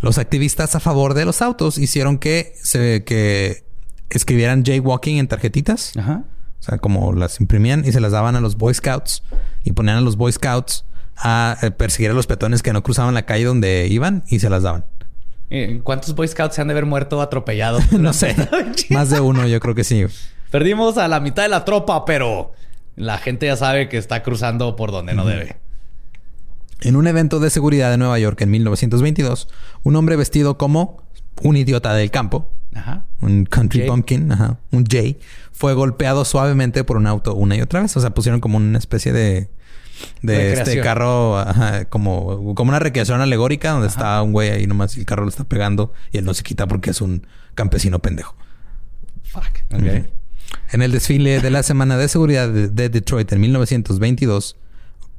[0.00, 3.64] Los activistas a favor de los autos hicieron que se que
[4.10, 5.96] escribieran jaywalking en tarjetitas.
[5.96, 6.24] Ajá.
[6.66, 9.22] O sea, como las imprimían y se las daban a los Boy Scouts
[9.62, 10.84] y ponían a los Boy Scouts
[11.16, 14.50] a eh, perseguir a los peatones que no cruzaban la calle donde iban y se
[14.50, 14.84] las daban.
[15.48, 17.92] Eh, ¿Cuántos Boy Scouts se han de haber muerto atropellados?
[18.00, 18.34] no sé.
[18.90, 20.04] Más de uno, yo creo que sí.
[20.50, 22.52] Perdimos a la mitad de la tropa, pero
[22.96, 25.58] la gente ya sabe que está cruzando por donde no debe.
[26.80, 29.48] En un evento de seguridad de Nueva York en 1922,
[29.84, 31.02] un hombre vestido como
[31.42, 33.04] un idiota del campo, Ajá.
[33.22, 33.88] un country Jay.
[33.88, 35.18] pumpkin, ajá, un Jay,
[35.56, 37.96] fue golpeado suavemente por un auto una y otra vez.
[37.96, 39.48] O sea, pusieron como una especie de
[40.20, 44.94] de este carro, ajá, como, como una recreación alegórica donde está un güey ahí nomás
[44.98, 47.98] y el carro lo está pegando y él no se quita porque es un campesino
[48.00, 48.36] pendejo.
[49.24, 49.60] Fuck.
[50.72, 54.58] En el desfile de la Semana de Seguridad de, de Detroit en 1922,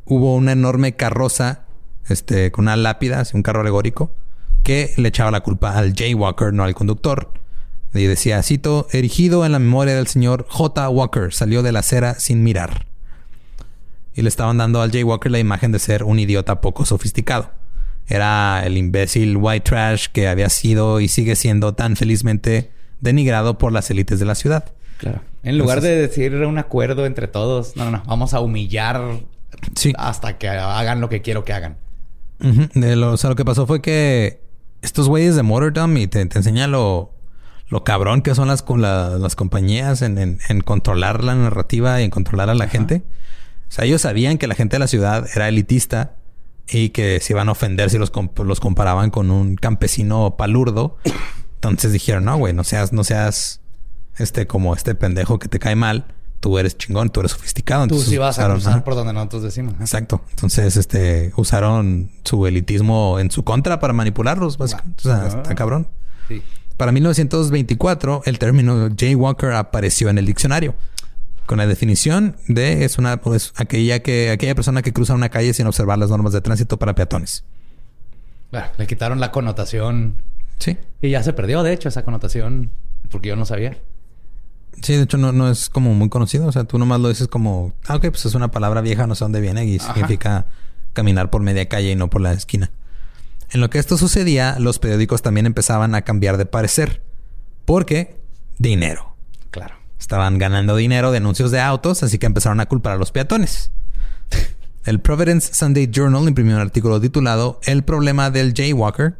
[0.05, 1.65] hubo una enorme carroza
[2.07, 4.14] este, con una lápida, así un carro alegórico,
[4.61, 7.34] que le echaba la culpa al jaywalker, no al conductor.
[7.93, 10.89] Y decía, cito, erigido en la memoria del señor J.
[10.89, 12.85] Walker, salió de la acera sin mirar.
[14.14, 17.51] Y le estaban dando al jaywalker la imagen de ser un idiota poco sofisticado.
[18.07, 23.72] Era el imbécil white trash que había sido y sigue siendo tan felizmente denigrado por
[23.72, 24.72] las élites de la ciudad.
[24.97, 25.22] Claro.
[25.43, 28.03] En lugar de decir un acuerdo entre todos, no, no, no.
[28.05, 29.01] Vamos a humillar
[29.76, 29.93] Sí.
[29.97, 31.77] hasta que hagan lo que quiero que hagan.
[32.39, 34.41] De lo, o sea, lo que pasó fue que
[34.81, 37.11] estos güeyes de Motordom y te, te enseña lo,
[37.69, 41.99] lo cabrón que son las, con la- las compañías en, en- en controlar la narrativa
[42.02, 43.03] y en controlar a la gente.
[43.69, 46.15] O sea, ellos sabían que la gente de la ciudad era elitista
[46.69, 50.98] y que se iban a ofender si los, comp- los comparaban con un campesino palurdo.
[51.56, 53.61] Entonces dijeron, no, güey, no seas, no seas
[54.18, 56.06] este como este pendejo que te cae mal.
[56.39, 57.81] Tú eres chingón, tú eres sofisticado.
[57.88, 58.84] Tú Entonces sí vas a usaron- cruzar ajá.
[58.84, 59.73] por donde nosotros decimos.
[59.73, 59.77] ¿eh?
[59.81, 60.22] Exacto.
[60.30, 65.10] Entonces, este, usaron su elitismo en su contra para manipularlos, básicamente.
[65.10, 65.88] O sea, está cabrón.
[66.27, 66.44] Sí.
[66.77, 70.75] Para 1924, el término jaywalker apareció en el diccionario.
[71.47, 75.53] Con la definición de es una pues, aquella que aquella persona que cruza una calle
[75.53, 77.43] sin observar las normas de tránsito para peatones.
[78.51, 80.15] Bueno, le quitaron la connotación
[80.59, 80.77] Sí.
[81.01, 82.71] y ya se perdió, de hecho, esa connotación
[83.09, 83.77] porque yo no sabía.
[84.81, 86.45] Sí, de hecho no, no es como muy conocido.
[86.47, 89.15] O sea, tú nomás lo dices como, ah, ok, pues es una palabra vieja, no
[89.15, 89.93] sé dónde viene y Ajá.
[89.93, 90.45] significa
[90.93, 92.71] caminar por media calle y no por la esquina.
[93.52, 97.02] En lo que esto sucedía, los periódicos también empezaban a cambiar de parecer.
[97.65, 98.18] Porque
[98.57, 99.15] dinero.
[99.52, 99.76] Claro.
[99.99, 103.72] Estaban ganando dinero de anuncios de autos, así que empezaron a culpar a los peatones.
[104.86, 109.18] El Providence Sunday Journal imprimió un artículo titulado El problema del jaywalker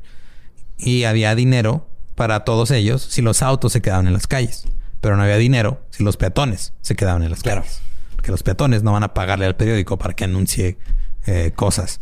[0.78, 4.66] y había dinero para todos ellos si los autos se quedaban en las calles,
[5.02, 7.62] pero no había dinero si los peatones se quedaban en las Claro.
[7.64, 7.82] calles.
[8.16, 10.78] Porque los peatones no van a pagarle al periódico para que anuncie
[11.26, 11.99] eh, cosas.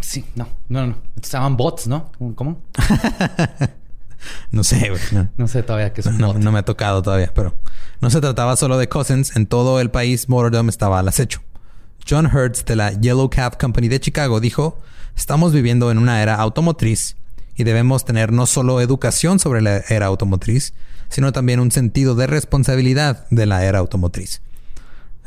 [0.00, 0.96] Sí, no, no, no.
[1.22, 2.10] Se llaman bots, ¿no?
[2.34, 2.62] ¿Cómo?
[4.50, 5.00] No sé, güey.
[5.12, 5.30] no.
[5.38, 6.42] No sé todavía qué es un No, bot.
[6.42, 7.54] no me ha tocado todavía, pero
[8.02, 9.34] no se trataba solo de Cousins.
[9.34, 11.40] En todo el país, Motordom estaba al acecho.
[12.08, 14.78] John Hertz de la Yellow Cab Company de Chicago dijo:
[15.16, 17.16] Estamos viviendo en una era automotriz
[17.56, 20.74] y debemos tener no solo educación sobre la era automotriz,
[21.08, 24.42] sino también un sentido de responsabilidad de la era automotriz.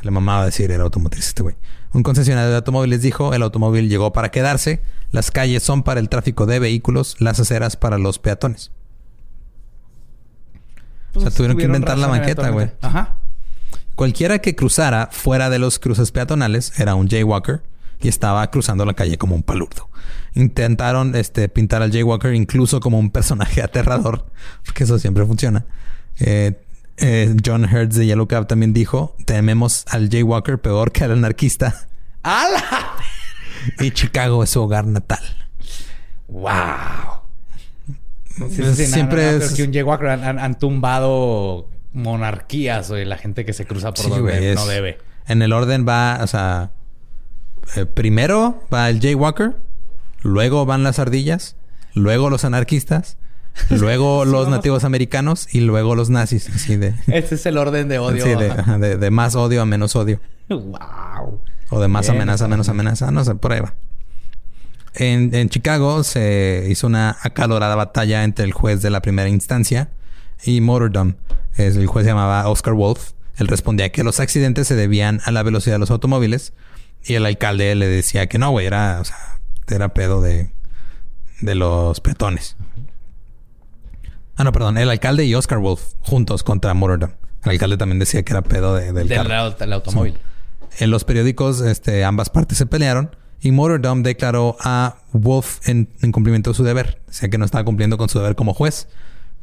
[0.02, 1.56] Le mamaba decir era automotriz este güey.
[1.94, 4.82] Un concesionario de automóviles dijo: El automóvil llegó para quedarse.
[5.12, 8.72] Las calles son para el tráfico de vehículos, las aceras para los peatones.
[11.14, 12.72] O sea, tuvieron que inventar la banqueta, güey.
[12.82, 13.18] Ajá.
[13.94, 17.62] Cualquiera que cruzara fuera de los cruces peatonales era un jaywalker
[18.00, 19.88] y estaba cruzando la calle como un palurdo.
[20.34, 24.26] Intentaron este, pintar al jaywalker incluso como un personaje aterrador,
[24.64, 25.64] porque eso siempre funciona.
[26.18, 26.60] Eh,
[26.98, 31.86] eh, John Hertz de Yellow Cab también dijo: Tememos al jaywalker peor que al anarquista.
[32.22, 32.62] ¡Ala!
[33.80, 35.22] y Chicago es su hogar natal.
[36.28, 36.52] ¡Wow!
[38.36, 41.68] Sí, sí, sí, no, Siempre no, no, es- que un jaywalker han, han- han tumbado
[41.92, 43.04] monarquías, güey.
[43.04, 44.98] La gente que se cruza por Sí, donde es- no debe.
[45.26, 46.72] En el orden va, o sea,
[47.76, 49.56] eh, primero va el jaywalker,
[50.22, 51.56] luego van las ardillas,
[51.94, 53.16] luego los anarquistas,
[53.70, 56.48] luego los nativos americanos y luego los nazis.
[56.50, 58.24] Así de, Ese es el orden de odio.
[58.24, 60.20] sí, de, de- de más odio a menos odio.
[60.48, 61.40] ¡Wow!
[61.70, 63.10] O de más Bien, amenaza a menos amenaza.
[63.10, 63.74] No sé, por ahí va.
[64.94, 69.90] En, en Chicago se hizo una acalorada batalla entre el juez de la primera instancia
[70.44, 71.14] y Motordom.
[71.56, 73.12] El juez se llamaba Oscar Wolf.
[73.36, 76.52] Él respondía que los accidentes se debían a la velocidad de los automóviles.
[77.02, 79.16] Y el alcalde le decía que no, güey, era, o sea,
[79.68, 80.52] era pedo de,
[81.40, 82.56] de los peatones.
[84.36, 84.78] Ah, no, perdón.
[84.78, 87.10] El alcalde y Oscar Wolf juntos contra Motordom.
[87.44, 89.50] El alcalde también decía que era pedo de- del Del, carro.
[89.50, 90.14] del automóvil.
[90.78, 96.10] En los periódicos, este, ambas partes se pelearon y Motordom declaró a Wolf en, en
[96.10, 97.00] cumplimiento de su deber.
[97.08, 98.88] O sea que no estaba cumpliendo con su deber como juez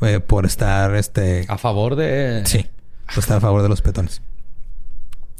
[0.01, 2.41] eh, por estar, este, A favor de...
[2.45, 2.65] sí,
[3.13, 4.21] por estar a favor de los peatones.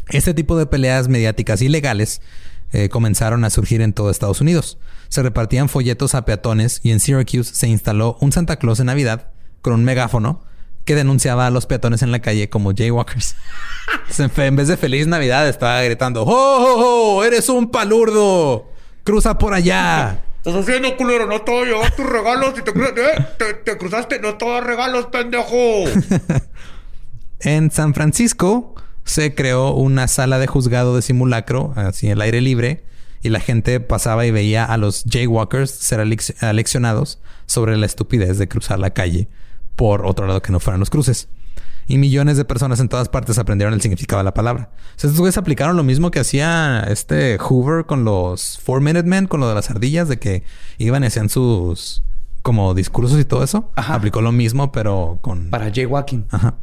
[0.09, 2.21] Este tipo de peleas mediáticas ilegales
[2.73, 4.77] eh, comenzaron a surgir en todo Estados Unidos.
[5.09, 9.30] Se repartían folletos a peatones y en Syracuse se instaló un Santa Claus en Navidad
[9.61, 10.43] con un megáfono
[10.85, 13.35] que denunciaba a los peatones en la calle como jaywalkers.
[14.37, 17.23] En vez de feliz Navidad estaba gritando, ¡Oh, oh, oh!
[17.23, 18.69] ¡Eres un palurdo!
[19.03, 20.21] ¡Cruza por allá!
[20.37, 23.77] Estás haciendo culero, no te voy a llevar tus regalos y te, eh, te, te
[23.77, 25.55] cruzaste, no te voy a dar regalos, pendejo.
[27.39, 32.39] En San Francisco se creó una sala de juzgado de simulacro, así en el aire
[32.41, 32.83] libre,
[33.23, 38.37] y la gente pasaba y veía a los jaywalkers ser alec- aleccionados sobre la estupidez
[38.37, 39.27] de cruzar la calle
[39.75, 41.29] por otro lado que no fueran los cruces.
[41.87, 44.69] Y millones de personas en todas partes aprendieron el significado de la palabra.
[44.73, 49.07] O sea, estos güeyes aplicaron lo mismo que hacía este Hoover con los Four Minute
[49.07, 50.43] Men, con lo de las ardillas, de que
[50.77, 52.03] iban y hacían sus
[52.41, 53.71] como discursos y todo eso.
[53.75, 53.95] Ajá.
[53.95, 56.27] Aplicó lo mismo, pero con Para jaywalking.
[56.31, 56.55] Ajá.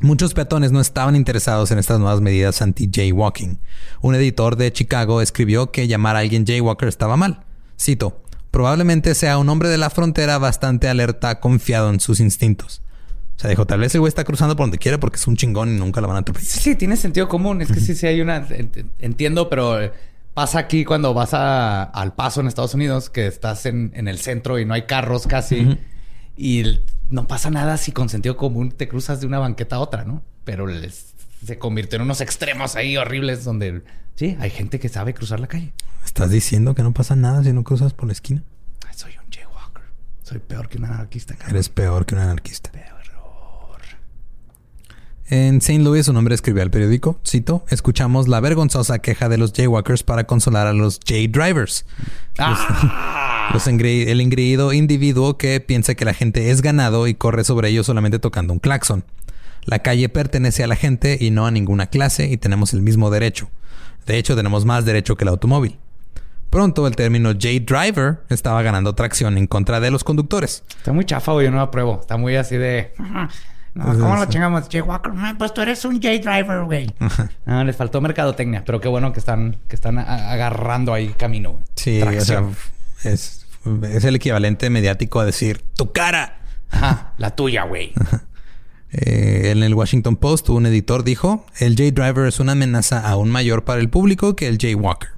[0.00, 3.58] Muchos peatones no estaban interesados en estas nuevas medidas anti-jaywalking.
[4.00, 7.44] Un editor de Chicago escribió que llamar a alguien jaywalker estaba mal.
[7.80, 12.82] Cito, probablemente sea un hombre de la frontera bastante alerta, confiado en sus instintos.
[13.36, 15.36] O sea, dijo, tal vez el güey está cruzando por donde quiere porque es un
[15.36, 16.48] chingón y nunca lo van a atropellar.
[16.48, 17.62] Sí, sí, tiene sentido común.
[17.62, 18.48] Es que sí, sí hay una...
[18.48, 19.92] ent- Entiendo, pero eh,
[20.34, 24.18] pasa aquí cuando vas a- al paso en Estados Unidos, que estás en, en el
[24.18, 25.78] centro y no hay carros casi.
[26.36, 29.78] Y el- no pasa nada si con sentido común te cruzas de una banqueta a
[29.80, 30.22] otra, ¿no?
[30.44, 31.07] Pero les-
[31.46, 33.82] se convirtió en unos extremos ahí horribles donde...
[34.16, 35.72] Sí, hay gente que sabe cruzar la calle.
[36.04, 38.42] ¿Estás diciendo que no pasa nada si no cruzas por la esquina?
[38.86, 39.82] Ay, Soy un jaywalker.
[40.22, 41.50] Soy peor que un anarquista, cabrón.
[41.56, 42.70] Eres peor que un anarquista.
[45.30, 45.80] En St.
[45.84, 50.24] Louis, un hombre escribió al periódico, cito, escuchamos la vergonzosa queja de los jaywalkers para
[50.24, 51.84] consolar a los J-drivers.
[53.52, 57.68] Los engre- el engreído individuo que piensa que la gente es ganado y corre sobre
[57.70, 59.04] ellos solamente tocando un claxon.
[59.68, 63.10] La calle pertenece a la gente y no a ninguna clase y tenemos el mismo
[63.10, 63.50] derecho.
[64.06, 65.78] De hecho, tenemos más derecho que el automóvil.
[66.48, 70.64] Pronto el término J-driver estaba ganando tracción en contra de los conductores.
[70.78, 71.44] Está muy chafa, güey.
[71.44, 71.98] Yo no lo apruebo.
[72.00, 72.94] Está muy así de...
[73.74, 74.70] No, ¿Cómo lo chingamos?
[74.70, 75.12] Jaywalker.
[75.12, 76.90] No, pues tú eres un J-driver, güey.
[77.44, 78.64] No, les faltó mercadotecnia.
[78.64, 81.64] Pero qué bueno que están, que están agarrando ahí camino, güey.
[81.76, 82.44] Sí, o sea,
[83.04, 83.46] es,
[83.82, 86.38] es el equivalente mediático a decir tu cara.
[86.70, 87.12] Ajá.
[87.18, 87.92] La tuya, güey.
[88.90, 93.64] Eh, en el Washington Post, un editor dijo: El J-Driver es una amenaza aún mayor
[93.64, 95.10] para el público que el J-Walker.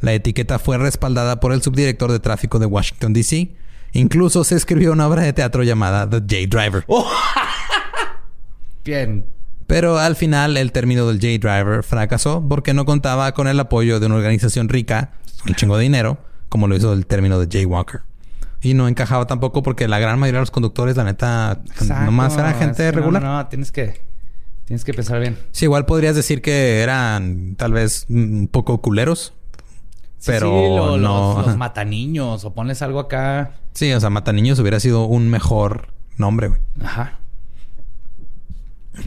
[0.00, 3.50] La etiqueta fue respaldada por el subdirector de tráfico de Washington, D.C.
[3.92, 6.84] Incluso se escribió una obra de teatro llamada The J-Driver.
[8.84, 9.26] Bien.
[9.66, 14.06] Pero al final el término del J-Driver fracasó porque no contaba con el apoyo de
[14.06, 15.12] una organización rica,
[15.46, 16.18] un chingo de dinero,
[16.48, 18.00] como lo hizo el término de J-Walker.
[18.62, 22.04] Y no encajaba tampoco porque la gran mayoría de los conductores, la neta, Exacto.
[22.04, 23.22] nomás era gente Es que no, regular.
[23.22, 24.02] No, no, tienes que...
[24.66, 25.36] Tienes que pensar bien.
[25.50, 29.32] Sí, igual podrías decir que eran tal vez un poco culeros.
[30.18, 31.34] Sí, Pero sí, lo- no.
[31.38, 32.44] Los, los mataniños.
[32.44, 33.54] O ponles algo acá.
[33.72, 35.88] Sí, o sea, Mataniños hubiera sido un mejor
[36.18, 36.60] nombre, güey.
[36.84, 37.18] Ajá.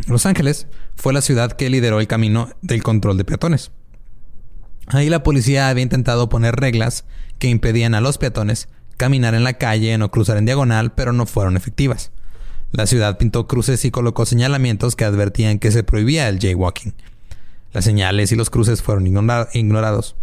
[0.07, 3.71] Los Ángeles fue la ciudad que lideró el camino del control de peatones.
[4.87, 7.05] Ahí la policía había intentado poner reglas
[7.39, 8.67] que impedían a los peatones
[8.97, 12.11] caminar en la calle o cruzar en diagonal, pero no fueron efectivas.
[12.71, 16.93] La ciudad pintó cruces y colocó señalamientos que advertían que se prohibía el jaywalking.
[17.71, 20.15] Las señales y los cruces fueron ignora- ignorados.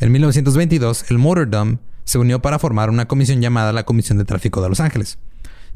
[0.00, 4.62] En 1922, el Motordom se unió para formar una comisión llamada la Comisión de Tráfico
[4.62, 5.18] de Los Ángeles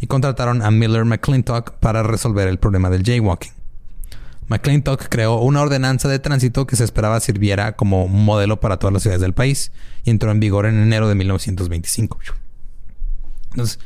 [0.01, 3.53] y contrataron a Miller McClintock para resolver el problema del jaywalking.
[4.49, 9.03] McClintock creó una ordenanza de tránsito que se esperaba sirviera como modelo para todas las
[9.03, 9.73] ciudades del país
[10.05, 12.19] y entró en vigor en enero de 1925.
[13.53, 13.79] Entonces,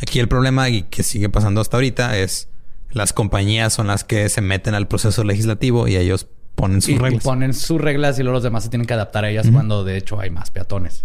[0.00, 2.48] aquí el problema y que sigue pasando hasta ahorita es
[2.90, 6.94] las compañías son las que se meten al proceso legislativo y ellos ponen sus Y,
[6.94, 7.24] y reglas.
[7.24, 9.96] ponen sus reglas y luego los demás se tienen que adaptar a ellas cuando de
[9.96, 11.04] hecho hay más peatones.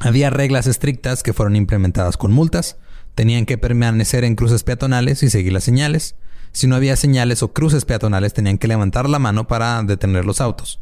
[0.00, 2.76] Había reglas estrictas que fueron implementadas con multas.
[3.14, 6.16] Tenían que permanecer en cruces peatonales y seguir las señales.
[6.52, 10.40] Si no había señales o cruces peatonales, tenían que levantar la mano para detener los
[10.40, 10.80] autos.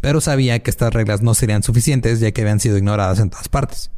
[0.00, 3.48] Pero sabía que estas reglas no serían suficientes ya que habían sido ignoradas en todas
[3.48, 3.90] partes.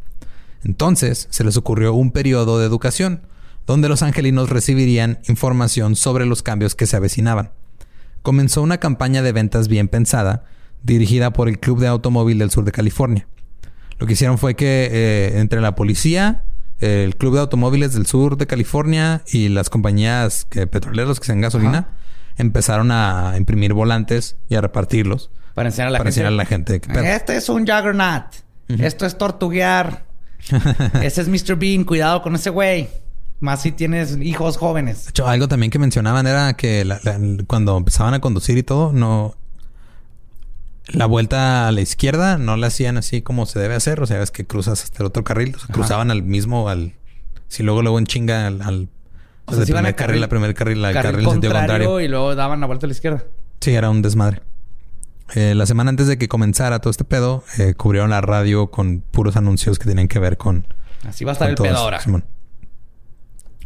[0.64, 3.22] Entonces se les ocurrió un periodo de educación,
[3.66, 7.50] donde los angelinos recibirían información sobre los cambios que se avecinaban.
[8.22, 10.44] Comenzó una campaña de ventas bien pensada,
[10.82, 13.26] dirigida por el Club de Automóvil del Sur de California.
[13.98, 16.44] Lo que hicieron fue que eh, entre la policía,
[16.80, 21.40] el Club de Automóviles del Sur de California y las compañías que, petroleras que sean
[21.40, 21.88] gasolina
[22.36, 26.20] empezaron a imprimir volantes y a repartirlos Para enseñar a la para gente.
[26.20, 26.80] enseñar a la gente.
[26.80, 27.02] qué pedo.
[27.02, 28.24] Este es un Juggernaut.
[28.68, 30.04] Esto es tortuguear.
[31.02, 31.56] ese es Mr.
[31.56, 31.84] Bean.
[31.84, 32.88] Cuidado con ese güey.
[33.40, 35.04] Más si tienes hijos jóvenes.
[35.04, 38.62] De hecho, algo también que mencionaban era que la- la- cuando empezaban a conducir y
[38.62, 39.36] todo, no.
[40.88, 44.00] La vuelta a la izquierda no la hacían así como se debe hacer.
[44.00, 45.54] O sea, es que cruzas hasta el otro carril.
[45.54, 46.94] O sea, cruzaban al mismo, al.
[47.48, 48.62] Si luego, luego en chinga al.
[48.62, 48.88] al
[49.44, 52.00] O sea, se iban primer carril, la primer carril, al carril carril, en sentido contrario.
[52.00, 53.24] y luego daban la vuelta a la izquierda.
[53.60, 54.40] Sí, era un desmadre.
[55.34, 59.00] Eh, la semana antes de que comenzara todo este pedo, eh, cubrieron la radio con
[59.00, 60.66] puros anuncios que tenían que ver con
[61.06, 62.00] Así va a estar el todos, pedo ahora.
[62.00, 62.24] Simón.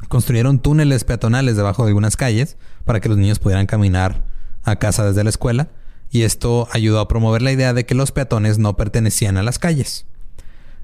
[0.08, 4.24] Construyeron túneles peatonales debajo de algunas calles para que los niños pudieran caminar
[4.64, 5.68] a casa desde la escuela
[6.10, 9.58] y esto ayudó a promover la idea de que los peatones no pertenecían a las
[9.58, 10.06] calles.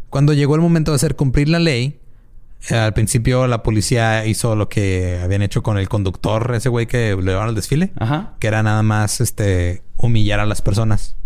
[0.08, 2.00] Cuando llegó el momento de hacer cumplir la ley,
[2.70, 7.14] al principio la policía hizo lo que habían hecho con el conductor, ese güey que
[7.16, 8.34] le llevaron al desfile, Ajá.
[8.40, 11.16] que era nada más este humillar a las personas.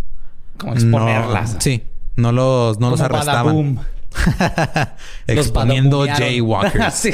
[0.59, 1.55] Como exponerlas.
[1.55, 1.83] No- sí,
[2.17, 3.81] no los, no los arrestaban.
[5.27, 6.29] Los Exponiendo badabumearon.
[6.29, 6.95] jaywalkers.
[6.99, 7.11] sí.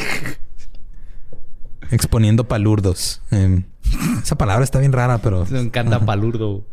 [1.90, 3.22] exponiendo palurdos.
[3.30, 3.62] Eh,
[4.22, 6.64] esa palabra está bien rara, pero Me encanta palurdo.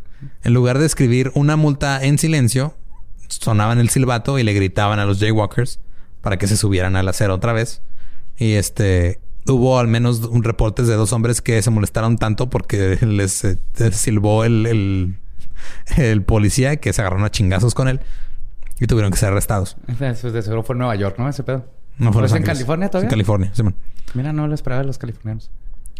[0.42, 2.74] en lugar de escribir una multa en silencio,
[3.28, 5.80] sonaban el silbato y le gritaban a los jaywalkers
[6.26, 7.82] para que se subieran al acero otra vez.
[8.36, 12.98] Y este hubo al menos un reportes de dos hombres que se molestaron tanto porque
[13.06, 13.60] les, eh,
[13.92, 15.16] silbó el, el,
[15.98, 18.00] el policía que se agarraron a chingazos con él
[18.80, 19.76] y tuvieron que ser arrestados.
[20.00, 21.28] Eso de seguro fue en Nueva York, ¿no?
[21.28, 21.64] Ese pedo.
[21.98, 22.42] No fue ¿Pero Los es en.
[22.42, 23.06] California todavía?
[23.06, 23.76] En California, Simón.
[24.14, 25.52] Mira, no lo esperaba de los californianos.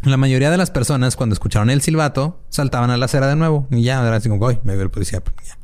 [0.03, 3.69] La mayoría de las personas, cuando escucharon el silbato, saltaban a la acera de nuevo.
[3.70, 5.20] Y ya, era así como, "Ay, me vio el policía.
[5.23, 5.57] pues, Ya.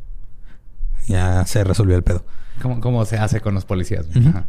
[1.08, 2.24] ya se resolvió el pedo.
[2.62, 4.06] ¿Cómo, cómo se hace con los policías?
[4.16, 4.46] Ajá.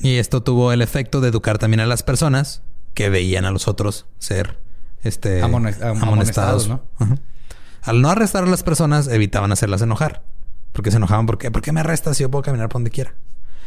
[0.00, 2.62] Y esto tuvo el efecto de educar también a las personas
[2.94, 4.58] que veían a los otros ser
[5.02, 6.02] este, Amone- am- amonestados.
[6.02, 6.82] amonestados, ¿no?
[6.98, 7.16] Ajá.
[7.82, 10.22] Al no arrestar a las personas, evitaban hacerlas enojar.
[10.72, 13.14] Porque se enojaban porque, ¿por qué me arrestas si yo puedo caminar por donde quiera?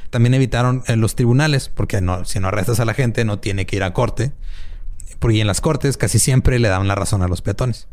[0.09, 3.65] También evitaron eh, los tribunales, porque no, si no arrestas a la gente, no tiene
[3.65, 4.31] que ir a corte.
[5.19, 7.87] Porque en las cortes casi siempre le daban la razón a los peatones.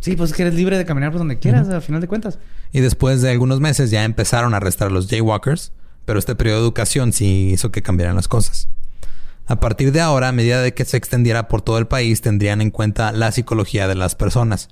[0.00, 2.38] Sí, pues es que eres libre de caminar por donde quieras, al final de cuentas.
[2.72, 5.72] Y después de algunos meses ya empezaron a arrestar a los jaywalkers,
[6.04, 8.68] pero este periodo de educación sí hizo que cambiaran las cosas.
[9.46, 12.60] A partir de ahora, a medida de que se extendiera por todo el país, tendrían
[12.60, 14.68] en cuenta la psicología de las personas.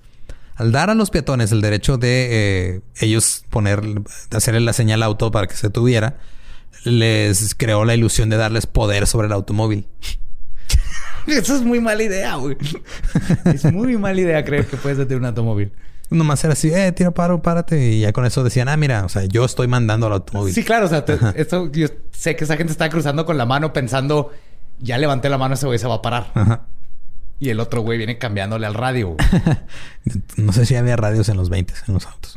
[0.56, 3.82] Al dar a los peatones el derecho de eh, ellos poner,
[4.30, 6.18] hacerle la señal auto para que se tuviera,
[6.84, 9.86] les creó la ilusión de darles poder sobre el automóvil.
[11.26, 12.56] Eso es muy mala idea, güey.
[13.44, 15.72] es muy mala idea creer que puedes detener un automóvil.
[16.10, 17.92] Nomás era así, eh, tira paro, párate.
[17.92, 20.52] Y ya con eso decían, ah, mira, o sea, yo estoy mandando al automóvil.
[20.54, 23.46] Sí, claro, o sea, te- esto, yo sé que esa gente está cruzando con la
[23.46, 24.30] mano pensando,
[24.78, 26.30] ya levanté la mano, ese güey se va a parar.
[26.34, 26.66] Ajá.
[27.40, 29.16] Y el otro güey viene cambiándole al radio.
[30.36, 32.36] No sé si había radios en los 20 en los autos.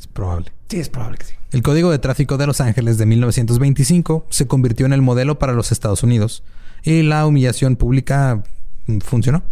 [0.00, 0.52] Es probable.
[0.68, 1.34] sí, es probable que sí.
[1.52, 5.52] El Código de Tráfico de Los Ángeles de 1925 se convirtió en el modelo para
[5.52, 6.42] los Estados Unidos
[6.86, 8.44] y la humillación pública
[8.86, 9.42] mm, funcionó.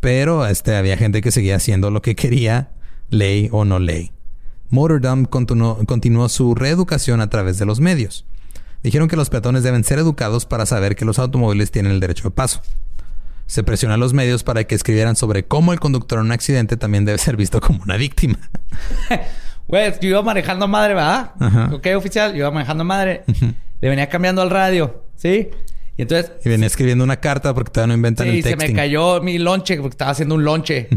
[0.00, 2.70] Pero este, había gente que seguía haciendo lo que quería,
[3.08, 4.12] ley o no ley.
[4.68, 8.26] Motordom continuó, continuó su reeducación a través de los medios.
[8.82, 12.24] Dijeron que los peatones deben ser educados para saber que los automóviles tienen el derecho
[12.24, 12.60] de paso.
[13.46, 16.76] Se presionó a los medios para que escribieran sobre cómo el conductor en un accidente
[16.76, 18.38] también debe ser visto como una víctima.
[19.68, 21.32] Güey, yo iba manejando madre, ¿verdad?
[21.40, 21.70] Ajá.
[21.74, 23.24] Ok, oficial, yo iba manejando madre.
[23.80, 25.50] Le venía cambiando al radio, ¿sí?
[25.96, 28.72] Y entonces, Y venía escribiendo una carta porque todavía no inventan sí, el se texting.
[28.72, 30.88] me cayó mi lonche porque estaba haciendo un lonche.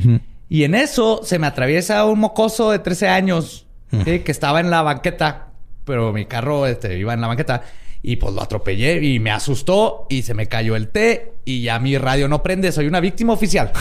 [0.50, 3.66] Y en eso se me atraviesa un mocoso de 13 años.
[4.06, 4.20] ¿sí?
[4.20, 5.48] que estaba en la banqueta,
[5.86, 7.64] pero mi carro este, iba en la banqueta.
[8.02, 11.80] Y pues lo atropellé y me asustó y se me cayó el té y ya
[11.80, 12.72] mi radio no prende.
[12.72, 13.72] Soy una víctima oficial.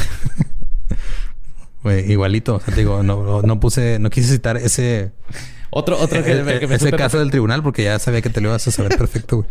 [2.06, 2.56] Igualito.
[2.56, 5.12] O sea, te digo, no, no puse, no quise citar ese,
[5.70, 8.40] Otro, otro que, eh, que me ese caso del tribunal porque ya sabía que te
[8.40, 9.48] lo ibas a saber perfecto, güey.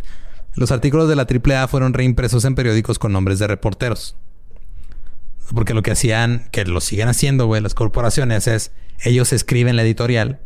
[0.58, 4.16] Los artículos de la AAA fueron reimpresos en periódicos con nombres de reporteros.
[5.54, 8.72] Porque lo que hacían, que lo siguen haciendo, güey, las corporaciones es
[9.02, 10.40] ellos escriben la editorial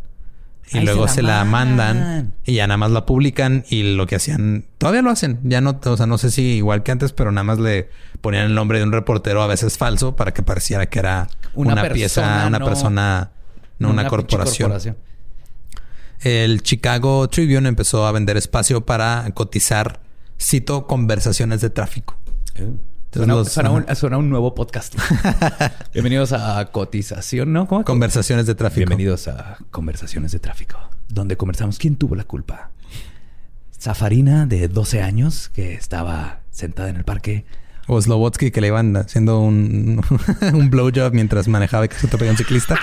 [0.71, 1.97] y luego se se la mandan.
[1.99, 5.61] mandan y ya nada más la publican y lo que hacían, todavía lo hacen, ya
[5.61, 7.89] no, o sea, no sé si igual que antes, pero nada más le
[8.21, 11.73] ponían el nombre de un reportero a veces falso para que pareciera que era Una
[11.73, 13.31] una, persona, pieza, una no- persona,
[13.81, 14.97] no una, pinche corporación.
[16.23, 20.01] El Chicago Tribune empezó a vender espacio para cotizar,
[20.41, 22.17] cito, conversaciones de tráfico.
[22.55, 22.81] Entonces
[23.13, 23.85] Suena, los- suena ajá.
[23.89, 24.95] un, suena un nuevo podcast.
[25.93, 27.67] Bienvenidos a Cotización, ¿no?
[27.67, 27.85] ¿Cómo?
[27.85, 28.79] Conversaciones de tráfico.
[28.87, 30.79] Bienvenidos a Conversaciones de Tráfico,
[31.09, 32.71] donde conversamos quién tuvo la culpa.
[33.79, 37.45] Zafarina, de 12 años, que estaba sentada en el parque.
[37.89, 40.01] O Slobotsky que le iban haciendo un,
[40.53, 42.79] un blowjob mientras manejaba y que se atropelló un ciclista.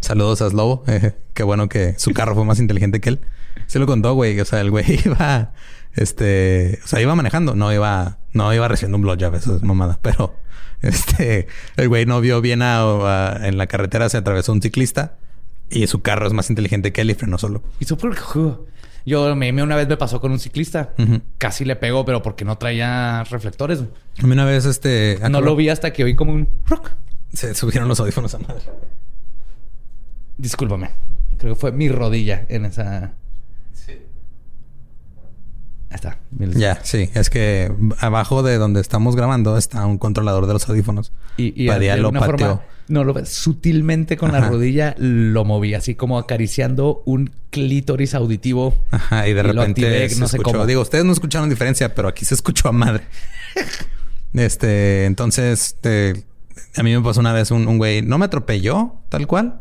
[0.00, 0.84] Saludos a Slobo.
[0.86, 3.20] Eh, qué bueno que su carro fue más inteligente que él.
[3.66, 4.38] Se lo contó, güey.
[4.38, 5.52] O sea, el güey iba...
[5.94, 6.78] Este...
[6.84, 7.54] O sea, iba manejando.
[7.54, 8.18] No iba...
[8.34, 9.34] No iba recibiendo un blowjob.
[9.34, 9.98] Eso es mamada.
[10.02, 10.34] Pero...
[10.82, 11.48] Este...
[11.76, 14.10] El güey no vio bien a, en la carretera.
[14.10, 15.16] Se atravesó un ciclista.
[15.70, 17.62] Y su carro es más inteligente que él y frenó solo.
[17.80, 18.12] Y súper...
[19.06, 20.94] Yo a mí una vez me pasó con un ciclista.
[21.38, 23.80] Casi le pegó, pero porque no traía reflectores.
[24.22, 25.18] A mí una vez, este...
[25.30, 26.48] No lo vi hasta que oí como un...
[26.66, 26.90] rock.
[27.32, 28.62] Se subieron los audífonos a madre.
[30.38, 30.90] Discúlpame.
[31.38, 33.14] Creo que fue mi rodilla en esa...
[35.90, 36.18] Ahí está.
[36.32, 37.08] Ya, sí.
[37.14, 41.12] Es que abajo de donde estamos grabando está un controlador de los audífonos.
[41.36, 42.26] Y, y lo pateó.
[42.26, 48.74] forma, no lo sutilmente con la rodilla lo moví, así como acariciando un clítoris auditivo.
[48.90, 50.52] Ajá, y de Y lo repente activé, se no sé escuchó.
[50.58, 50.66] cómo.
[50.66, 53.04] Digo, ustedes no escucharon diferencia, pero aquí se escuchó a madre.
[54.34, 56.24] este, entonces, este,
[56.76, 59.60] a mí me pasó una vez un, un güey, no me atropelló tal cual,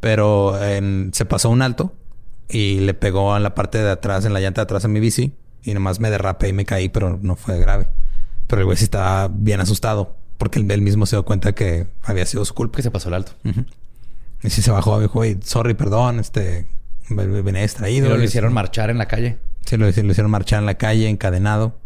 [0.00, 1.94] pero en- se pasó un alto
[2.48, 5.00] y le pegó a la parte de atrás, en la llanta de atrás a mi
[5.00, 5.32] bici
[5.62, 7.88] y nomás me derrapé y me caí, pero no fue grave.
[8.46, 12.26] Pero el güey sí estaba bien asustado porque él, mismo se dio cuenta que había
[12.26, 12.78] sido su culpa.
[12.78, 13.30] Que se pasó el alto.
[14.42, 16.66] Y sí se bajó, dijo, "Oye, sorry, perdón, este,
[17.08, 18.08] venía Y distraído.
[18.16, 18.54] lo Y hicieron sí.
[18.56, 19.38] marchar en la calle.
[19.64, 21.78] Sí, lo, lo hicieron marchar en la calle, encadenado.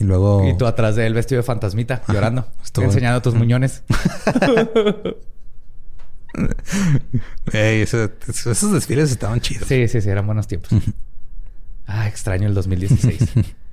[0.00, 0.48] Y luego...
[0.48, 2.48] Y tú atrás de él vestido de fantasmita, llorando.
[2.64, 3.82] Estuvo- Enseñando tus muñones.
[7.52, 9.68] Ey, eso- eso- esos desfiles estaban chidos.
[9.68, 10.70] Sí, sí, sí, eran buenos tiempos.
[11.86, 13.28] ah, extraño el 2016.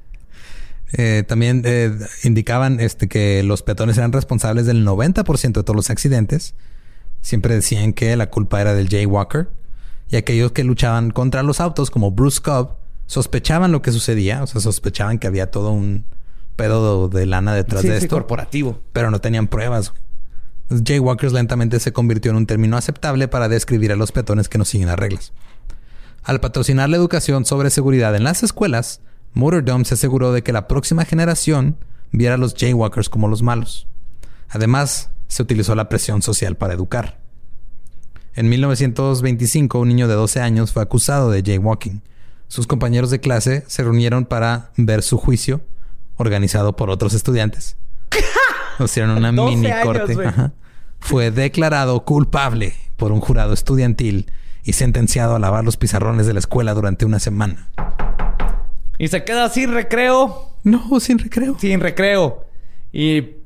[0.93, 1.91] Eh, también eh,
[2.23, 6.55] indicaban este, que los peatones eran responsables del 90% de todos los accidentes.
[7.21, 9.49] Siempre decían que la culpa era del jaywalker.
[10.09, 14.43] Y aquellos que luchaban contra los autos, como Bruce Cobb, sospechaban lo que sucedía.
[14.43, 16.05] O sea, sospechaban que había todo un
[16.55, 18.15] pedo de lana detrás sí, de sí, esto.
[18.15, 18.79] corporativo.
[18.93, 19.93] pero no tenían pruebas.
[20.69, 24.57] Los jaywalkers lentamente se convirtió en un término aceptable para describir a los peatones que
[24.57, 25.33] no siguen las reglas.
[26.23, 29.01] Al patrocinar la educación sobre seguridad en las escuelas,
[29.35, 31.77] Motordome se aseguró de que la próxima generación
[32.11, 33.85] viera a los jaywalkers como los malos.
[34.49, 37.19] Además, se utilizó la presión social para educar.
[38.33, 42.01] En 1925, un niño de 12 años fue acusado de jaywalking.
[42.47, 45.61] Sus compañeros de clase se reunieron para ver su juicio,
[46.15, 47.75] organizado por otros estudiantes.
[48.79, 50.25] Hicieron una 12 mini años, corte.
[50.25, 50.53] Ajá.
[50.99, 54.31] Fue declarado culpable por un jurado estudiantil
[54.63, 57.67] y sentenciado a lavar los pizarrones de la escuela durante una semana.
[58.97, 60.49] Y se queda sin recreo.
[60.63, 61.57] No, sin recreo.
[61.59, 62.45] Sin recreo.
[62.91, 63.41] Y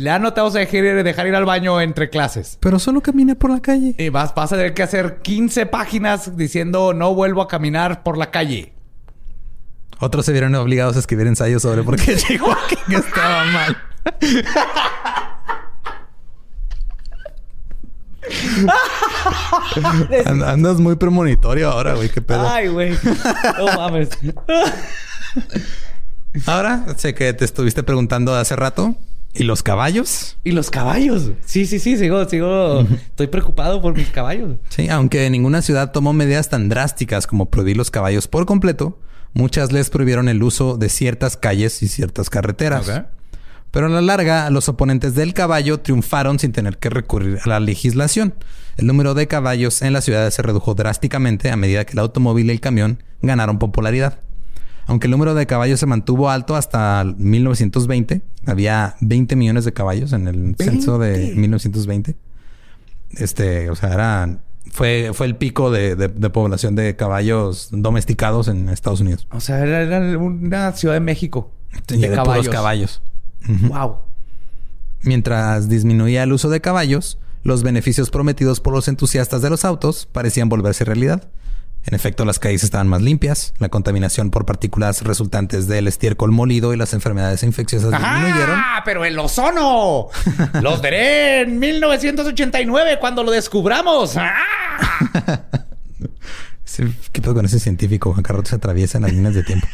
[0.00, 2.56] ya no te vamos a dejar, dejar ir al baño entre clases.
[2.60, 3.96] Pero solo caminé por la calle.
[3.98, 8.16] Y vas, vas a tener que hacer 15 páginas diciendo no vuelvo a caminar por
[8.16, 8.72] la calle.
[9.98, 13.76] Otros se vieron obligados a escribir ensayos sobre por qué jaywalking estaba mal.
[20.26, 22.08] And- andas muy premonitorio ahora, güey.
[22.08, 22.48] Qué pedo.
[22.48, 22.96] Ay, güey.
[23.58, 24.10] No mames.
[26.46, 28.94] Ahora sé que te estuviste preguntando hace rato.
[29.34, 30.36] ¿Y los caballos?
[30.44, 31.30] ¿Y los caballos?
[31.46, 32.80] Sí, sí, sí, sigo, sigo.
[32.82, 34.56] Estoy preocupado por mis caballos.
[34.68, 38.98] Sí, aunque ninguna ciudad tomó medidas tan drásticas como prohibir los caballos por completo,
[39.32, 43.04] muchas les prohibieron el uso de ciertas calles y ciertas carreteras.
[43.72, 47.58] Pero a la larga, los oponentes del caballo triunfaron sin tener que recurrir a la
[47.60, 48.34] legislación.
[48.76, 52.46] El número de caballos en las ciudades se redujo drásticamente a medida que el automóvil
[52.46, 54.20] y el camión ganaron popularidad.
[54.86, 60.12] Aunque el número de caballos se mantuvo alto hasta 1920, había 20 millones de caballos
[60.12, 62.14] en el censo de 1920.
[63.12, 64.38] Este, o sea, era,
[64.70, 69.26] fue, fue el pico de, de- de población de caballos domesticados en Estados Unidos.
[69.30, 71.50] O sea, era, era una ciudad de México.
[71.88, 73.02] Y de, puros caballos.
[73.46, 73.98] Wow.
[75.02, 80.06] Mientras disminuía el uso de caballos, los beneficios prometidos por los entusiastas de los autos
[80.10, 81.28] parecían volverse realidad.
[81.84, 86.72] En efecto, las calles estaban más limpias, la contaminación por partículas resultantes del estiércol molido
[86.72, 88.56] y las enfermedades infecciosas disminuyeron.
[88.56, 88.82] ¡Ah!
[88.84, 90.06] Pero el ozono.
[90.60, 94.16] Los veré en 1989 cuando lo descubramos.
[94.16, 94.44] ¡Ah!
[97.12, 98.12] ¿Qué pedo con ese científico?
[98.12, 99.66] Juan Carlos se atraviesa en las líneas de tiempo.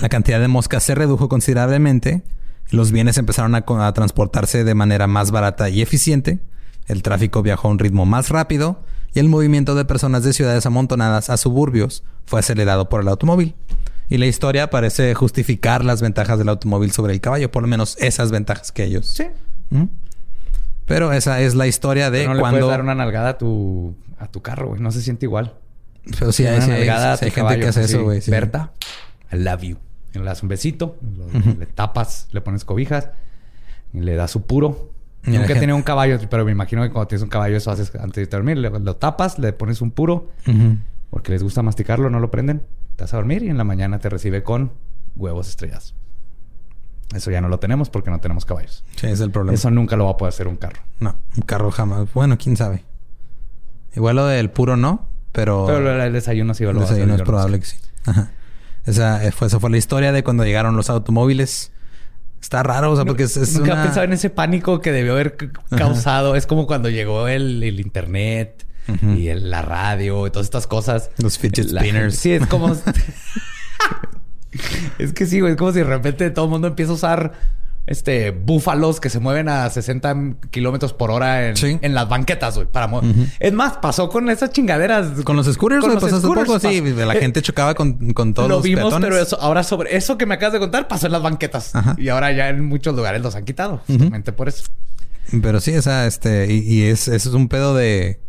[0.00, 2.22] La cantidad de moscas se redujo considerablemente.
[2.70, 6.38] Los bienes empezaron a, transportarse de manera más barata y eficiente.
[6.86, 8.84] El tráfico viajó a un ritmo más rápido
[9.14, 13.54] y el movimiento de personas de ciudades amontonadas a suburbios fue acelerado por el automóvil.
[14.08, 17.96] Y la historia parece justificar las ventajas del automóvil sobre el caballo, por lo menos
[17.98, 19.06] esas ventajas que ellos.
[19.06, 19.26] Sí.
[19.70, 19.84] ¿Mm?
[20.86, 22.60] Pero esa es la historia de Pero no le cuando.
[22.60, 24.80] puedes dar una nalgada a tu, a tu carro, güey.
[24.80, 25.54] No se siente igual.
[26.18, 26.86] Pero sí, hay, sí sí gente
[27.26, 28.22] que caballo, hace así, eso, güey.
[28.26, 28.72] Berta,
[29.30, 29.76] I love you.
[30.14, 31.26] Le das un besito, lo-
[31.58, 33.10] le tapas, le pones cobijas
[33.92, 34.90] y le das su puro.
[35.26, 37.70] Y Nunca he tenido un caballo, pero me imagino que cuando tienes un caballo eso
[37.70, 38.56] haces antes de dormir.
[38.56, 40.30] Le- lo tapas, le pones un puro
[41.10, 42.62] porque les gusta masticarlo, no lo prenden.
[42.96, 44.72] Te vas a dormir y en la mañana te recibe con
[45.16, 45.94] huevos estrellados.
[47.14, 48.84] Eso ya no lo tenemos porque no tenemos caballos.
[48.96, 49.54] Sí, es el problema.
[49.54, 50.80] Eso nunca lo va a poder hacer un carro.
[51.00, 52.12] No, un carro jamás.
[52.12, 52.84] Bueno, quién sabe.
[53.96, 56.96] Igual lo del puro no, pero, Pero el desayuno sí lo el va a hacer.
[56.96, 57.76] desayuno es probable que sí.
[58.06, 58.30] Ajá.
[58.88, 61.70] Esa eh, fue, esa fue la historia de cuando llegaron los automóviles.
[62.40, 63.82] Está raro, o sea, porque es, es Nunca una...
[63.84, 65.36] pensado en ese pánico que debió haber
[65.76, 66.34] causado.
[66.36, 68.64] Es como cuando llegó el, el internet
[69.16, 71.10] y el- la radio y todas estas cosas.
[71.18, 72.16] Los fidget La- spinners.
[72.16, 72.74] Sí, es como.
[74.98, 75.52] es que sí, güey.
[75.52, 77.32] Es como si de repente todo el mundo empieza a usar
[77.88, 80.14] este búfalos que se mueven a 60
[80.50, 81.78] kilómetros por hora en, Sí.
[81.80, 82.66] en las banquetas, güey.
[82.70, 82.88] Para.
[83.40, 85.22] Es más, pasó con esas chingaderas.
[85.24, 86.80] Con los scooters, Con los pasó scooters poco, sí.
[86.80, 89.08] La Eh, gente chocaba con, con todos lo los vimos, peatones.
[89.08, 91.74] pero eso, ahora sobre eso que me acabas de contar pasó en las banquetas.
[91.74, 91.96] Ajá.
[91.98, 93.82] Y ahora ya en muchos lugares los han quitado.
[93.86, 94.64] Justamente por eso.
[95.42, 96.52] Pero sí, esa, este...
[96.52, 98.20] Y, y es, eso es un pedo de...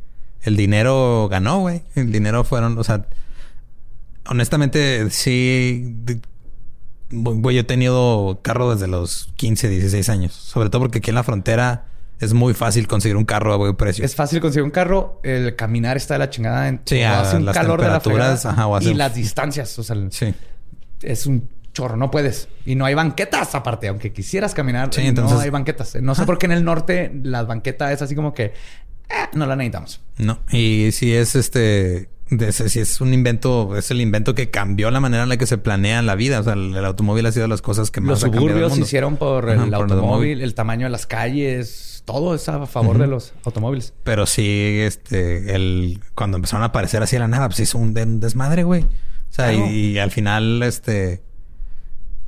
[0.41, 1.83] El dinero ganó, güey.
[1.95, 2.77] El dinero fueron...
[2.77, 3.05] O sea...
[4.27, 5.95] Honestamente, sí...
[7.11, 10.33] Güey, yo he tenido carro desde los 15, 16 años.
[10.33, 11.85] Sobre todo porque aquí en la frontera
[12.19, 14.03] es muy fácil conseguir un carro a buen precio.
[14.05, 15.19] Es fácil conseguir un carro.
[15.23, 16.67] El caminar está de la chingada.
[16.67, 18.33] En, Sí, hace un las calor de la fregada.
[18.51, 19.77] ajá, o hace y las distancias.
[19.79, 20.33] O sea, Sí.
[21.01, 21.95] es un chorro.
[21.97, 22.47] No puedes.
[22.65, 23.87] Y no hay banquetas aparte.
[23.87, 25.95] Aunque quisieras caminar, Sí, entonces- no hay banquetas.
[26.01, 28.45] No sé por qué en el norte las banquetas es así como que...
[29.09, 30.01] eh, no la necesitamos.
[30.17, 30.39] No.
[30.51, 32.09] Y si es este...
[32.29, 35.37] de ese- si es un invento, es el invento que cambió la manera en la
[35.37, 36.39] que se planea la vida.
[36.39, 38.45] O sea, el, el automóvil ha sido de las cosas que más Los ha cambiado
[38.45, 38.85] el suburbios se mundo.
[38.85, 40.41] hicieron por Ajá, el por el automóvil, automóvil.
[40.41, 42.03] el tamaño de las calles.
[42.05, 43.01] Todo es a favor Ujú.
[43.01, 43.93] de los automóviles.
[44.03, 47.97] Pero sí, este, el, cuando empezaron a aparecer así de la nada, pues hizo un,
[47.97, 48.83] un desmadre, güey.
[48.83, 48.87] O
[49.31, 49.67] sea, Claro.
[49.67, 51.21] y, y al final, este,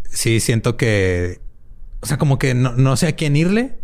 [0.10, 1.40] sí siento que,
[2.02, 3.80] o sea, como que no, no sé a quién irle.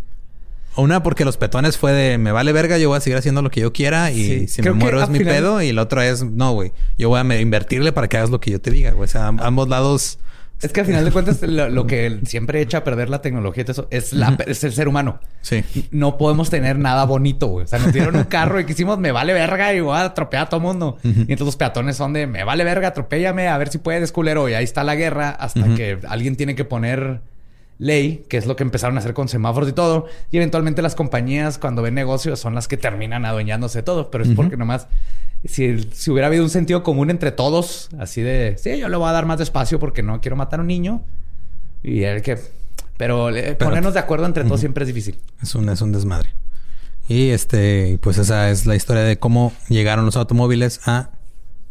[0.78, 3.50] Una, porque los petones fue de me vale verga, yo voy a seguir haciendo lo
[3.50, 4.48] que yo quiera y Sí.
[4.48, 5.62] si Creo me que muero es mi final- pedo.
[5.62, 8.52] Y el otro es, no, güey, yo voy a invertirle para que hagas lo que
[8.52, 9.06] yo te diga, güey.
[9.06, 10.20] O sea, am- ambos lados.
[10.60, 13.62] Es que al final de cuentas lo, lo que siempre echa a perder la tecnología
[13.62, 15.20] y todo eso es, la, es el ser humano.
[15.42, 15.64] Sí.
[15.92, 17.66] No podemos tener nada bonito, güey.
[17.66, 20.48] O sea, nos dieron un carro y quisimos me vale verga y voy a atropellar
[20.48, 20.98] a todo mundo.
[21.04, 24.50] Y entonces los peatones son de me vale verga, atropéllame, a ver si puedes, culero.
[24.50, 27.22] Y ahí está la guerra hasta que alguien tiene que poner
[27.80, 30.08] ley, que es lo que empezaron a hacer con semáforos y todo.
[30.32, 34.10] Y eventualmente las compañías, cuando ven negocios, son las que terminan adueñándose de todo.
[34.12, 34.88] Pero es porque nomás,
[35.46, 39.10] si, si hubiera habido un sentido común entre todos, así de, sí, yo le voy
[39.10, 41.04] a dar más despacio porque no quiero matar a un niño.
[41.84, 42.38] Y el que...
[42.98, 45.20] Pero, eh, Pero- ponernos de acuerdo entre todos siempre es difícil.
[45.42, 46.30] Es un, es un desmadre.
[47.08, 51.12] Y este, pues esa es la historia de cómo llegaron los automóviles a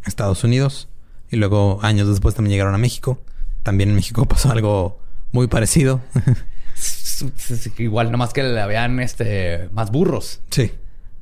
[0.06, 0.88] Estados Unidos.
[1.30, 3.18] Y luego, años después, también llegaron a México.
[3.64, 5.00] También en México pasó algo
[5.36, 6.00] muy parecido.
[7.78, 10.40] Igual, nomás que le habían este, más burros.
[10.50, 10.72] sí.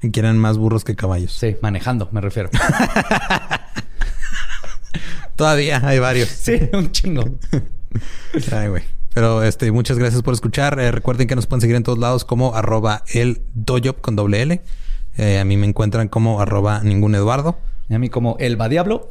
[0.02, 1.32] Y que eran más burros que caballos.
[1.32, 2.50] Sí, manejando, me refiero.
[5.36, 6.28] Todavía hay varios.
[6.28, 7.24] sí, un chingo.
[8.52, 8.82] Ay, güey.
[9.14, 10.78] Pero este, muchas gracias por escuchar.
[10.78, 14.42] Eh, recuerden que nos pueden seguir en todos lados como arroba el doyop con doble
[14.42, 14.60] L.
[15.16, 17.56] Eh, a mí me encuentran como arroba ningún Eduardo.
[17.88, 19.10] Y a mí como el va diablo.